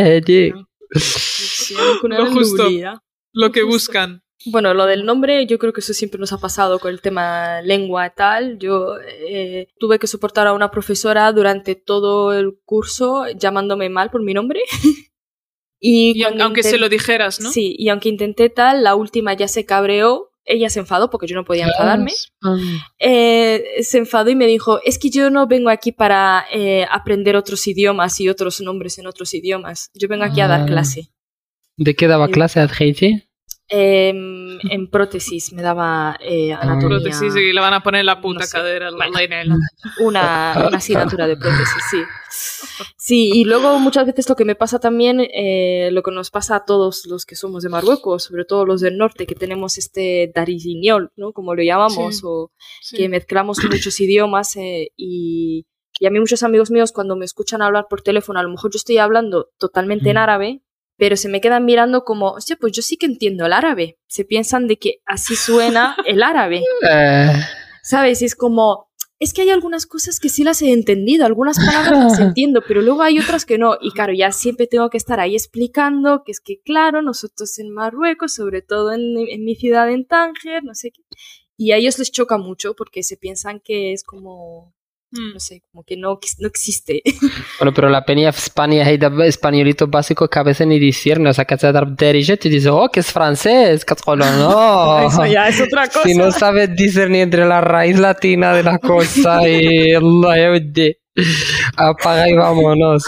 Lo 2.10 2.26
justo. 2.32 2.70
Lo 3.36 3.52
que 3.52 3.62
Justo. 3.62 3.74
buscan. 3.74 4.23
Bueno, 4.46 4.74
lo 4.74 4.86
del 4.86 5.06
nombre, 5.06 5.46
yo 5.46 5.58
creo 5.58 5.72
que 5.74 5.80
eso 5.82 5.94
siempre 5.94 6.20
nos 6.20 6.34
ha 6.34 6.38
pasado 6.38 6.80
con 6.80 6.92
el 6.92 7.02
tema 7.02 7.62
lengua 7.62 8.08
y 8.08 8.12
tal. 8.16 8.58
Yo 8.60 8.98
eh, 9.02 9.68
tuve 9.80 10.00
que 10.00 10.08
soportar 10.08 10.48
a 10.48 10.54
una 10.54 10.70
profesora 10.72 11.32
durante 11.32 11.76
todo 11.76 12.34
el 12.34 12.58
curso 12.66 13.26
llamándome 13.38 13.90
mal 13.90 14.10
por 14.10 14.22
mi 14.24 14.34
nombre. 14.34 14.60
y 15.80 16.24
aunque 16.24 16.64
se 16.64 16.78
lo 16.78 16.90
dijeras, 16.90 17.40
¿no? 17.40 17.52
Sí, 17.52 17.76
y 17.78 17.90
aunque 17.90 18.10
intenté 18.10 18.50
tal, 18.50 18.84
la 18.84 18.96
última 18.96 19.34
ya 19.34 19.48
se 19.48 19.66
cabreó. 19.66 20.30
Ella 20.46 20.70
se 20.70 20.80
enfadó 20.80 21.10
porque 21.10 21.26
yo 21.28 21.36
no 21.36 21.46
podía 21.46 21.66
enfadarme. 21.66 22.12
Eh, 23.00 23.64
se 23.82 23.98
enfadó 23.98 24.30
y 24.30 24.36
me 24.36 24.46
dijo, 24.46 24.82
es 24.84 25.00
que 25.00 25.10
yo 25.10 25.30
no 25.30 25.48
vengo 25.48 25.70
aquí 25.70 25.94
para 25.94 26.46
eh, 26.52 26.86
aprender 26.92 27.38
otros 27.38 27.66
idiomas 27.66 28.20
y 28.20 28.28
otros 28.28 28.60
nombres 28.60 28.98
en 29.00 29.08
otros 29.08 29.34
idiomas. 29.34 29.90
Yo 29.94 30.10
vengo 30.10 30.26
aquí 30.26 30.42
a 30.42 30.48
dar 30.50 30.62
Ah. 30.64 30.66
clase. 30.66 31.10
¿De 31.78 31.96
qué 31.96 32.08
daba 32.08 32.28
clase 32.28 32.60
Adheiti? 32.60 33.24
Em, 33.70 34.60
en 34.70 34.88
prótesis 34.90 35.54
me 35.54 35.62
daba 35.62 36.18
eh, 36.20 36.54
anatomía. 36.54 37.00
Prótesis 37.00 37.36
y 37.36 37.54
le 37.54 37.62
van 37.62 37.74
a 37.74 37.82
poner 37.82 38.04
la 38.06 38.20
puta 38.22 38.42
No 38.42 38.46
sé. 38.46 38.52
cadera. 38.58 38.92
Bueno. 38.92 39.12
la- 39.14 39.58
una, 40.06 40.54
una 40.68 40.78
asignatura 40.78 41.28
de 41.28 41.38
prótesis, 41.38 41.84
sí. 41.90 41.98
Sí, 42.98 43.32
y 43.34 43.46
luego 43.46 43.80
muchas 43.80 44.06
veces 44.06 44.28
lo 44.30 44.36
que 44.36 44.46
me 44.46 44.56
pasa 44.56 44.80
también, 44.80 45.20
eh, 45.22 45.90
lo 45.92 46.02
que 46.04 46.12
nos 46.12 46.32
pasa 46.32 46.58
a 46.58 46.66
todos 46.66 47.06
los 47.06 47.26
que 47.26 47.36
somos 47.36 47.64
de 47.64 47.70
Marruecos, 47.70 48.24
sobre 48.24 48.46
todo 48.46 48.66
los 48.66 48.82
del 48.82 48.98
norte, 48.98 49.26
que 49.28 49.36
tenemos 49.36 49.78
este 49.78 50.32
darisiñol, 50.34 51.12
¿no? 51.16 51.32
Como 51.32 51.54
lo 51.56 51.62
llamamos, 51.64 52.18
Sí. 52.18 52.22
o 52.26 52.52
sí. 52.82 52.98
que 52.98 53.10
mezclamos 53.10 53.60
muchos 53.64 54.00
idiomas 54.00 54.56
eh, 54.56 54.90
y, 54.98 55.66
y 56.00 56.06
a 56.08 56.10
mí 56.10 56.20
muchos 56.20 56.42
amigos 56.44 56.72
míos 56.72 56.92
cuando 56.92 57.16
me 57.16 57.26
escuchan 57.26 57.62
hablar 57.62 57.86
por 57.90 58.02
teléfono, 58.02 58.40
a 58.40 58.44
lo 58.44 58.50
mejor 58.50 58.72
yo 58.72 58.78
estoy 58.78 58.98
hablando 58.98 59.50
totalmente 59.60 60.10
en 60.10 60.18
árabe, 60.18 60.62
pero 60.98 61.18
se 61.18 61.30
me 61.30 61.42
quedan 61.42 61.66
mirando 61.66 62.04
como, 62.04 62.32
hostia, 62.32 62.56
pues 62.56 62.74
yo 62.74 62.82
sí 62.82 62.98
que 62.98 63.06
entiendo 63.06 63.46
el 63.46 63.54
árabe. 63.54 63.98
Se 64.08 64.26
piensan 64.26 64.68
de 64.68 64.78
que 64.78 65.02
así 65.06 65.36
suena 65.36 65.96
el 66.06 66.24
árabe. 66.24 66.62
¿Sabes? 67.84 68.22
Y 68.22 68.26
es 68.26 68.36
como, 68.36 68.90
es 69.20 69.34
que 69.34 69.42
hay 69.42 69.50
algunas 69.50 69.86
cosas 69.86 70.20
que 70.20 70.30
sí 70.30 70.44
las 70.44 70.62
he 70.62 70.72
entendido, 70.72 71.26
algunas 71.26 71.58
palabras 71.58 72.04
las 72.04 72.20
entiendo, 72.20 72.62
pero 72.68 72.82
luego 72.82 73.02
hay 73.02 73.20
otras 73.20 73.46
que 73.46 73.58
no. 73.58 73.78
Y 73.82 73.92
claro, 73.92 74.14
ya 74.14 74.32
siempre 74.32 74.68
tengo 74.68 74.90
que 74.90 74.98
estar 74.98 75.20
ahí 75.20 75.34
explicando 75.34 76.24
que 76.26 76.32
es 76.32 76.40
que, 76.40 76.62
claro, 76.62 77.02
nosotros 77.02 77.58
en 77.60 77.72
Marruecos, 77.72 78.34
sobre 78.34 78.62
todo 78.62 78.94
en, 78.94 79.18
en 79.18 79.44
mi 79.44 79.56
ciudad, 79.56 79.90
en 79.90 80.06
Tánger, 80.06 80.64
no 80.64 80.76
sé 80.76 80.92
qué. 80.92 81.02
Y 81.56 81.72
a 81.72 81.78
ellos 81.78 82.00
les 82.00 82.12
choca 82.12 82.38
mucho 82.38 82.76
porque 82.76 83.04
se 83.04 83.18
piensan 83.18 83.60
que 83.60 83.94
es 83.94 84.04
como, 84.04 84.73
no 85.14 85.40
sé, 85.40 85.62
como 85.72 85.84
que 85.84 85.96
no, 85.96 86.20
no 86.40 86.48
existe. 86.48 87.02
Bueno, 87.60 87.74
pero 87.74 87.88
la 87.90 88.04
peña 88.04 88.30
España 88.30 88.86
hay 88.86 88.98
de 88.98 89.28
españolitos 89.28 89.90
básicos 89.90 90.28
que 90.28 90.40
a 90.40 90.44
veces 90.44 90.66
ni 90.68 90.80
disciernen. 90.80 91.28
O 91.28 91.34
sea, 91.34 91.46
que 91.46 91.58
se 91.58 91.72
derige 91.72 92.40
y 92.42 92.50
dice, 92.50 92.70
oh, 92.70 92.90
que 92.90 93.00
es 93.00 93.12
francés, 93.12 93.86
catrón, 93.86 94.20
no. 94.20 95.08
Eso 95.08 95.26
ya 95.26 95.48
es 95.48 95.62
otra 95.62 95.88
cosa. 95.88 96.04
Si 96.04 96.16
no 96.16 96.32
sabes 96.32 96.76
discernir 96.76 97.22
entre 97.22 97.46
la 97.46 97.62
raíz 97.62 97.98
latina 97.98 98.54
de 98.54 98.64
la 98.64 98.80
cosa 98.80 99.48
y 99.48 99.92
el 99.92 100.04
Apaga 101.78 102.28
y 102.28 102.34
vámonos. 102.34 103.04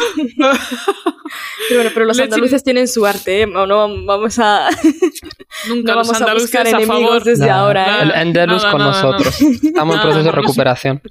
Pero, 1.67 1.79
bueno, 1.79 1.91
pero 1.93 2.06
los 2.06 2.19
andaluces 2.19 2.63
tienen 2.63 2.87
su 2.87 3.06
arte, 3.06 3.41
¿eh? 3.41 3.47
No 3.47 3.67
vamos 4.06 4.37
a. 4.37 4.69
Nunca 5.67 5.93
no 5.93 5.97
vamos 5.97 6.21
a 6.21 6.33
buscar 6.35 6.67
enemigos 6.67 6.91
a 6.91 7.03
favor. 7.03 7.23
desde 7.23 7.47
no, 7.47 7.53
ahora. 7.53 7.99
¿eh? 7.99 8.03
El 8.03 8.12
andaluz 8.12 8.63
con 8.65 8.79
nosotros. 8.79 9.41
Estamos 9.41 9.95
en 9.95 10.01
proceso 10.01 10.23
de 10.23 10.31
recuperación. 10.31 11.01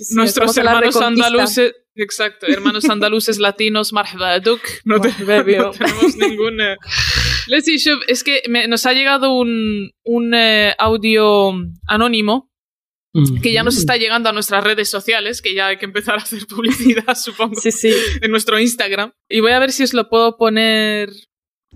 Sí, 0.00 0.04
sí, 0.06 0.14
Nuestros 0.14 0.56
estamos 0.56 0.56
en 0.58 0.64
la 0.64 0.70
hermanos 0.72 0.96
andaluces, 0.96 1.74
exacto, 1.94 2.46
hermanos 2.46 2.88
andaluces 2.88 3.38
latinos, 3.46 3.92
marhaba 3.92 4.38
duk, 4.40 4.60
no, 4.84 4.96
no 4.96 5.02
tenemos 5.02 6.16
ninguna. 6.16 6.76
Leslie 7.46 7.78
Shub, 7.78 8.00
es 8.06 8.24
que 8.24 8.42
me- 8.48 8.66
nos 8.68 8.86
ha 8.86 8.92
llegado 8.92 9.32
un, 9.34 9.90
un 10.04 10.34
eh, 10.34 10.74
audio 10.78 11.52
anónimo 11.86 12.48
que 13.42 13.52
ya 13.52 13.64
nos 13.64 13.76
está 13.76 13.96
llegando 13.96 14.28
a 14.28 14.32
nuestras 14.32 14.62
redes 14.62 14.88
sociales, 14.88 15.42
que 15.42 15.52
ya 15.52 15.66
hay 15.66 15.78
que 15.78 15.84
empezar 15.84 16.14
a 16.14 16.18
hacer 16.22 16.46
publicidad, 16.46 17.14
supongo, 17.20 17.60
Sí, 17.60 17.72
sí. 17.72 17.92
en 18.22 18.30
nuestro 18.30 18.58
Instagram. 18.60 19.10
Y 19.28 19.40
voy 19.40 19.50
a 19.50 19.58
ver 19.58 19.72
si 19.72 19.82
os 19.82 19.92
lo 19.94 20.08
puedo 20.08 20.36
poner. 20.36 21.10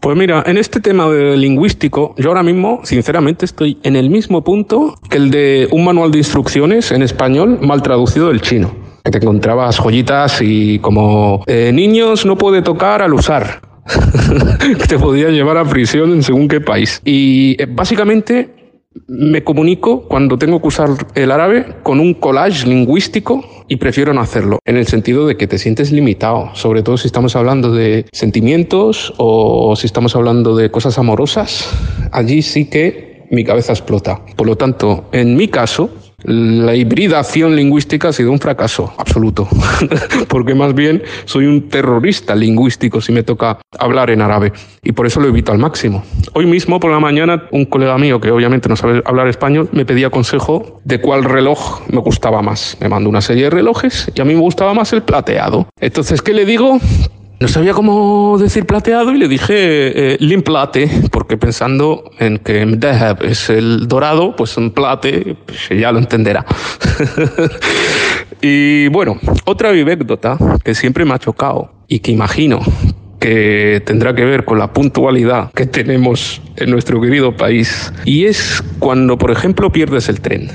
Pues 0.04 0.18
mira, 0.18 0.44
en 0.46 0.58
este 0.58 0.80
tema 0.80 1.08
de 1.08 1.34
lingüístico, 1.34 2.14
yo 2.18 2.28
ahora 2.28 2.42
mismo, 2.42 2.80
sinceramente, 2.82 3.46
estoy 3.46 3.78
en 3.84 3.96
el 3.96 4.10
mismo 4.10 4.44
punto 4.44 4.96
que 5.08 5.16
el 5.16 5.30
de 5.30 5.66
un 5.70 5.82
manual 5.82 6.10
de 6.10 6.18
instrucciones 6.18 6.92
en 6.92 7.00
español 7.00 7.58
mal 7.62 7.80
traducido 7.80 8.28
del 8.28 8.42
chino. 8.42 8.70
Que 9.02 9.10
te 9.10 9.16
encontrabas 9.16 9.78
joyitas 9.78 10.42
y 10.42 10.78
como 10.80 11.42
eh, 11.46 11.70
niños 11.72 12.26
no 12.26 12.36
puede 12.36 12.60
tocar 12.60 13.00
al 13.00 13.14
usar. 13.14 13.62
que 14.78 14.86
te 14.86 14.98
podían 14.98 15.32
llevar 15.32 15.56
a 15.56 15.64
prisión 15.64 16.12
en 16.12 16.22
según 16.22 16.48
qué 16.48 16.60
país. 16.60 17.00
Y 17.06 17.56
eh, 17.58 17.66
básicamente 17.66 18.80
me 19.08 19.42
comunico 19.42 20.06
cuando 20.06 20.36
tengo 20.36 20.60
que 20.60 20.68
usar 20.68 20.90
el 21.14 21.30
árabe 21.30 21.76
con 21.82 21.98
un 21.98 22.12
collage 22.12 22.66
lingüístico 22.66 23.42
y 23.68 23.76
prefiero 23.76 24.12
no 24.12 24.20
hacerlo, 24.20 24.58
en 24.64 24.76
el 24.76 24.86
sentido 24.86 25.26
de 25.26 25.36
que 25.36 25.46
te 25.46 25.58
sientes 25.58 25.90
limitado, 25.92 26.50
sobre 26.54 26.82
todo 26.82 26.96
si 26.96 27.06
estamos 27.06 27.34
hablando 27.36 27.72
de 27.72 28.06
sentimientos 28.12 29.14
o 29.16 29.74
si 29.76 29.86
estamos 29.86 30.14
hablando 30.16 30.54
de 30.56 30.70
cosas 30.70 30.98
amorosas, 30.98 31.70
allí 32.12 32.42
sí 32.42 32.66
que 32.66 33.24
mi 33.30 33.44
cabeza 33.44 33.72
explota. 33.72 34.20
Por 34.36 34.46
lo 34.46 34.56
tanto, 34.56 35.06
en 35.12 35.36
mi 35.36 35.48
caso, 35.48 35.90
la 36.24 36.74
hibridación 36.74 37.54
lingüística 37.54 38.08
ha 38.08 38.12
sido 38.12 38.32
un 38.32 38.38
fracaso 38.38 38.92
absoluto, 38.98 39.48
porque 40.28 40.54
más 40.54 40.74
bien 40.74 41.02
soy 41.24 41.46
un 41.46 41.68
terrorista 41.68 42.34
lingüístico 42.34 43.00
si 43.00 43.12
me 43.12 43.22
toca 43.22 43.58
hablar 43.78 44.10
en 44.10 44.22
árabe 44.22 44.52
y 44.82 44.92
por 44.92 45.06
eso 45.06 45.20
lo 45.20 45.28
evito 45.28 45.52
al 45.52 45.58
máximo. 45.58 46.02
Hoy 46.32 46.46
mismo 46.46 46.80
por 46.80 46.90
la 46.90 47.00
mañana 47.00 47.44
un 47.52 47.66
colega 47.66 47.98
mío 47.98 48.20
que 48.20 48.30
obviamente 48.30 48.68
no 48.68 48.76
sabe 48.76 49.02
hablar 49.04 49.28
español 49.28 49.68
me 49.72 49.84
pedía 49.84 50.10
consejo 50.10 50.80
de 50.84 51.00
cuál 51.00 51.24
reloj 51.24 51.82
me 51.90 52.00
gustaba 52.00 52.42
más. 52.42 52.76
Me 52.80 52.88
mandó 52.88 53.08
una 53.08 53.20
serie 53.20 53.44
de 53.44 53.50
relojes 53.50 54.10
y 54.14 54.20
a 54.20 54.24
mí 54.24 54.34
me 54.34 54.40
gustaba 54.40 54.74
más 54.74 54.92
el 54.92 55.02
plateado. 55.02 55.68
Entonces, 55.80 56.22
¿qué 56.22 56.32
le 56.32 56.44
digo? 56.44 56.78
No 57.40 57.48
sabía 57.48 57.72
cómo 57.72 58.38
decir 58.38 58.64
plateado 58.64 59.12
y 59.12 59.18
le 59.18 59.28
dije 59.28 59.54
eh, 59.54 60.16
limplate, 60.20 60.88
porque 61.10 61.36
pensando 61.36 62.10
en 62.18 62.38
que 62.38 62.64
deheb 62.64 63.22
es 63.24 63.50
el 63.50 63.88
dorado, 63.88 64.36
pues 64.36 64.56
un 64.56 64.70
plate, 64.70 65.36
pues 65.44 65.68
ya 65.68 65.90
lo 65.90 65.98
entenderá. 65.98 66.46
y 68.40 68.88
bueno, 68.88 69.18
otra 69.44 69.70
anécdota 69.70 70.38
que 70.62 70.74
siempre 70.74 71.04
me 71.04 71.14
ha 71.14 71.18
chocado 71.18 71.72
y 71.88 71.98
que 71.98 72.12
imagino 72.12 72.60
que 73.18 73.82
tendrá 73.84 74.14
que 74.14 74.24
ver 74.24 74.44
con 74.44 74.58
la 74.58 74.72
puntualidad 74.72 75.50
que 75.52 75.66
tenemos 75.66 76.42
en 76.56 76.70
nuestro 76.70 77.00
querido 77.00 77.36
país, 77.36 77.92
y 78.04 78.26
es 78.26 78.62
cuando, 78.78 79.16
por 79.16 79.30
ejemplo, 79.30 79.72
pierdes 79.72 80.10
el 80.10 80.20
tren. 80.20 80.50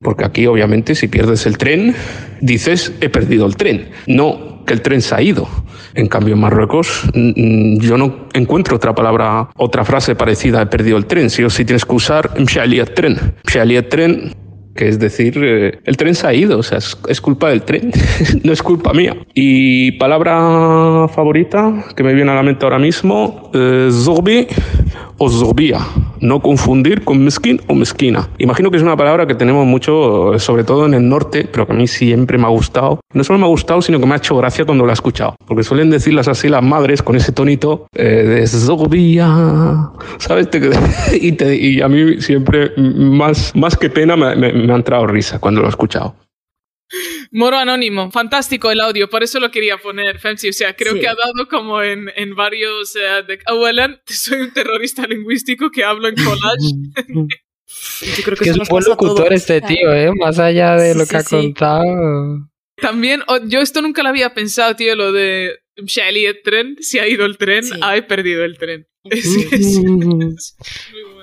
Porque 0.00 0.24
aquí, 0.24 0.46
obviamente, 0.46 0.94
si 0.94 1.08
pierdes 1.08 1.46
el 1.46 1.56
tren, 1.56 1.94
dices, 2.42 2.92
he 3.00 3.08
perdido 3.08 3.46
el 3.46 3.56
tren. 3.56 3.90
No, 4.06 4.59
el 4.72 4.82
tren 4.82 5.02
se 5.02 5.14
ha 5.14 5.22
ido. 5.22 5.48
En 5.94 6.06
cambio, 6.06 6.34
en 6.34 6.40
Marruecos, 6.40 7.04
mm, 7.14 7.78
yo 7.78 7.96
no 7.96 8.28
encuentro 8.32 8.76
otra 8.76 8.94
palabra, 8.94 9.48
otra 9.56 9.84
frase 9.84 10.14
parecida, 10.14 10.62
he 10.62 10.66
perdido 10.66 10.96
el 10.96 11.06
tren. 11.06 11.30
Sí 11.30 11.42
o 11.42 11.50
sí 11.50 11.64
tienes 11.64 11.84
que 11.84 11.94
usar 11.94 12.30
el 12.36 12.90
tren. 12.94 13.18
El 13.54 13.88
tren, 13.88 14.34
que 14.74 14.88
es 14.88 14.98
decir, 14.98 15.38
eh, 15.42 15.78
el 15.84 15.96
tren 15.96 16.14
se 16.14 16.26
ha 16.26 16.34
ido, 16.34 16.58
o 16.58 16.62
sea, 16.62 16.78
es, 16.78 17.20
culpa 17.20 17.48
del 17.50 17.62
tren, 17.62 17.90
no 18.44 18.52
es 18.52 18.62
culpa 18.62 18.92
mía. 18.92 19.16
Y 19.34 19.92
palabra 19.92 21.08
favorita 21.08 21.84
que 21.96 22.02
me 22.02 22.14
viene 22.14 22.30
a 22.30 22.34
la 22.34 22.42
mente 22.42 22.64
ahora 22.64 22.78
mismo, 22.78 23.50
eh, 23.52 23.88
o 25.22 25.28
zorbia. 25.28 25.78
No 26.20 26.40
confundir 26.40 27.04
con 27.04 27.22
mesquín 27.22 27.60
o 27.66 27.74
mezquina. 27.74 28.28
Imagino 28.38 28.70
que 28.70 28.78
es 28.78 28.82
una 28.82 28.96
palabra 28.96 29.26
que 29.26 29.34
tenemos 29.34 29.66
mucho, 29.66 30.32
eh, 30.34 30.38
sobre 30.38 30.64
todo 30.64 30.86
en 30.86 30.94
el 30.94 31.06
norte, 31.08 31.46
pero 31.50 31.66
que 31.66 31.72
a 31.74 31.76
mí 31.76 31.86
siempre 31.86 32.38
me 32.38 32.44
ha 32.44 32.48
gustado. 32.48 33.00
No 33.12 33.22
solo 33.22 33.38
me 33.38 33.44
ha 33.44 33.48
gustado, 33.48 33.82
sino 33.82 34.00
que 34.00 34.06
me 34.06 34.14
ha 34.14 34.16
hecho 34.16 34.36
gracia 34.36 34.64
cuando 34.64 34.86
la 34.86 34.92
he 34.92 34.94
escuchado. 34.94 35.36
Porque 35.46 35.62
suelen 35.62 35.90
decirlas 35.90 36.26
así 36.28 36.48
las 36.48 36.62
madres 36.62 37.02
con 37.02 37.16
ese 37.16 37.32
tonito 37.32 37.86
eh, 37.94 38.04
de 38.04 38.46
zorbia. 38.46 39.90
¿Sabes? 40.18 40.48
Y, 41.20 41.36
y 41.44 41.80
a 41.82 41.88
mí 41.88 42.20
siempre, 42.20 42.72
más, 42.76 43.52
más 43.54 43.76
que 43.76 43.90
pena, 43.90 44.16
me, 44.16 44.34
me- 44.36 44.52
me 44.52 44.72
ha 44.72 44.76
entrado 44.76 45.06
risa 45.06 45.38
cuando 45.38 45.60
lo 45.60 45.66
he 45.66 45.70
escuchado. 45.70 46.14
Moro 47.30 47.56
Anónimo, 47.56 48.10
fantástico 48.10 48.70
el 48.70 48.80
audio, 48.80 49.08
por 49.08 49.22
eso 49.22 49.38
lo 49.40 49.50
quería 49.50 49.78
poner, 49.78 50.18
Femsi. 50.18 50.48
O 50.48 50.52
sea, 50.52 50.74
creo 50.74 50.94
Sí. 50.94 51.00
que 51.00 51.08
ha 51.08 51.14
dado 51.14 51.48
como 51.48 51.82
en, 51.82 52.10
en 52.16 52.34
varios. 52.34 52.96
eh, 52.96 53.22
de, 53.26 53.38
Abuelan, 53.46 54.00
soy 54.06 54.40
un 54.40 54.52
terrorista 54.52 55.06
lingüístico 55.06 55.70
que 55.70 55.84
hablo 55.84 56.08
en 56.08 56.14
collage. 56.16 56.74
Yo 58.16 58.24
creo 58.24 58.36
que, 58.36 58.50
es 58.50 58.56
nos 58.56 58.68
buen 58.68 58.84
locutor 58.84 59.32
este 59.32 59.60
tío, 59.60 59.92
¿eh? 59.94 60.10
Más 60.18 60.38
allá 60.40 60.74
de 60.76 60.92
Sí, 60.92 60.98
lo 60.98 61.04
sí, 61.04 61.10
que 61.10 61.16
ha 61.16 61.22
sí. 61.22 61.36
contado. 61.36 62.48
También, 62.76 63.22
oh, 63.28 63.38
yo 63.46 63.60
esto 63.60 63.80
nunca 63.82 64.02
lo 64.02 64.08
había 64.08 64.34
pensado, 64.34 64.74
tío, 64.74 64.96
lo 64.96 65.12
de 65.12 65.58
Mshali 65.76 66.24
el 66.26 66.40
tren, 66.42 66.76
si 66.80 66.98
ha 66.98 67.06
ido 67.06 67.24
el 67.26 67.36
tren, 67.38 67.62
Sí. 67.62 67.72
ah, 67.82 67.96
he 67.96 68.02
perdido 68.02 68.44
el 68.44 68.58
tren. 68.58 68.86
Sí. 69.10 69.84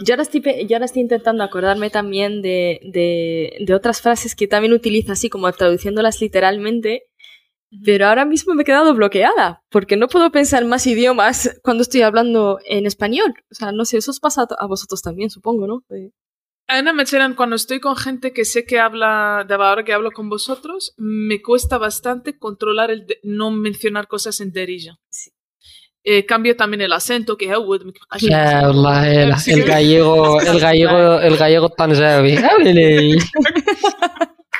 Yo 0.05 0.13
ahora, 0.13 0.23
estoy, 0.23 0.41
pe- 0.41 0.65
yo 0.67 0.75
ahora 0.75 0.85
estoy 0.85 1.01
intentando 1.01 1.43
acordarme 1.43 1.89
también 1.89 2.41
de, 2.41 2.79
de, 2.83 3.57
de 3.59 3.73
otras 3.73 4.01
frases 4.01 4.35
que 4.35 4.47
también 4.47 4.73
utilizo 4.73 5.11
así 5.11 5.29
como 5.29 5.51
traduciéndolas 5.51 6.21
literalmente, 6.21 7.03
pero 7.83 8.07
ahora 8.07 8.23
mismo 8.25 8.53
me 8.53 8.61
he 8.61 8.65
quedado 8.65 8.93
bloqueada 8.93 9.63
porque 9.69 9.97
no 9.97 10.07
puedo 10.07 10.31
pensar 10.31 10.63
más 10.65 10.85
idiomas 10.87 11.59
cuando 11.63 11.81
estoy 11.81 12.01
hablando 12.01 12.59
en 12.65 12.85
español. 12.85 13.33
O 13.51 13.55
sea, 13.55 13.71
no 13.71 13.85
sé, 13.85 13.97
eso 13.97 14.11
os 14.11 14.19
pasa 14.19 14.47
a 14.57 14.65
vosotros 14.67 15.01
también, 15.01 15.29
supongo, 15.29 15.67
¿no? 15.67 15.83
Ana 16.69 16.93
Mecheran, 16.93 17.33
cuando 17.35 17.55
estoy 17.55 17.79
con 17.79 17.95
gente 17.95 18.33
que 18.33 18.43
sé 18.45 18.65
que 18.65 18.77
habla, 18.79 19.45
de 19.47 19.53
ahora 19.55 19.83
que 19.85 19.93
hablo 19.93 20.11
con 20.11 20.29
vosotros, 20.29 20.93
me 20.97 21.41
cuesta 21.41 21.77
bastante 21.77 22.37
controlar 22.37 22.91
el 22.91 23.05
de- 23.07 23.19
no 23.23 23.51
mencionar 23.51 24.07
cosas 24.07 24.41
en 24.41 24.51
derija. 24.51 24.97
Sí 25.09 25.31
Eh, 26.06 26.26
cambio 26.26 26.56
también 26.56 26.80
el 26.80 26.92
acento, 26.92 27.36
que 27.36 27.44
es 27.44 27.52
Ya, 28.20 28.68
والله, 28.68 29.22
el, 29.22 29.36
Sí. 29.38 29.52
el 29.52 29.62
gallego, 29.64 30.40
el 30.40 30.58
gallego, 30.58 31.20
el 31.20 31.36
gallego 31.36 31.68
tanjawi. 31.68 32.36
Ábrele. 32.38 33.18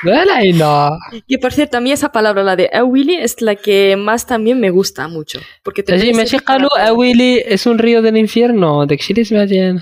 Dale, 0.04 0.52
no. 0.52 0.90
Y 1.28 1.38
por 1.38 1.52
cierto, 1.52 1.76
a 1.78 1.80
mí 1.80 1.92
esa 1.92 2.10
palabra, 2.10 2.42
la 2.42 2.56
de 2.56 2.68
Willy, 2.82 3.16
es 3.16 3.40
la 3.40 3.54
que 3.54 3.96
más 3.96 4.26
también 4.26 4.58
me 4.60 4.70
gusta 4.70 5.06
mucho. 5.08 5.38
Porque 5.62 5.82
te 5.82 5.92
Sí, 5.96 5.98
puedes 6.00 6.16
me 6.16 6.22
decir 6.24 6.42
قالوا 6.42 6.68
para 6.70 6.86
todo. 6.88 6.96
Willy 6.98 7.42
es 7.44 7.66
un 7.66 7.78
río 7.78 8.02
del 8.02 8.16
infierno. 8.16 8.86
¿De 8.86 8.96
qué 8.96 9.24
سمعتين؟ 9.24 9.80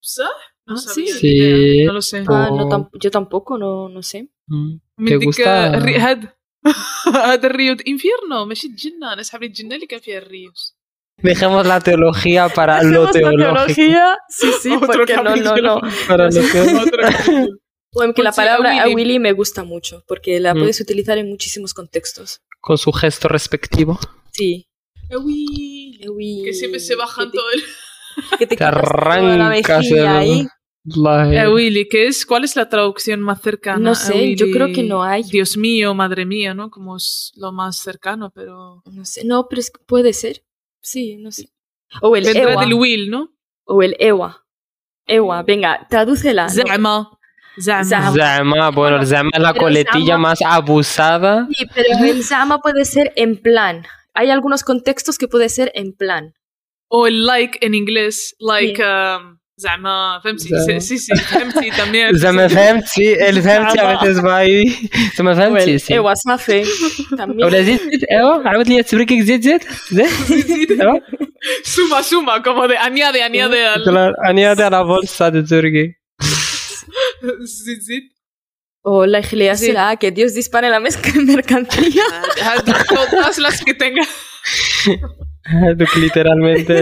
¿Sa? 0.00 0.28
No 0.66 0.74
Ah, 0.74 0.78
sabía, 0.78 1.06
sí. 1.06 1.12
ni 1.12 1.18
Sí. 1.20 1.36
idea, 1.36 1.86
no 1.86 1.92
lo 1.94 2.02
sé. 2.02 2.18
Ah, 2.28 2.48
no, 2.50 2.64
Oh. 2.66 2.68
tam- 2.68 2.88
yo 3.02 3.10
tampoco, 3.10 3.56
no, 3.58 3.88
no 3.88 4.02
sé. 4.02 4.28
Mm. 4.48 4.80
من 4.98 5.08
¿Te 5.08 5.18
ديك 5.18 5.28
gusta? 5.28 5.74
الري- 5.74 5.98
هاد 5.98 6.28
هذا 7.14 7.46
الريو 7.46 7.76
انفيرنو 7.88 8.44
ماشي 8.44 8.66
الجنة 8.66 9.12
انا 9.12 9.22
صاحبي 9.22 9.46
الجنة 9.46 9.74
اللي 9.74 9.86
كان 9.86 10.00
فيها 10.00 10.18
الريوس 10.18 10.76
Dejemos 11.17 11.65
la 11.65 11.79
teología 11.79 12.49
para 12.49 12.81
lo 12.83 13.03
Hacemos 13.03 13.05
la 13.05 13.11
teológico. 13.11 13.53
teología, 13.75 14.17
sí, 14.29 14.47
sí, 14.61 14.71
Otro 14.75 14.87
porque 14.87 15.15
no, 15.15 15.35
no, 15.35 15.57
no. 15.57 15.81
Para 16.07 16.25
lo 16.25 16.31
teológico. 16.31 16.91
Capítulo. 17.01 17.47
Bueno, 17.93 18.13
que 18.15 18.23
la 18.23 18.31
Pues 18.31 18.35
palabra 18.37 18.71
a 18.71 18.81
a 18.81 18.85
Willy. 18.85 18.95
Willy 18.95 19.19
me 19.19 19.31
gusta 19.33 19.63
mucho, 19.63 20.03
porque 20.07 20.39
la 20.39 20.53
Mm. 20.55 20.59
puedes 20.59 20.81
utilizar 20.81 21.17
en 21.19 21.29
muchísimos 21.29 21.73
contextos. 21.75 22.41
Con 22.59 22.77
su 22.79 22.91
gesto 22.91 23.27
respectivo. 23.27 23.99
Sí. 24.31 24.67
Uy, 25.15 26.01
a 26.05 26.09
Willy. 26.11 26.43
que 26.45 26.53
siempre 26.53 26.79
se 26.79 26.95
bajan 26.95 27.25
Que 27.29 27.31
te- 27.31 27.37
todo 27.37 27.51
el... 27.51 27.63
Que 28.39 28.47
te 28.47 28.55
Te 28.57 28.63
la 28.63 28.69
arrancas 28.69 29.79
mejilla 29.79 30.23
el- 30.23 30.29
ahí. 30.29 30.47
Eh, 30.85 31.47
Willy, 31.47 31.87
¿qué 31.87 32.07
es? 32.07 32.25
¿Cuál 32.25 32.43
es 32.43 32.55
la 32.55 32.67
traducción 32.67 33.21
más 33.21 33.41
cercana? 33.41 33.77
No 33.79 33.91
a 33.91 33.95
sé, 33.95 34.35
yo 34.35 34.45
Willy? 34.45 34.53
creo 34.57 34.73
que 34.73 34.83
no 34.83 35.01
hay. 35.03 35.23
Dios 35.23 35.55
mío, 35.55 35.93
madre 35.93 36.25
mía, 36.25 36.53
¿no? 36.53 36.69
Como 36.69 36.97
es 36.97 37.31
lo 37.35 37.51
más 37.53 37.77
cercano, 37.77 38.31
pero... 38.35 38.81
No 38.91 39.05
sé, 39.05 39.23
no, 39.23 39.47
pero 39.47 39.61
es 39.61 39.69
que 39.71 39.81
puede 39.85 40.11
ser. 40.13 40.43
Sí, 40.83 41.17
no 41.17 41.31
sé. 41.31 41.49
O 42.01 42.15
el 42.15 42.23
Vendrá 42.25 42.51
Ewa. 42.51 42.61
del 42.65 42.73
Will, 42.75 43.09
¿no? 43.09 43.29
O 43.65 43.81
el 43.81 43.95
Ewa. 43.99 44.45
Ewa, 45.07 45.41
venga, 45.43 45.87
tradúcela. 45.89 46.49
Zama. 46.49 47.09
Zama. 47.59 47.83
Zama. 47.85 48.11
Zama, 48.13 48.69
bueno, 48.71 48.97
el 48.97 49.07
Zama 49.07 49.29
es 49.33 49.39
la 49.41 49.53
Pero 49.53 49.65
coletilla 49.65 50.15
Zama- 50.15 50.29
más 50.29 50.39
abusada. 50.45 51.47
Sí, 51.51 51.65
pero 51.73 51.87
el 52.05 52.23
Zama 52.23 52.59
puede 52.59 52.83
ser 52.85 53.11
en 53.15 53.37
plan. 53.41 53.85
Hay 54.13 54.29
algunos 54.29 54.63
contextos 54.63 55.17
que 55.17 55.27
puede 55.27 55.49
ser 55.49 55.71
en 55.75 55.93
plan. 55.93 56.33
O 56.87 57.07
el 57.07 57.25
like 57.25 57.57
en 57.65 57.73
inglés, 57.73 58.35
like... 58.39 58.75
Sí. 58.75 58.83
um, 58.83 59.39
Zama, 59.62 60.20
فهمتي 60.24 60.48
Zama. 60.48 60.80
sí, 60.80 60.98
sí, 60.98 61.14
فهمتي 61.18 61.70
también. 61.72 62.14
Zama 62.16 62.48
فهمت 62.48 62.84
sí, 62.86 63.02
el 63.20 63.42
فهمتي 63.42 63.80
a 63.80 63.96
veces 63.98 64.24
va 64.24 64.36
ahí. 64.36 64.64
Zama 65.16 65.32
O 65.32 65.36
فهمت 65.36 65.62
el 65.68 65.80
sí. 65.80 65.92
Ewa 65.94 66.14
Safe. 66.16 66.64
También. 67.16 67.44
ولا 67.44 67.62
زيد 67.62 67.80
زيد 67.80 68.04
ايوا 68.10 68.48
عاود 68.48 68.68
لي 68.68 68.82
تبريكك 68.82 69.20
زيد 69.20 69.40
زيد 69.42 69.62
زيد 69.90 70.80
ايوا 70.80 71.00
Suma, 71.64 72.02
suma, 72.02 72.42
como 72.42 72.66
de 72.68 72.76
añade, 72.76 73.22
añade 73.22 73.64
al... 73.64 73.82
Claro, 73.84 74.14
añade 74.30 74.62
a 74.64 74.70
la 74.70 74.82
bolsa 74.82 75.30
de 75.30 75.42
Turkey. 75.44 75.86
Sí, 77.46 77.74
sí. 77.86 77.96
O 78.82 79.06
la 79.06 79.20
Iglesia 79.20 79.56
Sí. 79.56 79.66
será 79.66 79.96
que 80.00 80.10
Dios 80.10 80.30
dispare 80.34 80.68
la 80.68 80.80
mezcla 80.80 81.12
mercancía. 81.34 82.04
Todas 83.12 83.38
las 83.38 83.56
que 83.64 83.74
tenga. 83.74 84.04
Literalmente. 85.96 86.74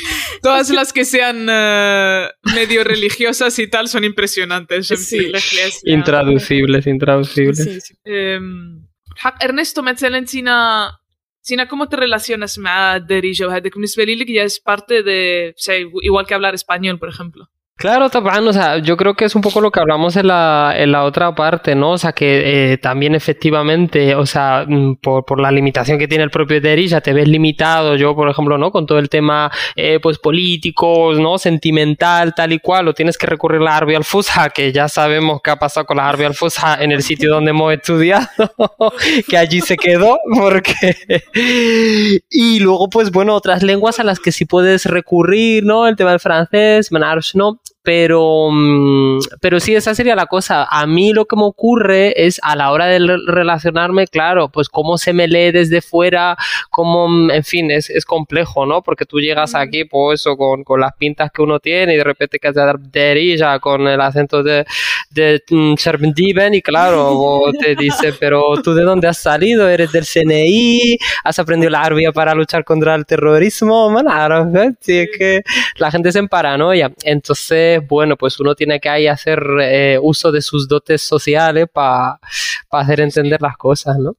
Todas 0.41 0.69
las 0.69 0.91
que 0.93 1.05
sean 1.05 1.47
eh, 1.49 2.27
medio 2.55 2.83
religiosas 2.83 3.57
y 3.59 3.67
tal 3.67 3.87
son 3.87 4.03
impresionantes. 4.03 4.91
En 4.91 4.97
Sí. 4.97 5.19
fin, 5.19 5.31
la 5.31 5.39
iglesia. 5.39 5.93
Intraducibles, 5.93 6.87
intraducibles. 6.87 7.63
Sí, 7.63 7.81
sí. 7.81 7.93
أم، 8.07 8.85
حق 9.17 9.43
ارنستو 9.43 9.81
مثلا 9.81 10.25
تينا 10.25 10.89
تينا 11.43 11.65
cómo 11.65 11.85
te 11.87 11.95
relacionas 11.95 12.57
مع 12.59 12.95
الدارجة 12.95 13.47
وهذاك 13.47 13.73
بالنسبة 13.73 14.03
لي 14.03 14.15
لك 14.15 14.27
ya 14.27 14.43
es 14.43 14.59
parte 14.59 15.03
de 15.03 15.53
o 15.57 15.61
sea, 15.61 15.77
igual 16.03 16.25
que 16.27 16.33
hablar 16.33 16.53
español 16.55 16.99
por 16.99 17.09
ejemplo 17.09 17.45
Claro, 17.80 18.10
Tapan, 18.10 18.46
o 18.46 18.52
sea, 18.52 18.76
yo 18.76 18.94
creo 18.98 19.14
que 19.14 19.24
es 19.24 19.34
un 19.34 19.40
poco 19.40 19.62
lo 19.62 19.70
que 19.70 19.80
hablamos 19.80 20.14
en 20.16 20.26
la, 20.26 20.74
en 20.76 20.92
la 20.92 21.02
otra 21.04 21.34
parte, 21.34 21.74
¿no? 21.74 21.92
O 21.92 21.96
sea, 21.98 22.12
que 22.12 22.72
eh, 22.72 22.76
también 22.76 23.14
efectivamente, 23.14 24.14
o 24.14 24.26
sea, 24.26 24.66
mm, 24.68 24.96
por, 24.96 25.24
por 25.24 25.40
la 25.40 25.50
limitación 25.50 25.98
que 25.98 26.06
tiene 26.06 26.24
el 26.24 26.30
propio 26.30 26.60
Derry, 26.60 26.88
ya 26.88 27.00
te 27.00 27.14
ves 27.14 27.26
limitado, 27.26 27.96
yo, 27.96 28.14
por 28.14 28.28
ejemplo, 28.28 28.58
¿no? 28.58 28.70
Con 28.70 28.84
todo 28.84 28.98
el 28.98 29.08
tema, 29.08 29.50
eh, 29.76 29.98
pues, 29.98 30.18
político, 30.18 31.14
¿no? 31.14 31.38
Sentimental, 31.38 32.34
tal 32.34 32.52
y 32.52 32.58
cual, 32.58 32.86
o 32.86 32.92
tienes 32.92 33.16
que 33.16 33.26
recurrir 33.26 33.62
a 33.62 33.64
la 33.64 33.76
Arbi 33.78 33.94
al 33.94 34.04
Fusha, 34.04 34.50
que 34.50 34.72
ya 34.72 34.86
sabemos 34.90 35.40
qué 35.42 35.50
ha 35.50 35.56
pasado 35.56 35.86
con 35.86 35.96
la 35.96 36.06
Arbi 36.06 36.24
al 36.24 36.34
Fusha 36.34 36.82
en 36.82 36.92
el 36.92 37.02
sitio 37.02 37.32
donde 37.32 37.52
hemos 37.52 37.72
estudiado, 37.72 38.28
que 39.26 39.38
allí 39.38 39.62
se 39.62 39.78
quedó, 39.78 40.18
porque... 40.38 40.96
y 42.28 42.60
luego, 42.60 42.90
pues, 42.90 43.10
bueno, 43.10 43.34
otras 43.34 43.62
lenguas 43.62 43.98
a 44.00 44.04
las 44.04 44.20
que 44.20 44.32
sí 44.32 44.44
puedes 44.44 44.84
recurrir, 44.84 45.64
¿no? 45.64 45.88
El 45.88 45.96
tema 45.96 46.10
del 46.10 46.20
francés, 46.20 46.92
Menarch, 46.92 47.34
¿no? 47.34 47.58
Pero, 47.82 48.50
mm, 48.50 49.20
pero 49.40 49.58
sí, 49.58 49.74
esa 49.74 49.94
sería 49.94 50.14
la 50.14 50.26
cosa. 50.26 50.64
A 50.70 50.86
mí 50.86 51.12
lo 51.14 51.24
que 51.24 51.36
me 51.36 51.44
ocurre 51.44 52.26
es 52.26 52.38
a 52.42 52.54
la 52.56 52.70
hora 52.72 52.86
de 52.86 52.98
re- 52.98 53.18
relacionarme, 53.26 54.06
claro, 54.06 54.48
pues 54.50 54.68
cómo 54.68 54.98
se 54.98 55.12
me 55.14 55.26
lee 55.28 55.50
desde 55.50 55.80
fuera, 55.80 56.36
cómo, 56.70 57.08
mm, 57.08 57.30
en 57.30 57.44
fin, 57.44 57.70
es, 57.70 57.88
es 57.88 58.04
complejo, 58.04 58.66
¿no? 58.66 58.82
Porque 58.82 59.06
tú 59.06 59.18
llegas 59.18 59.54
aquí, 59.54 59.84
pues 59.84 60.20
eso, 60.20 60.36
con, 60.36 60.62
con 60.64 60.80
las 60.80 60.92
pintas 60.96 61.30
que 61.32 61.42
uno 61.42 61.58
tiene 61.58 61.94
y 61.94 61.96
de 61.96 62.04
repente 62.04 62.38
que 62.38 62.52
dar 62.52 62.78
derilla 62.78 63.58
con 63.60 63.86
el 63.88 64.00
acento 64.00 64.42
de, 64.42 64.64
de 65.10 65.42
mm, 65.48 65.74
Serbendiven 65.76 66.54
y 66.54 66.62
claro, 66.62 67.42
te 67.60 67.74
dice, 67.76 68.12
pero 68.18 68.42
tú 68.62 68.74
de 68.74 68.82
dónde 68.82 69.08
has 69.08 69.18
salido, 69.18 69.68
eres 69.68 69.92
del 69.92 70.04
CNI, 70.04 70.98
has 71.24 71.38
aprendido 71.38 71.70
la 71.70 71.82
arbia 71.82 72.12
para 72.12 72.34
luchar 72.34 72.64
contra 72.64 72.94
el 72.94 73.06
terrorismo, 73.06 73.90
man, 73.90 74.06
que 74.86 75.42
la 75.76 75.90
gente 75.90 76.12
se 76.12 76.18
emparanoia. 76.18 76.90
Entonces, 77.04 77.69
bueno, 77.78 78.16
pues 78.16 78.38
uno 78.40 78.54
tiene 78.54 78.80
que 78.80 78.88
ahí 78.88 79.06
hacer 79.06 79.42
eh, 79.60 79.98
uso 80.00 80.32
de 80.32 80.42
sus 80.42 80.68
dotes 80.68 81.02
sociales 81.02 81.66
para 81.72 82.18
hacer 82.70 83.00
entender 83.00 83.40
las 83.40 83.56
cosas, 83.56 83.98
¿no? 83.98 84.16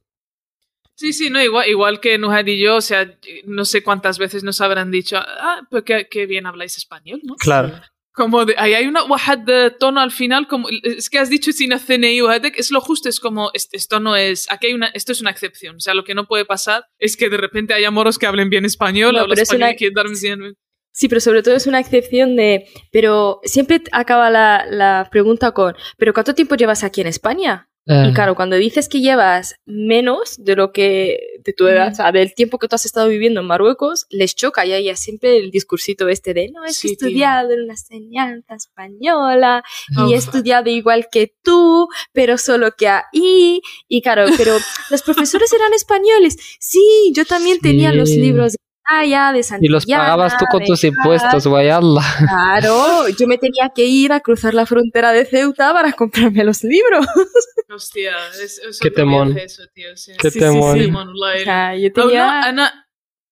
Sí, 0.94 1.12
sí, 1.12 1.30
no, 1.30 1.42
igual, 1.42 1.98
que 2.00 2.18
Nujad 2.18 2.46
y 2.46 2.60
yo, 2.60 2.76
o 2.76 2.80
sea, 2.80 3.18
no 3.44 3.64
sé 3.64 3.82
cuántas 3.82 4.18
veces 4.18 4.44
nos 4.44 4.60
habrán 4.60 4.90
dicho, 4.90 5.16
ah, 5.18 5.62
pues 5.70 5.84
qué, 5.84 6.26
bien 6.26 6.46
habláis 6.46 6.76
español, 6.76 7.20
¿no? 7.24 7.34
Claro. 7.36 7.72
Como 8.12 8.44
de, 8.44 8.54
hay 8.58 8.86
una 8.86 9.04
wahad 9.04 9.72
tono 9.80 10.00
al 10.00 10.12
final, 10.12 10.46
como, 10.46 10.68
es 10.82 11.08
que 11.08 11.18
has 11.18 11.30
dicho 11.30 11.50
sin 11.50 11.72
es 11.72 12.70
lo 12.70 12.80
justo, 12.80 13.08
es 13.08 13.18
como, 13.18 13.50
este, 13.54 13.78
esto 13.78 14.00
no 14.00 14.14
es, 14.14 14.46
aquí 14.50 14.66
hay 14.66 14.74
una, 14.74 14.88
esto 14.88 15.12
es 15.12 15.22
una 15.22 15.30
excepción, 15.30 15.76
o 15.76 15.80
sea, 15.80 15.94
lo 15.94 16.04
que 16.04 16.14
no 16.14 16.28
puede 16.28 16.44
pasar 16.44 16.84
es 16.98 17.16
que 17.16 17.30
de 17.30 17.38
repente 17.38 17.72
haya 17.72 17.90
moros 17.90 18.18
que 18.18 18.26
hablen 18.26 18.50
bien 18.50 18.66
español, 18.66 19.14
no, 19.14 19.24
español 19.32 19.62
una... 19.62 19.72
y 19.72 19.76
quieran 19.76 20.12
bien. 20.20 20.56
Sí, 20.92 21.08
pero 21.08 21.20
sobre 21.20 21.42
todo 21.42 21.54
es 21.54 21.66
una 21.66 21.80
excepción 21.80 22.36
de... 22.36 22.66
Pero 22.90 23.40
siempre 23.44 23.82
acaba 23.92 24.30
la, 24.30 24.66
la 24.70 25.08
pregunta 25.10 25.52
con... 25.52 25.74
¿Pero 25.96 26.12
cuánto 26.12 26.34
tiempo 26.34 26.54
llevas 26.54 26.84
aquí 26.84 27.00
en 27.00 27.06
España? 27.06 27.68
Eh, 27.86 28.08
Y 28.10 28.12
claro, 28.12 28.36
cuando 28.36 28.54
dices 28.56 28.88
que 28.88 29.00
llevas 29.00 29.56
menos 29.64 30.36
de 30.38 30.54
lo 30.54 30.70
que... 30.70 31.18
de 31.44 31.52
tu 31.54 31.66
edad, 31.66 31.88
Mm. 31.88 31.92
o 31.92 31.94
sea, 31.96 32.12
del 32.12 32.34
tiempo 32.34 32.58
que 32.58 32.68
tú 32.68 32.74
has 32.76 32.84
estado 32.84 33.08
viviendo 33.08 33.40
en 33.40 33.46
Marruecos, 33.46 34.06
les 34.10 34.36
choca 34.36 34.64
y 34.66 34.72
ahí 34.72 34.88
es 34.90 35.00
siempre 35.00 35.38
el 35.38 35.50
discursito 35.50 36.08
este 36.08 36.34
de... 36.34 36.50
No, 36.52 36.64
es 36.64 36.78
que 36.80 36.88
he 36.88 36.90
tío. 36.96 37.08
estudiado 37.08 37.50
en 37.52 37.62
una 37.62 37.72
enseñanza 37.72 38.54
española 38.54 39.64
y 40.06 40.12
he 40.12 40.16
estudiado 40.16 40.68
igual 40.70 41.08
que 41.10 41.34
tú, 41.42 41.88
pero 42.12 42.36
solo 42.38 42.70
que 42.76 42.88
ahí... 42.88 43.62
Y 43.88 44.02
claro, 44.02 44.26
pero 44.36 44.56
los 44.90 45.02
profesores 45.02 45.50
eran 45.52 45.72
españoles. 45.72 46.36
Sí, 46.60 47.12
yo 47.16 47.24
también 47.24 47.58
tenía 47.60 47.92
los 47.92 48.10
libros 48.10 48.52
de 48.52 48.58
Aya, 48.89 49.33
de 49.33 49.39
y 49.39 49.43
Santillana, 49.43 49.73
los 49.75 49.85
pagabas 49.85 50.37
tú 50.37 50.45
con 50.49 50.61
de 50.61 50.65
tus 50.67 50.81
Cal. 50.81 50.87
impuestos, 50.91 51.45
vayalla. 51.47 52.01
Claro, 52.19 53.07
yo 53.09 53.27
me 53.27 53.37
tenía 53.37 53.69
que 53.75 53.83
ir 53.83 54.13
a 54.13 54.21
cruzar 54.21 54.53
la 54.53 54.65
frontera 54.65 55.11
de 55.11 55.25
Ceuta 55.25 55.73
para 55.73 55.91
comprarme 55.91 56.43
los 56.45 56.63
libros. 56.63 57.05
hostia 57.69 58.13
es, 58.41 58.59
es 58.59 58.79
Qué 58.79 58.87
otro 58.87 59.01
temón. 59.03 59.27
viaje 59.33 59.45
eso 59.45 59.63
tío 59.73 59.95
sí. 59.97 60.13
Qué 60.17 60.31
Sí, 60.31 60.39
sí, 60.39 60.45
temón. 60.45 60.77
sí. 60.79 60.85
temón 60.85 61.07
والله. 61.09 61.41
O 61.41 61.43
sea, 61.43 61.75
yo 61.75 61.87
أو 61.89 61.93
tenía... 61.93 62.13
لا 62.13 62.49
انا 62.49 62.71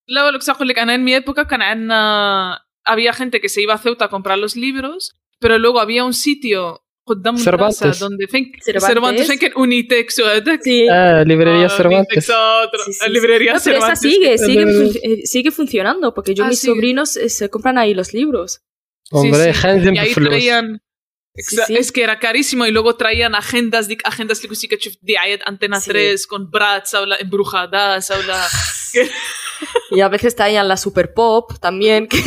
لا 0.08 0.30
lo 0.30 0.38
que 0.38 0.50
اقول 0.50 0.68
لك 0.68 0.78
انا 0.78 0.94
en 0.94 1.04
mi 1.04 1.14
época 1.14 1.44
كان 1.44 1.62
عندنا 1.62 2.58
había 2.86 3.12
gente 3.14 3.40
que 3.40 3.48
se 3.48 3.62
iba 3.62 3.74
a 3.74 3.78
Ceuta 3.78 4.04
a 4.04 4.08
comprar 4.08 4.38
los 4.38 4.56
libros 4.56 5.14
pero 5.40 5.58
luego 5.58 5.80
había 5.80 6.04
un 6.04 6.12
sitio 6.14 6.82
قدام 7.08 7.36
Cervantes. 7.36 7.82
المدرسة 7.82 8.08
donde 8.08 8.26
فين 8.30 8.52
Cervantes. 8.64 8.88
Cervantes 8.88 9.26
فين 9.26 9.38
كان 9.38 9.52
Unitex 9.52 10.18
وهذاك 10.18 10.60
Sí. 10.62 10.88
Ah, 10.90 11.22
librería 11.26 11.66
Ah, 11.66 11.76
Cervantes. 11.76 12.28
Unitex 12.28 12.30
otro. 12.30 12.84
Sí, 12.84 12.92
sí, 12.92 12.98
sí. 13.04 13.10
librería 13.10 13.52
No, 13.54 13.60
pero 13.64 13.76
esa 13.78 13.94
Cervantes 13.94 14.12
sigue, 14.12 14.38
sigue, 14.38 14.64
Pero- 14.66 14.90
fun- 14.90 15.00
eh, 15.02 15.26
sigue 15.26 15.50
funcionando, 15.52 16.12
porque 16.14 16.34
yo 16.34 16.44
Ah, 16.44 16.48
mis 16.48 16.58
sigue. 16.60 16.72
sobrinos 16.72 17.16
eh, 17.16 17.28
se 17.28 17.48
compran 17.48 17.78
ahí 17.78 17.94
los 17.94 18.12
libros. 18.12 18.60
Hombre, 19.12 19.52
sí. 19.54 19.60
gente 19.60 19.92
y 19.94 19.98
ahí 19.98 20.12
fluos. 20.14 20.30
traían 20.30 20.80
Sí, 21.38 21.56
Exa- 21.56 21.66
sí. 21.66 21.76
Es 21.76 21.92
que 21.92 22.02
era 22.02 22.18
carísimo 22.18 22.64
y 22.66 22.72
luego 22.72 22.96
traían 22.96 23.34
agendas 23.34 23.88
dik 23.88 24.00
agendas 24.04 24.40
que 24.40 24.46
sí 24.60 24.66
que 24.70 24.78
تشوف 24.78 24.94
دعاية 25.02 25.38
Antena 25.44 25.80
Sí. 25.80 25.90
3 25.90 26.26
con 26.26 26.50
Bratz 26.50 26.94
o 26.94 27.04
la 27.10 27.16
embrujadas 27.16 28.10
o 28.10 28.18
la 28.30 28.40
y 29.91 30.01
a 30.01 30.07
veces 30.09 30.35
traían 30.35 30.67
la 30.67 30.77
Super 30.77 31.13
Pop 31.13 31.53
también. 31.59 32.07
que- 32.07 32.21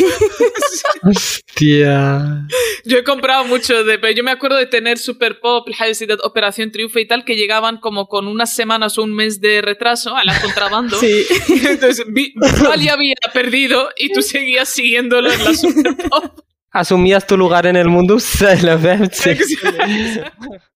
Hostia. 1.02 2.46
Yo 2.84 2.98
he 2.98 3.04
comprado 3.04 3.44
mucho 3.44 3.84
de, 3.84 3.98
pero 3.98 4.12
yo 4.14 4.24
me 4.24 4.30
acuerdo 4.30 4.56
de 4.56 4.66
tener 4.66 4.98
Super 4.98 5.40
Pop, 5.40 5.68
Ciudad, 5.94 6.18
Operación 6.22 6.70
Triunfo 6.72 6.98
y 6.98 7.06
tal, 7.06 7.24
que 7.24 7.36
llegaban 7.36 7.78
como 7.78 8.08
con 8.08 8.26
unas 8.26 8.54
semanas 8.54 8.98
o 8.98 9.02
un 9.02 9.14
mes 9.14 9.40
de 9.40 9.62
retraso 9.62 10.16
a 10.16 10.24
la 10.24 10.40
contrabando. 10.40 10.98
Sí. 10.98 11.26
Entonces, 11.68 12.04
vi- 12.08 12.34
Val 12.62 12.80
ya 12.80 12.94
había 12.94 13.14
perdido 13.32 13.90
y 13.96 14.12
tú 14.12 14.22
seguías 14.22 14.68
siguiéndolo 14.68 15.30
en 15.32 15.44
la 15.44 15.54
Super 15.54 15.96
Pop. 16.08 16.40
Asumías 16.70 17.26
tu 17.26 17.36
lugar 17.36 17.66
en 17.66 17.76
el 17.76 17.88
mundo. 17.88 18.18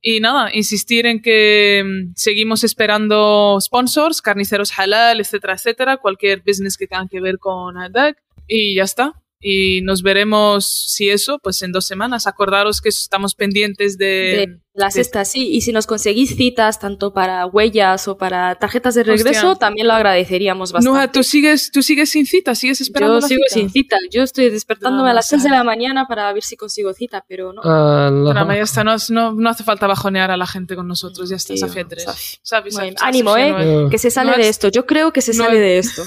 Y 0.00 0.20
nada, 0.20 0.50
insistir 0.52 1.06
en 1.06 1.20
que 1.20 1.82
mm, 1.84 2.12
seguimos 2.14 2.64
esperando 2.64 3.58
sponsors, 3.60 4.22
carniceros 4.22 4.78
halal, 4.78 5.20
etcétera, 5.20 5.54
etcétera, 5.54 5.96
cualquier 5.96 6.42
business 6.46 6.76
que 6.76 6.86
tenga 6.86 7.08
que 7.08 7.20
ver 7.20 7.38
con 7.38 7.76
ADAC. 7.76 8.16
Y 8.46 8.76
ya 8.76 8.84
está. 8.84 9.20
Y 9.40 9.82
nos 9.82 10.02
veremos, 10.02 10.66
si 10.66 11.10
eso, 11.10 11.38
pues 11.38 11.62
en 11.62 11.70
dos 11.70 11.86
semanas. 11.86 12.26
Acordaros 12.26 12.80
que 12.80 12.88
estamos 12.88 13.34
pendientes 13.36 13.96
de... 13.96 14.06
De 14.06 14.58
las 14.74 14.94
de- 14.94 15.00
estas, 15.00 15.30
sí. 15.30 15.48
Y 15.52 15.60
si 15.60 15.72
nos 15.72 15.86
conseguís 15.86 16.34
citas, 16.36 16.80
tanto 16.80 17.12
para 17.12 17.46
huellas 17.46 18.08
o 18.08 18.16
para 18.18 18.56
tarjetas 18.56 18.94
de 18.96 19.04
regreso, 19.04 19.50
Hostia. 19.52 19.66
también 19.66 19.86
lo 19.86 19.92
agradeceríamos 19.94 20.72
bastante. 20.72 20.98
Nuha, 20.98 21.12
¿tú 21.12 21.22
sigues, 21.22 21.70
tú 21.72 21.82
sigues 21.82 22.10
sin 22.10 22.26
cita, 22.26 22.54
sigues 22.56 22.80
esperando 22.80 23.16
Yo 23.16 23.20
la 23.20 23.28
sigo 23.28 23.42
cita? 23.48 23.54
sin 23.60 23.70
cita. 23.70 23.96
Yo 24.10 24.22
estoy 24.24 24.50
despertándome 24.50 25.10
a 25.10 25.14
las 25.14 25.30
Vamos 25.30 25.42
6 25.42 25.44
de 25.44 25.50
la 25.50 25.64
mañana 25.64 26.06
para 26.08 26.32
ver 26.32 26.42
si 26.42 26.56
consigo 26.56 26.92
cita, 26.92 27.24
pero 27.28 27.52
no. 27.52 27.62
Allah. 27.62 28.32
Drama, 28.32 28.56
ya 28.56 28.62
está, 28.62 28.82
no, 28.82 28.96
no, 29.10 29.32
no 29.34 29.50
hace 29.50 29.62
falta 29.62 29.86
bajonear 29.86 30.30
a 30.32 30.36
la 30.36 30.46
gente 30.48 30.74
con 30.76 30.86
nosotros, 30.88 31.28
ya 31.30 31.36
está, 31.36 31.54
Tío, 31.54 31.66
Safia 31.66 31.86
3. 31.88 32.04
Safi. 32.04 32.36
Safi, 32.42 32.70
Bueno, 32.72 32.92
Safi, 32.98 33.08
ánimo, 33.08 33.36
¿eh? 33.36 33.50
Safi, 33.52 33.90
Que 33.90 33.98
se 33.98 34.10
sale 34.10 34.30
No 34.32 34.36
de 34.36 34.42
es- 34.42 34.48
esto. 34.50 34.68
Yo 34.68 34.84
creo 34.86 35.12
que 35.12 35.22
se 35.22 35.32
no 35.34 35.44
sale 35.44 35.58
de 35.60 35.78
esto. 35.78 36.02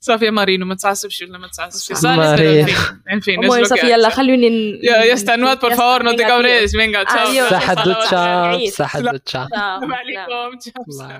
صافية 0.00 0.30
مارينو 0.30 0.66
ما 0.66 0.74
تعصبش 0.74 1.22
ولا 1.22 1.38
ما 1.38 1.48
تعصبش. 1.56 1.98
صافي. 1.98 2.66
المهم 3.28 3.64
صافي 3.64 3.92
يلا 3.92 4.08
خلوني 4.08 4.80
يستنوات 5.10 5.60
بور 5.60 5.74
فاور 5.74 6.02
نو 6.02 6.10
تيك 6.12 6.26
فينغا 6.70 7.04
تشاو 7.04 7.50
صحة 7.50 7.74
تشاو 7.74 8.66
صحة 8.70 9.16
تشاو 9.16 9.46